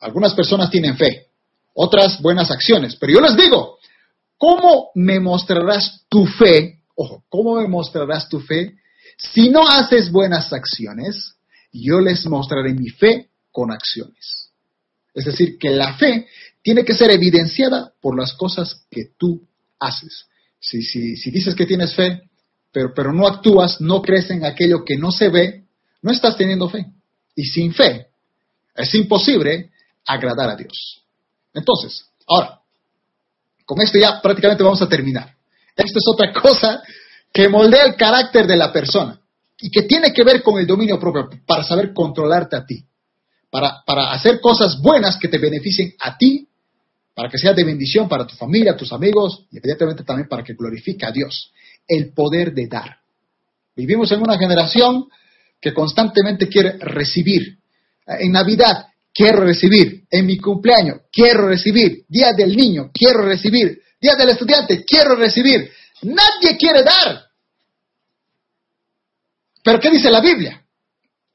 algunas 0.00 0.34
personas 0.34 0.70
tienen 0.70 0.96
fe, 0.96 1.28
otras 1.74 2.20
buenas 2.20 2.50
acciones. 2.50 2.96
Pero 2.96 3.12
yo 3.12 3.20
les 3.20 3.36
digo, 3.36 3.78
¿cómo 4.36 4.90
me 4.94 5.20
mostrarás 5.20 6.04
tu 6.08 6.26
fe? 6.26 6.80
Ojo, 6.96 7.24
¿cómo 7.28 7.56
me 7.56 7.68
mostrarás 7.68 8.28
tu 8.28 8.40
fe? 8.40 8.74
Si 9.16 9.50
no 9.50 9.68
haces 9.68 10.10
buenas 10.10 10.52
acciones, 10.52 11.34
yo 11.72 12.00
les 12.00 12.26
mostraré 12.26 12.72
mi 12.74 12.88
fe 12.90 13.30
con 13.50 13.70
acciones. 13.70 14.50
Es 15.14 15.24
decir, 15.24 15.58
que 15.58 15.70
la 15.70 15.96
fe 15.96 16.26
tiene 16.62 16.84
que 16.84 16.94
ser 16.94 17.10
evidenciada 17.10 17.92
por 18.00 18.16
las 18.18 18.34
cosas 18.34 18.86
que 18.90 19.12
tú 19.16 19.46
haces. 19.78 20.26
Si, 20.60 20.82
si, 20.82 21.16
si 21.16 21.30
dices 21.30 21.54
que 21.54 21.66
tienes 21.66 21.94
fe, 21.94 22.22
pero, 22.72 22.92
pero 22.94 23.12
no 23.12 23.26
actúas, 23.26 23.80
no 23.80 24.02
crees 24.02 24.30
en 24.30 24.44
aquello 24.44 24.84
que 24.84 24.96
no 24.96 25.10
se 25.10 25.28
ve, 25.28 25.64
no 26.02 26.12
estás 26.12 26.36
teniendo 26.36 26.68
fe. 26.68 26.86
Y 27.34 27.44
sin 27.44 27.72
fe 27.72 28.08
es 28.74 28.94
imposible 28.94 29.70
agradar 30.06 30.50
a 30.50 30.56
Dios. 30.56 31.02
Entonces, 31.52 32.06
ahora, 32.26 32.60
con 33.64 33.80
esto 33.80 33.98
ya 33.98 34.20
prácticamente 34.20 34.62
vamos 34.62 34.82
a 34.82 34.88
terminar. 34.88 35.34
Esto 35.76 35.98
es 35.98 36.04
otra 36.06 36.32
cosa 36.40 36.82
que 37.32 37.48
moldea 37.48 37.84
el 37.84 37.96
carácter 37.96 38.46
de 38.46 38.56
la 38.56 38.72
persona 38.72 39.20
y 39.60 39.70
que 39.70 39.82
tiene 39.82 40.12
que 40.12 40.24
ver 40.24 40.42
con 40.42 40.58
el 40.58 40.66
dominio 40.66 40.98
propio 40.98 41.28
para 41.46 41.64
saber 41.64 41.92
controlarte 41.92 42.56
a 42.56 42.64
ti, 42.64 42.84
para, 43.50 43.82
para 43.84 44.12
hacer 44.12 44.40
cosas 44.40 44.80
buenas 44.80 45.18
que 45.18 45.28
te 45.28 45.38
beneficien 45.38 45.94
a 46.00 46.16
ti, 46.16 46.48
para 47.14 47.28
que 47.28 47.38
sea 47.38 47.52
de 47.52 47.64
bendición 47.64 48.08
para 48.08 48.26
tu 48.26 48.36
familia, 48.36 48.76
tus 48.76 48.92
amigos 48.92 49.46
y 49.50 49.58
evidentemente 49.58 50.04
también 50.04 50.28
para 50.28 50.44
que 50.44 50.54
glorifique 50.54 51.04
a 51.04 51.10
Dios. 51.10 51.52
El 51.86 52.12
poder 52.12 52.52
de 52.52 52.68
dar. 52.68 52.98
Vivimos 53.74 54.12
en 54.12 54.20
una 54.20 54.38
generación 54.38 55.08
que 55.60 55.74
constantemente 55.74 56.48
quiere 56.48 56.78
recibir. 56.78 57.58
En 58.06 58.32
Navidad 58.32 58.86
quiero 59.12 59.40
recibir. 59.40 60.04
En 60.10 60.26
mi 60.26 60.38
cumpleaños, 60.38 61.00
quiero 61.12 61.48
recibir. 61.48 62.04
Día 62.08 62.32
del 62.32 62.54
niño, 62.54 62.90
quiero 62.92 63.22
recibir. 63.22 63.82
Día 64.00 64.14
del 64.14 64.30
estudiante, 64.30 64.84
quiero 64.84 65.16
recibir. 65.16 65.70
Nadie 66.02 66.56
quiere 66.56 66.84
dar. 66.84 67.27
Pero 69.68 69.80
¿qué 69.80 69.90
dice 69.90 70.10
la 70.10 70.22
Biblia? 70.22 70.64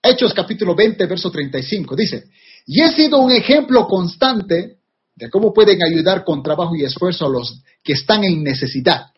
Hechos 0.02 0.34
capítulo 0.34 0.74
20, 0.74 1.06
verso 1.06 1.30
35. 1.30 1.96
Dice, 1.96 2.30
y 2.66 2.82
he 2.82 2.92
sido 2.92 3.20
un 3.20 3.32
ejemplo 3.32 3.86
constante 3.86 4.78
de 5.14 5.30
cómo 5.30 5.54
pueden 5.54 5.84
ayudar 5.84 6.24
con 6.24 6.42
trabajo 6.42 6.76
y 6.76 6.84
esfuerzo 6.84 7.28
a 7.28 7.30
los 7.30 7.62
que 7.84 7.94
están 7.94 8.24
en 8.24 8.42
necesidad. 8.44 9.12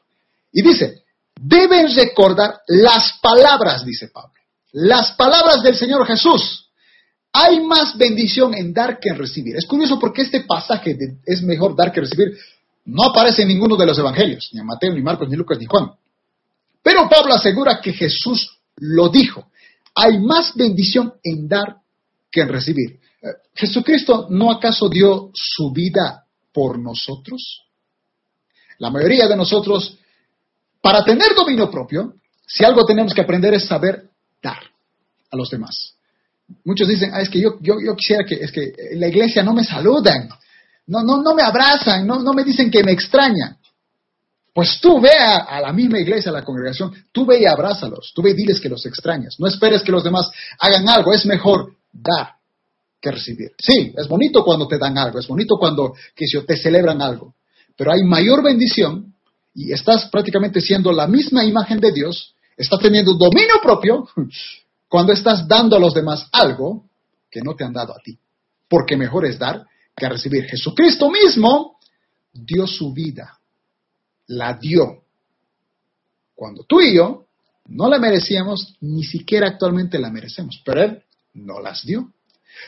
Y 0.51 0.61
dice, 0.61 1.03
deben 1.33 1.95
recordar 1.95 2.59
las 2.67 3.13
palabras, 3.21 3.85
dice 3.85 4.09
Pablo, 4.09 4.33
las 4.73 5.13
palabras 5.13 5.63
del 5.63 5.77
Señor 5.77 6.05
Jesús 6.05 6.69
hay 7.31 7.61
más 7.61 7.97
bendición 7.97 8.53
en 8.53 8.73
dar 8.73 8.99
que 8.99 9.07
en 9.07 9.17
recibir. 9.17 9.55
Es 9.55 9.65
curioso 9.65 9.97
porque 9.97 10.23
este 10.23 10.41
pasaje 10.41 10.93
de 10.93 11.19
es 11.25 11.41
mejor 11.41 11.73
dar 11.73 11.93
que 11.93 12.01
recibir 12.01 12.37
no 12.83 13.05
aparece 13.05 13.43
en 13.43 13.47
ninguno 13.47 13.77
de 13.77 13.85
los 13.85 13.97
evangelios, 13.97 14.49
ni 14.51 14.59
en 14.59 14.65
Mateo, 14.65 14.93
ni 14.93 15.01
Marcos, 15.01 15.29
ni 15.29 15.37
Lucas, 15.37 15.57
ni 15.57 15.67
Juan. 15.67 15.89
Pero 16.83 17.07
Pablo 17.07 17.33
asegura 17.33 17.79
que 17.79 17.93
Jesús 17.93 18.54
lo 18.77 19.09
dijo. 19.09 19.49
Hay 19.95 20.19
más 20.19 20.53
bendición 20.55 21.13
en 21.23 21.47
dar 21.47 21.77
que 22.31 22.41
en 22.41 22.49
recibir. 22.49 22.99
Eh, 23.21 23.27
¿Jesucristo 23.53 24.27
no 24.29 24.51
acaso 24.51 24.89
dio 24.89 25.31
su 25.33 25.71
vida 25.71 26.25
por 26.51 26.77
nosotros? 26.79 27.63
La 28.79 28.89
mayoría 28.89 29.27
de 29.27 29.37
nosotros, 29.37 29.97
para 30.81 31.03
tener 31.03 31.33
dominio 31.35 31.71
propio, 31.71 32.15
si 32.45 32.63
algo 32.63 32.85
tenemos 32.85 33.13
que 33.13 33.21
aprender 33.21 33.53
es 33.53 33.65
saber 33.65 34.09
dar 34.41 34.59
a 35.31 35.37
los 35.37 35.49
demás. 35.49 35.95
Muchos 36.63 36.87
dicen, 36.87 37.11
ah, 37.13 37.21
es 37.21 37.29
que 37.29 37.39
yo, 37.39 37.57
yo, 37.61 37.75
yo 37.83 37.95
quisiera 37.95 38.23
que, 38.23 38.35
es 38.35 38.51
que 38.51 38.73
la 38.93 39.07
iglesia 39.07 39.41
no 39.41 39.53
me 39.53 39.63
saludan, 39.63 40.29
no, 40.87 41.01
no, 41.01 41.21
no 41.23 41.33
me 41.33 41.41
abrazan, 41.41 42.05
no, 42.05 42.19
no 42.19 42.33
me 42.33 42.43
dicen 42.43 42.69
que 42.69 42.83
me 42.83 42.91
extrañan. 42.91 43.57
Pues 44.55 44.79
tú 44.79 45.01
ve 45.01 45.11
a, 45.11 45.59
la 45.59 45.73
misma 45.73 45.99
iglesia, 45.99 46.31
a 46.31 46.33
la 46.33 46.45
congregación, 46.45 46.89
tú 47.11 47.25
ve 47.25 47.41
y 47.41 47.45
abrázalos, 47.45 48.13
tú 48.15 48.21
ve 48.21 48.29
y 48.29 48.35
diles 48.35 48.61
que 48.61 48.69
los 48.69 48.85
extrañas. 48.85 49.35
No 49.37 49.47
esperes 49.47 49.81
que 49.81 49.91
los 49.91 50.01
demás 50.01 50.31
hagan 50.59 50.87
algo, 50.87 51.11
es 51.11 51.25
mejor 51.25 51.73
dar 51.91 52.35
que 53.01 53.11
recibir. 53.11 53.51
Sí, 53.59 53.93
es 53.97 54.07
bonito 54.07 54.45
cuando 54.45 54.65
te 54.65 54.77
dan 54.77 54.97
algo, 54.97 55.19
es 55.19 55.27
bonito 55.27 55.57
cuando 55.57 55.93
que 56.15 56.25
te 56.47 56.55
celebran 56.55 57.01
algo, 57.01 57.35
pero 57.75 57.91
hay 57.91 58.03
mayor 58.03 58.41
bendición 58.41 59.13
y 59.53 59.73
estás 59.73 60.05
prácticamente 60.05 60.61
siendo 60.61 60.93
la 60.93 61.05
misma 61.05 61.43
imagen 61.43 61.81
de 61.81 61.91
Dios, 61.91 62.33
estás 62.55 62.79
teniendo 62.79 63.13
dominio 63.15 63.55
propio 63.61 64.07
cuando 64.87 65.11
estás 65.11 65.45
dando 65.49 65.75
a 65.75 65.79
los 65.79 65.93
demás 65.93 66.29
algo 66.31 66.85
que 67.29 67.41
no 67.41 67.55
te 67.55 67.65
han 67.65 67.73
dado 67.73 67.91
a 67.91 67.99
ti. 68.01 68.17
Porque 68.69 68.95
mejor 68.95 69.25
es 69.25 69.37
dar 69.37 69.65
que 69.93 70.07
recibir. 70.07 70.45
Jesucristo 70.45 71.11
mismo 71.11 71.77
dio 72.31 72.65
su 72.65 72.93
vida 72.93 73.37
la 74.27 74.53
dio. 74.53 75.03
Cuando 76.33 76.63
tú 76.63 76.81
y 76.81 76.95
yo 76.95 77.25
no 77.67 77.89
la 77.89 77.99
merecíamos, 77.99 78.75
ni 78.81 79.03
siquiera 79.03 79.47
actualmente 79.47 79.97
la 79.97 80.09
merecemos, 80.09 80.61
pero 80.63 80.83
Él 80.83 81.03
no 81.33 81.59
las 81.59 81.85
dio. 81.85 82.11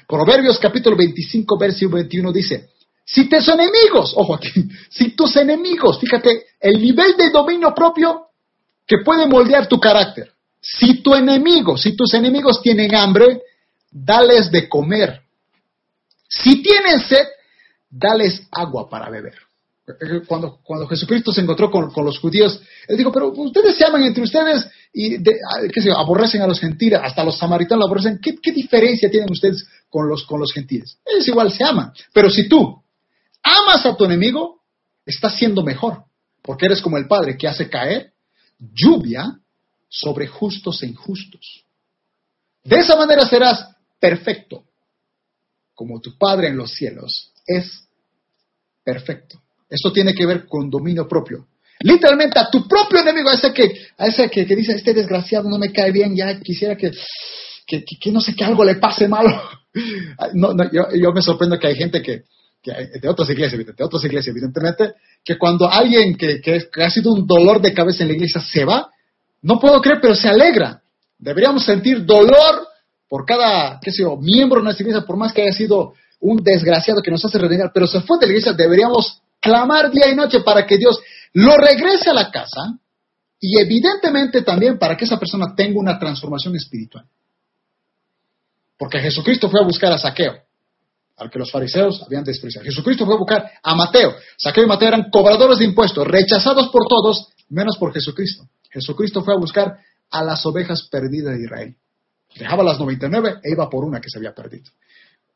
Proverbios 0.08 0.60
capítulo 0.60 0.95
25, 0.95 1.58
versículo 1.58 1.97
21 1.97 2.32
dice, 2.32 2.70
si 3.05 3.30
tus 3.30 3.47
enemigos, 3.47 4.14
ojo 4.16 4.36
aquí, 4.36 4.51
si 4.89 5.16
tus 5.16 5.36
enemigos, 5.38 5.99
fíjate, 5.99 6.45
el 6.60 6.82
nivel 6.82 7.16
de 7.16 7.30
dominio 7.30 7.74
propio 7.74 8.28
que 8.86 8.97
puede 8.99 9.28
moldear 9.28 9.68
tu 9.68 9.80
carácter. 9.80 10.32
Si 10.62 11.01
tu 11.01 11.14
enemigo, 11.14 11.78
si 11.78 11.95
tus 11.95 12.14
enemigos 12.14 12.62
tienen 12.62 12.95
hambre, 12.95 13.41
dales 13.91 14.51
de 14.51 14.68
comer. 14.68 15.22
Si 16.28 16.62
tienen 16.62 16.99
sed, 16.99 17.26
dales 17.89 18.41
agua 18.51 18.89
para 18.89 19.10
beber. 19.10 19.47
Eh, 19.88 20.21
cuando, 20.27 20.59
cuando 20.63 20.85
Jesucristo 20.85 21.31
se 21.31 21.39
encontró 21.39 21.71
con, 21.71 21.89
los 22.03 22.19
judíos, 22.19 22.61
él 22.89 22.97
dijo, 22.97 23.09
pero 23.09 23.29
ustedes 23.29 23.77
se 23.77 23.85
aman 23.85 24.03
entre 24.03 24.23
ustedes 24.23 24.67
y 24.91 25.15
ah, 25.15 25.61
qué 25.73 25.81
sé, 25.81 25.91
aborrecen 25.91 26.41
a 26.41 26.47
los 26.47 26.59
gentiles, 26.59 26.99
hasta 27.01 27.23
los 27.23 27.38
samaritanos 27.38 27.83
lo 27.83 27.85
aborrecen. 27.85 28.19
¿Qué, 28.19 28.51
diferencia 28.51 29.09
tienen 29.09 29.31
ustedes 29.31 29.65
con 29.89 30.09
los, 30.09 30.25
con 30.25 30.41
los 30.41 30.51
gentiles? 30.51 30.97
Ellos 31.05 31.27
igual 31.29 31.53
se 31.53 31.63
aman. 31.63 31.93
Pero 32.13 32.29
si 32.29 32.49
tú 32.49 32.83
amas 33.41 33.85
a 33.85 33.95
tu 33.95 34.03
enemigo, 34.03 34.61
estás 35.05 35.38
siendo 35.38 35.63
mejor, 35.63 36.03
porque 36.41 36.65
eres 36.65 36.81
como 36.81 36.97
el 36.97 37.07
Padre 37.07 37.38
que 37.38 37.47
hace 37.47 37.69
caer 37.69 38.11
lluvia 38.59 39.39
sobre 39.88 40.27
justos 40.27 40.83
e 40.83 40.88
injustos. 40.88 41.63
De 42.61 42.77
esa 42.79 42.97
manera 42.97 43.25
serás 43.25 43.73
perfecto, 44.01 44.65
como 45.73 46.01
tu 46.01 46.17
Padre 46.17 46.49
en 46.49 46.57
los 46.57 46.73
cielos 46.73 47.31
es 47.45 47.88
perfecto. 48.83 49.41
Esto 49.70 49.91
tiene 49.91 50.13
que 50.13 50.26
ver 50.26 50.45
con 50.47 50.70
dominio 50.70 51.07
propio. 51.07 51.47
Literalmente 51.80 52.39
a 52.39 52.49
tu 52.49 52.68
propio 52.68 52.99
enemigo, 52.99 53.30
a 53.30 53.36
ese 53.36 53.53
que, 53.53 53.88
a 53.97 54.07
ese 54.07 54.30
que, 54.30 54.45
dice, 54.45 54.74
este 54.74 54.93
desgraciado 54.93 55.49
no 55.49 55.59
me 55.59 55.72
cae 55.72 55.91
bien, 55.91 56.15
ya 56.15 56.39
quisiera 56.39 56.76
que, 56.76 56.91
que, 57.68 58.11
no 58.11 58.20
sé, 58.20 58.34
que 58.34 58.43
algo 58.43 58.63
le 58.63 58.76
pase 58.76 59.07
malo. 59.07 59.41
No, 60.34 60.53
no, 60.53 60.63
yo, 60.72 60.88
yo, 60.95 61.11
me 61.11 61.22
sorprendo 61.22 61.59
que 61.59 61.68
hay 61.68 61.76
gente 61.76 62.01
que, 62.01 62.24
de 62.63 63.07
otras 63.07 63.30
iglesias, 63.30 63.63
de 63.63 63.84
otras 63.84 64.03
iglesias, 64.05 64.36
evidentemente, 64.36 64.93
que 65.24 65.38
cuando 65.38 65.70
alguien 65.70 66.15
que, 66.15 66.41
que, 66.41 66.84
ha 66.84 66.89
sido 66.89 67.13
un 67.13 67.28
dolor 67.28 67.61
de 67.61 67.76
cabeza 67.76 68.01
en 68.01 68.09
la 68.09 68.15
iglesia 68.15 68.41
se 68.41 68.65
va, 68.65 68.89
no 69.43 69.59
puedo 69.59 69.80
creer, 69.80 69.99
pero 70.01 70.15
se 70.15 70.30
alegra. 70.30 70.82
Deberíamos 71.20 71.63
sentir 71.63 72.05
dolor 72.05 72.68
por 73.07 73.24
cada, 73.24 73.80
qué 73.80 73.91
sé 73.91 74.01
yo, 74.01 74.18
miembro 74.18 74.61
de 74.61 74.65
nuestra 74.65 74.84
iglesia, 74.84 75.05
por 75.05 75.15
más 75.15 75.32
que 75.32 75.43
haya 75.43 75.53
sido 75.53 75.93
un 76.20 76.43
desgraciado 76.43 77.03
que 77.03 77.11
nos 77.11 77.24
hace 77.24 77.38
renegar, 77.38 77.70
pero 77.72 77.86
se 77.86 78.01
fue 78.01 78.18
de 78.20 78.26
la 78.26 78.32
iglesia, 78.32 78.53
deberíamos 78.53 79.22
clamar 79.48 79.89
día 79.91 80.10
y 80.12 80.16
noche 80.16 80.41
para 80.41 80.66
que 80.66 80.78
Dios 80.78 81.00
lo 81.34 81.56
regrese 81.56 82.10
a 82.10 82.14
la 82.14 82.30
casa 82.30 82.78
y 83.39 83.58
evidentemente 83.60 84.41
también 84.41 84.78
para 84.78 84.98
que 84.98 85.06
esa 85.06 85.18
persona 85.18 85.56
tenga 85.56 85.80
una 85.80 85.98
transformación 85.98 86.56
espiritual. 86.58 87.06
Porque 88.78 89.00
Jesucristo 89.00 89.50
fue 89.50 89.62
a 89.62 89.64
buscar 89.64 89.91
a 89.93 89.98
Saqueo, 89.98 90.36
al 91.16 91.32
que 91.32 91.39
los 91.39 91.50
fariseos 91.50 92.04
habían 92.06 92.26
despreciado. 92.26 92.66
Jesucristo 92.66 93.06
fue 93.06 93.16
a 93.16 93.18
buscar 93.18 93.52
a 93.64 93.74
Mateo. 93.74 94.16
Saqueo 94.38 94.66
y 94.66 94.68
Mateo 94.68 94.89
eran 94.89 95.10
cobradores 95.10 95.60
de 95.60 95.66
impuestos, 95.66 96.06
rechazados 96.06 96.68
por 96.68 96.88
todos, 96.88 97.30
menos 97.50 97.78
por 97.78 97.93
Jesucristo. 97.93 98.48
Jesucristo 98.70 99.24
fue 99.24 99.34
a 99.34 99.38
buscar 99.38 99.78
a 100.12 100.24
las 100.24 100.45
ovejas 100.45 100.88
perdidas 100.91 101.38
de 101.38 101.43
Israel. 101.43 101.76
Dejaba 102.36 102.64
las 102.64 102.80
99 102.80 103.39
e 103.43 103.52
iba 103.52 103.70
por 103.70 103.86
una 103.86 104.02
que 104.02 104.10
se 104.10 104.18
había 104.18 104.34
perdido. 104.34 104.70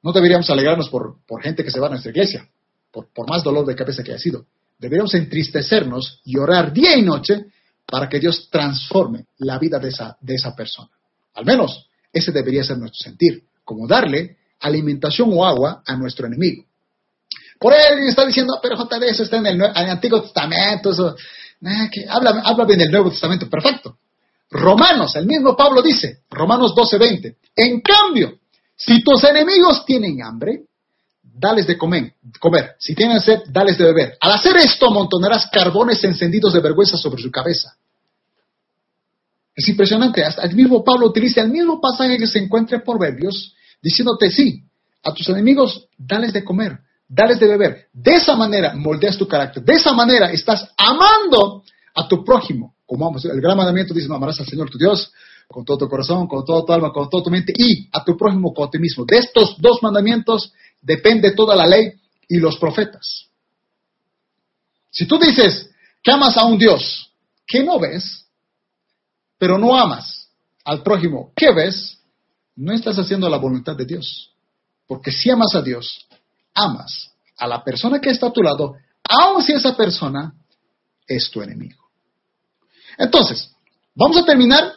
No 0.03 0.11
deberíamos 0.11 0.49
alegrarnos 0.49 0.89
por, 0.89 1.23
por 1.25 1.41
gente 1.41 1.63
que 1.63 1.71
se 1.71 1.79
va 1.79 1.87
a 1.87 1.91
nuestra 1.91 2.11
iglesia 2.11 2.47
por, 2.91 3.29
más 3.29 3.43
dolor 3.43 3.65
de 3.65 3.75
cabeza 3.75 4.03
que 4.03 4.11
haya 4.11 4.19
sido. 4.19 4.45
Deberíamos 4.77 5.13
entristecernos 5.13 6.21
y 6.25 6.37
orar 6.37 6.73
día 6.73 6.97
y 6.97 7.01
noche 7.01 7.45
para 7.85 8.09
que 8.09 8.19
Dios 8.19 8.49
transforme 8.49 9.25
la 9.39 9.59
vida 9.59 9.79
de 9.79 9.89
esa, 9.89 10.17
de 10.19 10.35
esa 10.35 10.55
persona. 10.55 10.89
Al 11.35 11.45
menos 11.45 11.87
ese 12.11 12.31
debería 12.31 12.63
ser 12.63 12.77
nuestro 12.77 12.99
sentir, 12.99 13.43
como 13.63 13.87
darle 13.87 14.37
alimentación 14.59 15.29
o 15.33 15.45
agua 15.45 15.83
a 15.85 15.95
nuestro 15.95 16.27
enemigo. 16.27 16.65
Por 17.59 17.73
él 17.73 18.07
está 18.07 18.25
diciendo, 18.25 18.59
pero 18.61 18.75
JD, 18.75 19.03
eso 19.03 19.23
está 19.23 19.37
en 19.37 19.45
el, 19.45 19.61
Antiguo 19.61 20.21
Testamento, 20.21 20.91
eso, 20.91 21.15
que, 21.91 22.07
habla, 22.09 22.41
habla 22.43 22.65
bien 22.65 22.79
del 22.79 22.91
Nuevo 22.91 23.11
Testamento, 23.11 23.49
perfecto. 23.49 23.97
Romanos, 24.49 25.15
el 25.15 25.25
mismo 25.25 25.55
Pablo 25.55 25.81
dice, 25.81 26.23
Romanos 26.29 26.73
12:20, 26.75 27.35
en 27.55 27.81
cambio, 27.81 28.39
si 28.75 29.03
tus 29.03 29.23
enemigos 29.23 29.85
tienen 29.85 30.21
hambre, 30.23 30.63
dales 31.33 31.67
de 31.67 31.77
comer, 31.77 32.13
comer. 32.39 32.75
Si 32.79 32.95
tienen 32.95 33.19
sed, 33.19 33.41
dales 33.47 33.77
de 33.77 33.85
beber. 33.85 34.17
Al 34.19 34.33
hacer 34.33 34.55
esto, 34.57 34.87
amontonarás 34.87 35.47
carbones 35.51 36.03
encendidos 36.03 36.53
de 36.53 36.59
vergüenza 36.59 36.97
sobre 36.97 37.21
su 37.21 37.31
cabeza. 37.31 37.75
Es 39.55 39.67
impresionante. 39.67 40.23
Hasta 40.23 40.43
el 40.43 40.55
mismo 40.55 40.83
Pablo 40.83 41.07
utiliza 41.07 41.41
el 41.41 41.49
mismo 41.49 41.79
pasaje 41.79 42.17
que 42.17 42.27
se 42.27 42.39
encuentra 42.39 42.77
en 42.77 42.83
Proverbios, 42.83 43.53
diciéndote, 43.81 44.31
sí, 44.31 44.63
a 45.03 45.13
tus 45.13 45.27
enemigos, 45.29 45.87
dales 45.97 46.33
de 46.33 46.43
comer, 46.43 46.79
dales 47.07 47.39
de 47.39 47.47
beber. 47.47 47.87
De 47.91 48.15
esa 48.15 48.35
manera 48.35 48.73
moldeas 48.73 49.17
tu 49.17 49.27
carácter. 49.27 49.63
De 49.63 49.73
esa 49.73 49.93
manera 49.93 50.31
estás 50.31 50.67
amando 50.77 51.63
a 51.95 52.07
tu 52.07 52.23
prójimo. 52.23 52.75
Como 52.85 53.15
el 53.17 53.41
gran 53.41 53.57
mandamiento 53.57 53.93
dice, 53.93 54.07
no 54.07 54.15
amarás 54.15 54.39
al 54.39 54.45
Señor 54.45 54.69
tu 54.69 54.77
Dios 54.77 55.11
con 55.51 55.65
todo 55.65 55.77
tu 55.77 55.89
corazón, 55.89 56.27
con 56.27 56.45
toda 56.45 56.65
tu 56.65 56.73
alma, 56.73 56.91
con 56.91 57.09
toda 57.09 57.23
tu 57.23 57.29
mente 57.29 57.53
y 57.55 57.87
a 57.91 58.03
tu 58.03 58.17
prójimo 58.17 58.53
a 58.63 58.69
ti 58.69 58.79
mismo. 58.79 59.05
De 59.05 59.17
estos 59.17 59.55
dos 59.59 59.83
mandamientos 59.83 60.53
depende 60.81 61.31
toda 61.31 61.55
la 61.55 61.65
ley 61.65 61.93
y 62.27 62.37
los 62.37 62.57
profetas. 62.57 63.27
Si 64.89 65.05
tú 65.05 65.17
dices 65.17 65.69
que 66.03 66.11
amas 66.11 66.37
a 66.37 66.45
un 66.45 66.57
Dios 66.57 67.11
que 67.47 67.63
no 67.63 67.79
ves, 67.79 68.25
pero 69.37 69.57
no 69.57 69.75
amas 69.75 70.29
al 70.63 70.83
prójimo 70.83 71.31
que 71.35 71.51
ves, 71.51 71.99
no 72.55 72.73
estás 72.73 72.97
haciendo 72.97 73.29
la 73.29 73.37
voluntad 73.37 73.75
de 73.75 73.85
Dios. 73.85 74.31
Porque 74.87 75.11
si 75.11 75.29
amas 75.29 75.55
a 75.55 75.61
Dios, 75.61 76.07
amas 76.53 77.11
a 77.37 77.47
la 77.47 77.63
persona 77.63 77.99
que 77.99 78.09
está 78.09 78.27
a 78.27 78.33
tu 78.33 78.41
lado, 78.41 78.75
aun 79.03 79.41
si 79.41 79.53
esa 79.53 79.75
persona 79.75 80.33
es 81.07 81.29
tu 81.31 81.41
enemigo. 81.41 81.79
Entonces, 82.97 83.51
vamos 83.95 84.17
a 84.17 84.25
terminar 84.25 84.73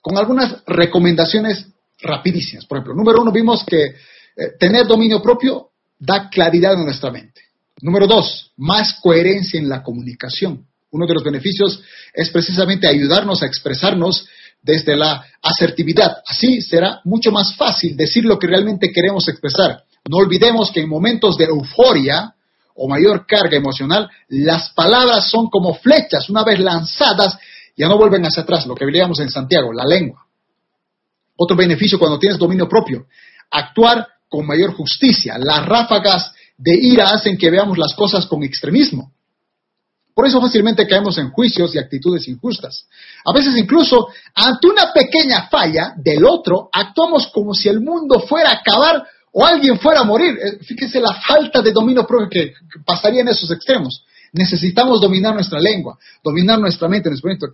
con 0.00 0.16
algunas 0.16 0.64
recomendaciones 0.66 1.66
rapidísimas. 2.00 2.66
Por 2.66 2.78
ejemplo, 2.78 2.94
número 2.94 3.20
uno, 3.20 3.32
vimos 3.32 3.64
que 3.64 3.94
eh, 4.38 4.52
tener 4.56 4.86
dominio 4.86 5.20
propio 5.20 5.70
da 5.98 6.28
claridad 6.28 6.74
en 6.74 6.84
nuestra 6.84 7.10
mente. 7.10 7.42
Número 7.80 8.06
dos, 8.06 8.52
más 8.56 9.00
coherencia 9.02 9.58
en 9.58 9.68
la 9.68 9.82
comunicación. 9.82 10.64
Uno 10.92 11.06
de 11.06 11.14
los 11.14 11.24
beneficios 11.24 11.82
es 12.14 12.30
precisamente 12.30 12.86
ayudarnos 12.86 13.42
a 13.42 13.46
expresarnos 13.46 14.26
desde 14.62 14.96
la 14.96 15.24
asertividad. 15.42 16.18
Así 16.24 16.62
será 16.62 17.00
mucho 17.04 17.32
más 17.32 17.56
fácil 17.56 17.96
decir 17.96 18.24
lo 18.24 18.38
que 18.38 18.46
realmente 18.46 18.92
queremos 18.92 19.28
expresar. 19.28 19.82
No 20.08 20.18
olvidemos 20.18 20.70
que 20.70 20.82
en 20.82 20.88
momentos 20.88 21.36
de 21.36 21.46
euforia 21.46 22.32
o 22.76 22.88
mayor 22.88 23.26
carga 23.26 23.56
emocional, 23.56 24.08
las 24.28 24.70
palabras 24.70 25.28
son 25.28 25.48
como 25.50 25.74
flechas. 25.74 26.30
Una 26.30 26.44
vez 26.44 26.60
lanzadas, 26.60 27.36
ya 27.76 27.88
no 27.88 27.98
vuelven 27.98 28.24
hacia 28.24 28.44
atrás, 28.44 28.66
lo 28.66 28.76
que 28.76 28.86
veíamos 28.86 29.18
en 29.18 29.30
Santiago, 29.30 29.72
la 29.72 29.84
lengua. 29.84 30.24
Otro 31.36 31.56
beneficio 31.56 31.98
cuando 31.98 32.20
tienes 32.20 32.38
dominio 32.38 32.68
propio, 32.68 33.06
actuar 33.50 34.06
con 34.28 34.46
mayor 34.46 34.74
justicia. 34.74 35.36
Las 35.38 35.64
ráfagas 35.66 36.32
de 36.56 36.74
ira 36.74 37.10
hacen 37.10 37.36
que 37.36 37.50
veamos 37.50 37.78
las 37.78 37.94
cosas 37.94 38.26
con 38.26 38.42
extremismo. 38.42 39.12
Por 40.14 40.26
eso 40.26 40.40
fácilmente 40.40 40.86
caemos 40.88 41.16
en 41.18 41.30
juicios 41.30 41.74
y 41.74 41.78
actitudes 41.78 42.26
injustas. 42.26 42.86
A 43.24 43.32
veces 43.32 43.56
incluso 43.56 44.08
ante 44.34 44.66
una 44.66 44.92
pequeña 44.92 45.48
falla 45.48 45.94
del 45.96 46.24
otro 46.24 46.68
actuamos 46.72 47.28
como 47.28 47.54
si 47.54 47.68
el 47.68 47.80
mundo 47.80 48.18
fuera 48.20 48.50
a 48.50 48.54
acabar 48.54 49.06
o 49.30 49.46
alguien 49.46 49.78
fuera 49.78 50.00
a 50.00 50.04
morir. 50.04 50.36
Eh, 50.42 50.58
fíjese 50.64 51.00
la 51.00 51.14
falta 51.14 51.62
de 51.62 51.70
dominio 51.70 52.04
propio 52.04 52.28
que 52.28 52.52
pasaría 52.84 53.20
en 53.20 53.28
esos 53.28 53.48
extremos. 53.52 54.04
Necesitamos 54.32 55.00
dominar 55.00 55.34
nuestra 55.34 55.60
lengua, 55.60 55.96
dominar 56.22 56.58
nuestra 56.58 56.88
mente, 56.88 57.08
nuestro 57.08 57.28
momento, 57.28 57.46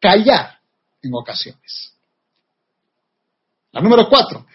callar 0.00 0.58
en 1.02 1.14
ocasiones. 1.14 1.92
La 3.72 3.80
número 3.80 4.08
cuatro, 4.08 4.46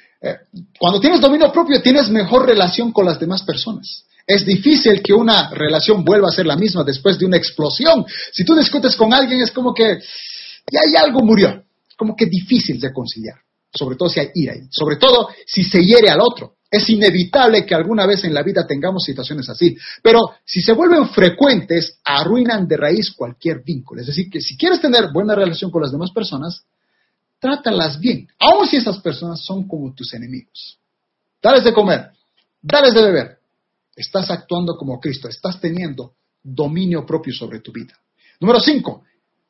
cuando 0.80 1.00
tienes 1.00 1.22
dominio 1.22 1.52
propio, 1.52 1.82
tienes 1.82 2.10
mejor 2.10 2.46
relación 2.46 2.92
con 2.92 3.06
las 3.06 3.20
demás 3.20 3.44
personas. 3.44 4.06
Es 4.28 4.44
difícil 4.44 5.04
que 5.04 5.14
una 5.14 5.52
relación 5.52 6.04
vuelva 6.04 6.30
a 6.30 6.32
ser 6.32 6.48
la 6.48 6.56
misma 6.56 6.84
después 6.84 7.20
de 7.20 7.26
una 7.26 7.38
explosión. 7.38 8.06
Si 8.32 8.44
tú 8.44 8.56
discutes 8.56 8.96
con 8.96 9.14
alguien 9.14 9.42
es 9.42 9.52
como 9.52 9.74
que 9.74 10.00
ya 10.72 10.80
hay 10.82 10.96
algo 10.96 11.20
murió. 11.20 11.64
Como 11.96 12.16
que 12.16 12.26
difícil 12.26 12.80
de 12.80 12.92
conciliar. 12.92 13.36
Sobre 13.74 13.96
todo 13.96 14.10
si 14.10 14.20
hay 14.20 14.30
ira. 14.34 14.56
Sobre 14.72 14.96
todo 14.96 15.30
si 15.46 15.64
se 15.64 15.84
hiere 15.84 16.10
al 16.10 16.22
otro. 16.22 16.56
Es 16.72 16.90
inevitable 16.90 17.66
que 17.66 17.76
alguna 17.76 18.08
vez 18.08 18.24
en 18.24 18.34
la 18.34 18.42
vida 18.42 18.66
tengamos 18.66 19.04
situaciones 19.04 19.48
así. 19.48 19.78
Pero 20.02 20.32
si 20.44 20.62
se 20.62 20.74
vuelven 20.74 21.08
frecuentes, 21.10 22.00
arruinan 22.04 22.68
de 22.68 22.78
raíz 22.78 23.12
cualquier 23.12 23.62
vínculo. 23.64 24.02
Es 24.02 24.08
decir, 24.08 24.30
que 24.30 24.42
si 24.42 24.58
quieres 24.58 24.82
tener 24.82 25.12
buena 25.14 25.36
relación 25.36 25.70
con 25.70 25.84
las 25.84 25.92
demás 25.92 26.12
personas, 26.12 26.64
trátalas 27.40 28.00
bien. 28.00 28.28
Aun 28.40 28.68
si 28.68 28.78
esas 28.78 29.00
personas 29.00 29.44
son 29.44 29.68
como 29.68 29.94
tus 29.94 30.14
enemigos. 30.14 30.80
Dales 31.42 31.64
de 31.64 31.74
comer. 31.74 32.12
Dales 32.62 32.94
de 32.94 33.02
beber. 33.02 33.38
Estás 33.96 34.30
actuando 34.32 34.76
como 34.76 35.00
Cristo. 35.00 35.28
Estás 35.28 35.60
teniendo 35.60 36.16
dominio 36.42 37.06
propio 37.06 37.34
sobre 37.34 37.60
tu 37.60 37.72
vida. 37.72 37.94
Número 38.40 38.60
cinco. 38.60 39.04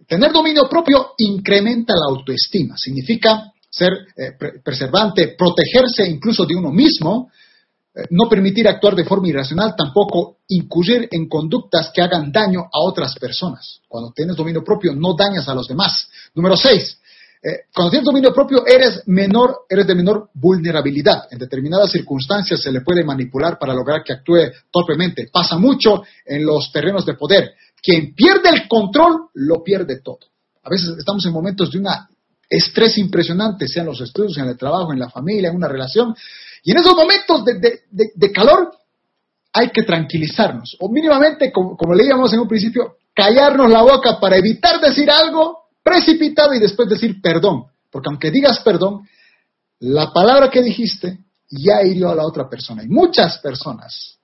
Tener 0.08 0.32
dominio 0.32 0.68
propio 0.70 1.14
incrementa 1.18 1.94
la 1.96 2.08
autoestima. 2.08 2.78
Significa 2.78 3.52
ser 3.70 3.92
eh, 4.16 4.32
preservante, 4.64 5.36
protegerse 5.38 6.08
incluso 6.08 6.46
de 6.46 6.56
uno 6.56 6.72
mismo, 6.72 7.30
eh, 7.94 8.04
no 8.12 8.30
permitir 8.30 8.68
actuar 8.68 8.96
de 8.96 9.04
forma 9.04 9.28
irracional, 9.28 9.74
tampoco 9.76 10.38
incurrir 10.50 11.08
en 11.12 11.28
conductas 11.28 11.92
que 11.94 12.02
hagan 12.02 12.32
daño 12.32 12.62
a 12.62 12.80
otras 12.80 13.16
personas. 13.16 13.82
Cuando 13.88 14.12
tienes 14.12 14.36
dominio 14.36 14.64
propio, 14.64 14.94
no 14.94 15.14
dañas 15.14 15.48
a 15.50 15.56
los 15.56 15.68
demás. 15.68 16.10
Número 16.34 16.56
seis, 16.56 17.00
eh, 17.42 17.66
cuando 17.74 17.92
tienes 17.92 18.06
dominio 18.06 18.34
propio, 18.34 18.66
eres 18.66 19.04
menor, 19.06 19.66
eres 19.70 19.86
de 19.86 19.96
menor 19.96 20.30
vulnerabilidad. 20.34 21.28
En 21.30 21.38
determinadas 21.38 21.92
circunstancias 21.92 22.62
se 22.62 22.72
le 22.72 22.82
puede 22.82 23.04
manipular 23.04 23.60
para 23.60 23.74
lograr 23.74 24.04
que 24.04 24.14
actúe 24.14 24.52
torpemente. 24.72 25.28
Pasa 25.32 25.58
mucho 25.58 26.04
en 26.26 26.46
los 26.46 26.72
terrenos 26.72 27.06
de 27.06 27.14
poder. 27.14 27.54
Quien 27.82 28.16
pierde 28.16 28.50
el 28.50 28.68
control, 28.68 29.30
lo 29.36 29.64
pierde 29.64 30.02
todo. 30.02 30.20
A 30.64 30.70
veces 30.70 30.96
estamos 30.98 31.24
en 31.26 31.34
momentos 31.34 31.72
de 31.72 31.78
una 31.78 32.10
estrés 32.50 32.98
impresionante, 32.98 33.68
sea 33.68 33.84
en 33.84 33.90
los 33.90 34.02
estudios, 34.02 34.38
en 34.38 34.48
el 34.48 34.58
trabajo, 34.58 34.94
en 34.94 35.00
la 35.00 35.10
familia, 35.10 35.50
en 35.50 35.56
una 35.56 35.68
relación. 35.68 36.16
Y 36.64 36.72
en 36.72 36.78
esos 36.78 36.96
momentos 36.96 37.44
de, 37.46 38.32
calor 38.32 38.72
hay 39.54 39.70
que 39.70 39.84
tranquilizarnos, 39.84 40.76
o 40.80 40.90
mínimamente, 40.90 41.52
como, 41.52 41.78
como 41.78 41.94
leíamos 41.94 42.34
en 42.34 42.40
un 42.40 42.48
principio, 42.48 42.98
callarnos 43.14 43.70
la 43.70 43.84
boca 43.84 44.20
para 44.20 44.36
evitar 44.36 44.82
decir 44.82 45.10
algo 45.10 45.65
precipitado 45.86 46.56
y 46.56 46.60
después 46.60 46.90
decir 46.90 47.22
perdón. 47.22 47.66
Porque 47.92 48.10
aunque 48.10 48.32
digas 48.32 48.60
perdón, 48.60 49.08
la 49.80 50.12
palabra 50.12 50.50
que 50.50 50.64
dijiste 50.64 51.20
ya 51.48 51.84
hirió 51.84 52.10
a 52.10 52.16
la 52.16 52.26
otra 52.26 52.50
persona. 52.50 52.84
Y 52.84 52.88
muchas 52.88 53.38
personas 53.38 54.18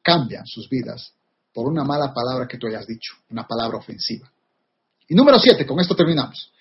cambian 0.00 0.46
sus 0.46 0.68
vidas 0.68 1.12
por 1.52 1.66
una 1.66 1.84
mala 1.84 2.14
palabra 2.14 2.46
que 2.46 2.56
tú 2.56 2.68
hayas 2.68 2.86
dicho, 2.86 3.14
una 3.30 3.46
palabra 3.46 3.78
ofensiva. 3.78 4.30
Y 5.08 5.14
número 5.14 5.38
siete, 5.38 5.66
con 5.66 5.80
esto 5.80 5.96
terminamos. 5.96 6.52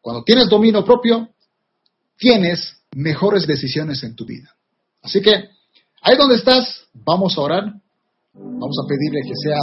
Cuando 0.00 0.22
tienes 0.22 0.48
dominio 0.48 0.84
propio, 0.84 1.28
tienes 2.16 2.78
mejores 2.94 3.46
decisiones 3.46 4.02
en 4.04 4.14
tu 4.14 4.24
vida. 4.24 4.54
Así 5.02 5.20
que 5.20 5.32
ahí 6.00 6.16
donde 6.16 6.36
estás, 6.36 6.86
vamos 6.94 7.36
a 7.36 7.40
orar, 7.40 7.64
vamos 8.32 8.76
a 8.82 8.86
pedirle 8.86 9.20
que 9.22 9.34
sea, 9.34 9.58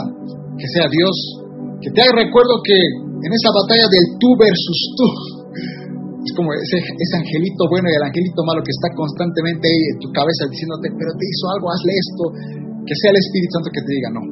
que 0.58 0.68
sea 0.68 0.88
Dios, 0.90 1.80
que 1.82 1.92
te 1.92 2.02
haga 2.02 2.24
recuerdo 2.24 2.62
que 2.62 3.07
en 3.18 3.32
esa 3.34 3.50
batalla 3.50 3.88
del 3.90 4.06
tú 4.22 4.30
versus 4.38 4.80
tú, 4.94 5.08
es 6.28 6.32
como 6.36 6.52
ese, 6.52 6.78
angelito 7.16 7.64
bueno 7.72 7.88
y 7.88 7.96
el 7.96 8.04
angelito 8.04 8.44
malo 8.44 8.60
que 8.60 8.76
está 8.76 8.92
constantemente 8.92 9.64
ahí 9.64 9.82
en 9.96 9.98
tu 10.04 10.12
cabeza 10.12 10.44
diciéndote, 10.52 10.92
pero 10.92 11.16
te 11.16 11.24
hizo 11.24 11.46
algo, 11.56 11.66
hazle 11.72 11.94
esto, 11.96 12.24
que 12.84 12.96
sea 13.00 13.16
el 13.16 13.20
Espíritu 13.24 13.52
Santo 13.56 13.70
que 13.72 13.84
te 13.88 13.92
diga, 13.96 14.10
no, 14.12 14.24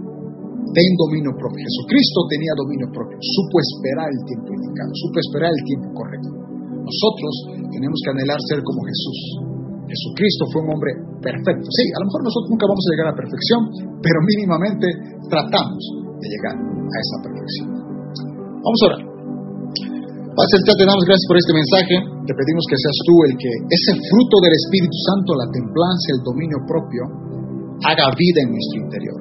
ten 0.76 0.92
dominio 1.00 1.32
propio. 1.40 1.64
Jesucristo 1.64 2.20
tenía 2.28 2.52
dominio 2.60 2.88
propio, 2.92 3.16
supo 3.16 3.56
esperar 3.64 4.12
el 4.12 4.22
tiempo 4.28 4.50
indicado, 4.52 4.92
supo 4.92 5.18
esperar 5.24 5.52
el 5.56 5.64
tiempo 5.64 5.88
correcto. 5.96 6.30
Nosotros 6.84 7.34
tenemos 7.72 7.98
que 8.04 8.12
anhelar 8.12 8.40
ser 8.44 8.60
como 8.60 8.84
Jesús. 8.84 9.20
Jesucristo 9.88 10.44
fue 10.52 10.68
un 10.68 10.76
hombre 10.76 10.92
perfecto. 11.24 11.66
Sí, 11.72 11.86
a 11.96 12.00
lo 12.04 12.06
mejor 12.12 12.22
nosotros 12.28 12.50
nunca 12.52 12.68
vamos 12.68 12.84
a 12.84 12.92
llegar 12.92 13.08
a 13.08 13.12
la 13.16 13.20
perfección, 13.24 13.62
pero 14.04 14.18
mínimamente 14.28 14.88
tratamos 15.32 15.82
de 16.20 16.28
llegar 16.28 16.56
a 16.60 16.98
esa 17.00 17.18
perfección. 17.24 17.95
Vamos 18.66 18.82
a 18.82 18.86
orar. 18.90 19.02
Padre 20.34 20.50
Celestial, 20.52 20.78
te 20.82 20.90
damos 20.90 21.06
gracias 21.06 21.28
por 21.30 21.38
este 21.38 21.54
mensaje. 21.54 21.96
Te 22.26 22.34
pedimos 22.34 22.66
que 22.66 22.78
seas 22.82 22.98
tú 23.06 23.14
el 23.30 23.34
que 23.38 23.52
ese 23.70 23.94
fruto 24.10 24.36
del 24.42 24.58
Espíritu 24.58 24.98
Santo, 25.06 25.38
la 25.38 25.48
templanza, 25.54 26.08
el 26.18 26.22
dominio 26.26 26.60
propio, 26.66 27.02
haga 27.86 28.10
vida 28.18 28.40
en 28.42 28.50
nuestro 28.50 28.78
interior. 28.90 29.20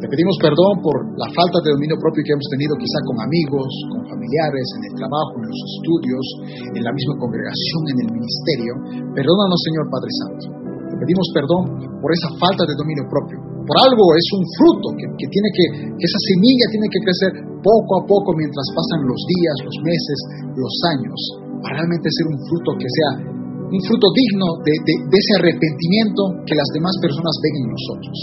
Te 0.00 0.08
pedimos 0.08 0.40
perdón 0.40 0.80
por 0.80 1.04
la 1.20 1.28
falta 1.36 1.58
de 1.60 1.74
dominio 1.74 2.00
propio 2.00 2.24
que 2.24 2.32
hemos 2.32 2.48
tenido 2.48 2.80
quizá 2.80 2.98
con 3.04 3.16
amigos, 3.20 3.68
con 3.92 4.00
familiares, 4.08 4.66
en 4.80 4.82
el 4.88 4.94
trabajo, 4.96 5.36
en 5.36 5.46
los 5.52 5.60
estudios, 5.68 6.24
en 6.72 6.82
la 6.86 6.92
misma 6.96 7.14
congregación, 7.20 7.82
en 7.92 7.98
el 8.06 8.10
ministerio. 8.14 8.72
Perdónanos, 9.12 9.58
Señor 9.68 9.84
Padre 9.92 10.12
Santo. 10.16 10.44
Te 10.88 10.96
pedimos 10.96 11.26
perdón 11.36 11.62
por 12.00 12.08
esa 12.16 12.30
falta 12.40 12.64
de 12.64 12.72
dominio 12.72 13.04
propio. 13.04 13.57
Por 13.68 13.76
algo 13.84 14.04
es 14.16 14.26
un 14.32 14.44
fruto 14.56 14.88
que, 14.96 15.26
tiene 15.28 15.48
que, 15.52 15.64
esa 16.00 16.20
semilla 16.32 16.66
tiene 16.72 16.88
que 16.88 17.04
crecer 17.04 17.32
poco 17.60 18.00
a 18.00 18.02
poco 18.08 18.32
mientras 18.32 18.64
pasan 18.72 19.04
los 19.04 19.20
días, 19.28 19.56
los 19.60 19.78
meses, 19.84 20.18
los 20.56 20.74
años, 20.96 21.18
para 21.60 21.84
realmente 21.84 22.08
ser 22.08 22.26
un 22.32 22.40
fruto 22.48 22.72
que 22.80 22.88
sea 22.88 23.12
un 23.68 23.80
fruto 23.84 24.08
digno 24.16 24.64
de, 24.64 24.72
de 24.88 25.16
ese 25.20 25.32
arrepentimiento 25.44 26.40
que 26.48 26.56
las 26.56 26.72
demás 26.72 26.96
personas 27.04 27.36
ven 27.44 27.54
en 27.60 27.66
nosotros. 27.68 28.16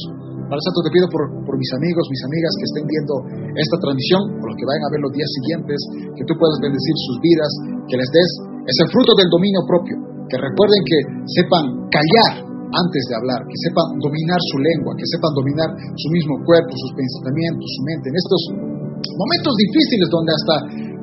Padre 0.45 0.61
Santo, 0.61 0.85
te 0.85 0.93
pido 0.93 1.09
por, 1.09 1.57
mis 1.57 1.71
amigos, 1.73 2.05
mis 2.05 2.23
amigas 2.29 2.53
que 2.53 2.67
estén 2.69 2.85
viendo 2.85 3.13
esta 3.57 3.77
transmisión, 3.81 4.21
o 4.29 4.43
los 4.45 4.55
que 4.57 4.65
vayan 4.69 4.85
a 4.85 4.93
ver 4.93 5.01
los 5.01 5.13
días 5.13 5.29
siguientes, 5.41 5.77
que 6.13 6.25
tú 6.29 6.37
puedas 6.37 6.57
bendecir 6.61 6.95
sus 7.01 7.17
vidas, 7.17 7.51
que 7.89 7.97
les 7.97 8.09
des 8.13 8.29
ese 8.69 8.85
fruto 8.93 9.17
del 9.17 9.29
dominio 9.33 9.61
propio, 9.65 9.97
que 10.29 10.37
recuerden 10.37 10.81
que 10.85 10.99
sepan 11.33 11.65
callar 11.89 12.44
antes 12.71 13.03
de 13.09 13.13
hablar, 13.15 13.41
que 13.45 13.57
sepan 13.69 13.85
dominar 14.01 14.39
su 14.51 14.57
lengua, 14.57 14.97
que 14.97 15.07
sepan 15.07 15.31
dominar 15.35 15.69
su 15.95 16.07
mismo 16.09 16.35
cuerpo, 16.43 16.71
sus 16.73 16.93
pensamientos, 16.97 17.65
su 17.65 17.81
mente, 17.85 18.05
en 18.09 18.17
estos 18.17 18.41
momentos 19.15 19.53
difíciles 19.59 20.07
donde 20.09 20.31
hasta 20.33 20.55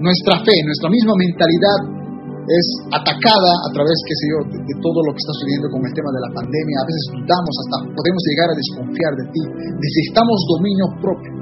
nuestra 0.03 0.35
fe, 0.43 0.57
nuestra 0.67 0.91
misma 0.91 1.15
mentalidad 1.15 2.03
es 2.43 2.67
atacada 2.91 3.53
a 3.55 3.71
través, 3.71 3.95
qué 4.03 4.15
sé 4.19 4.25
yo, 4.35 4.39
de, 4.51 4.75
todo 4.83 4.99
lo 5.07 5.15
que 5.15 5.23
está 5.23 5.35
sucediendo 5.39 5.71
con 5.71 5.81
el 5.87 5.95
tema 5.95 6.11
de 6.11 6.23
la 6.27 6.31
pandemia. 6.35 6.77
A 6.83 6.89
veces 6.91 7.05
dudamos, 7.15 7.55
hasta 7.63 7.77
podemos 7.87 8.23
llegar 8.27 8.49
a 8.51 8.59
desconfiar 8.59 9.13
de 9.15 9.27
ti. 9.31 9.43
Necesitamos 9.79 10.37
dominio 10.51 10.87
propio, 10.99 11.33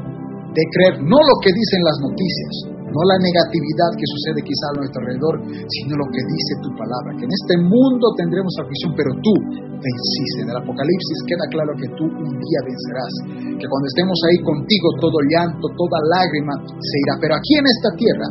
de 0.52 0.64
creer 0.76 0.94
no 1.00 1.16
lo 1.16 1.34
que 1.40 1.50
dicen 1.56 1.80
las 1.88 1.98
noticias, 2.04 2.52
no 2.90 3.00
la 3.06 3.18
negatividad 3.22 3.90
que 3.94 4.06
sucede 4.06 4.40
quizá 4.42 4.64
a 4.74 4.78
nuestro 4.82 4.98
alrededor, 5.02 5.34
sino 5.46 5.94
lo 5.94 6.06
que 6.10 6.22
dice 6.26 6.52
tu 6.62 6.70
palabra. 6.74 7.14
Que 7.14 7.26
en 7.26 7.32
este 7.32 7.54
mundo 7.62 8.06
tendremos 8.18 8.50
aflicción, 8.58 8.92
pero 8.98 9.10
tú 9.22 9.32
venciste. 9.78 10.42
En 10.42 10.50
el 10.50 10.58
Apocalipsis 10.58 11.18
queda 11.26 11.46
claro 11.54 11.72
que 11.78 11.88
tú 11.94 12.04
un 12.04 12.34
día 12.34 12.60
vencerás. 12.66 13.14
Que 13.58 13.66
cuando 13.70 13.86
estemos 13.86 14.18
ahí 14.26 14.38
contigo, 14.42 14.86
todo 14.98 15.18
llanto, 15.30 15.64
toda 15.78 15.98
lágrima 16.10 16.54
se 16.66 16.96
irá. 17.06 17.14
Pero 17.22 17.38
aquí 17.38 17.54
en 17.62 17.66
esta 17.70 17.90
tierra 17.94 18.26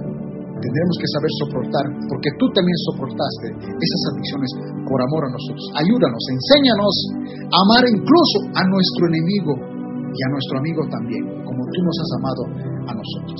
tendremos 0.60 0.96
que 1.00 1.08
saber 1.08 1.32
soportar, 1.40 1.86
porque 2.12 2.30
tú 2.36 2.46
también 2.52 2.76
soportaste 2.92 3.48
esas 3.64 4.02
aflicciones 4.12 4.52
por 4.84 5.00
amor 5.00 5.24
a 5.24 5.32
nosotros. 5.32 5.66
Ayúdanos, 5.80 6.24
enséñanos 6.36 6.96
a 7.48 7.58
amar 7.64 7.84
incluso 7.88 8.38
a 8.60 8.62
nuestro 8.68 9.08
enemigo 9.08 9.56
y 9.56 10.20
a 10.20 10.30
nuestro 10.36 10.60
amigo 10.60 10.82
también, 10.92 11.24
como 11.48 11.62
tú 11.64 11.80
nos 11.80 11.98
has 12.04 12.12
amado 12.20 12.44
a 12.88 12.94
nosotros. 12.94 13.40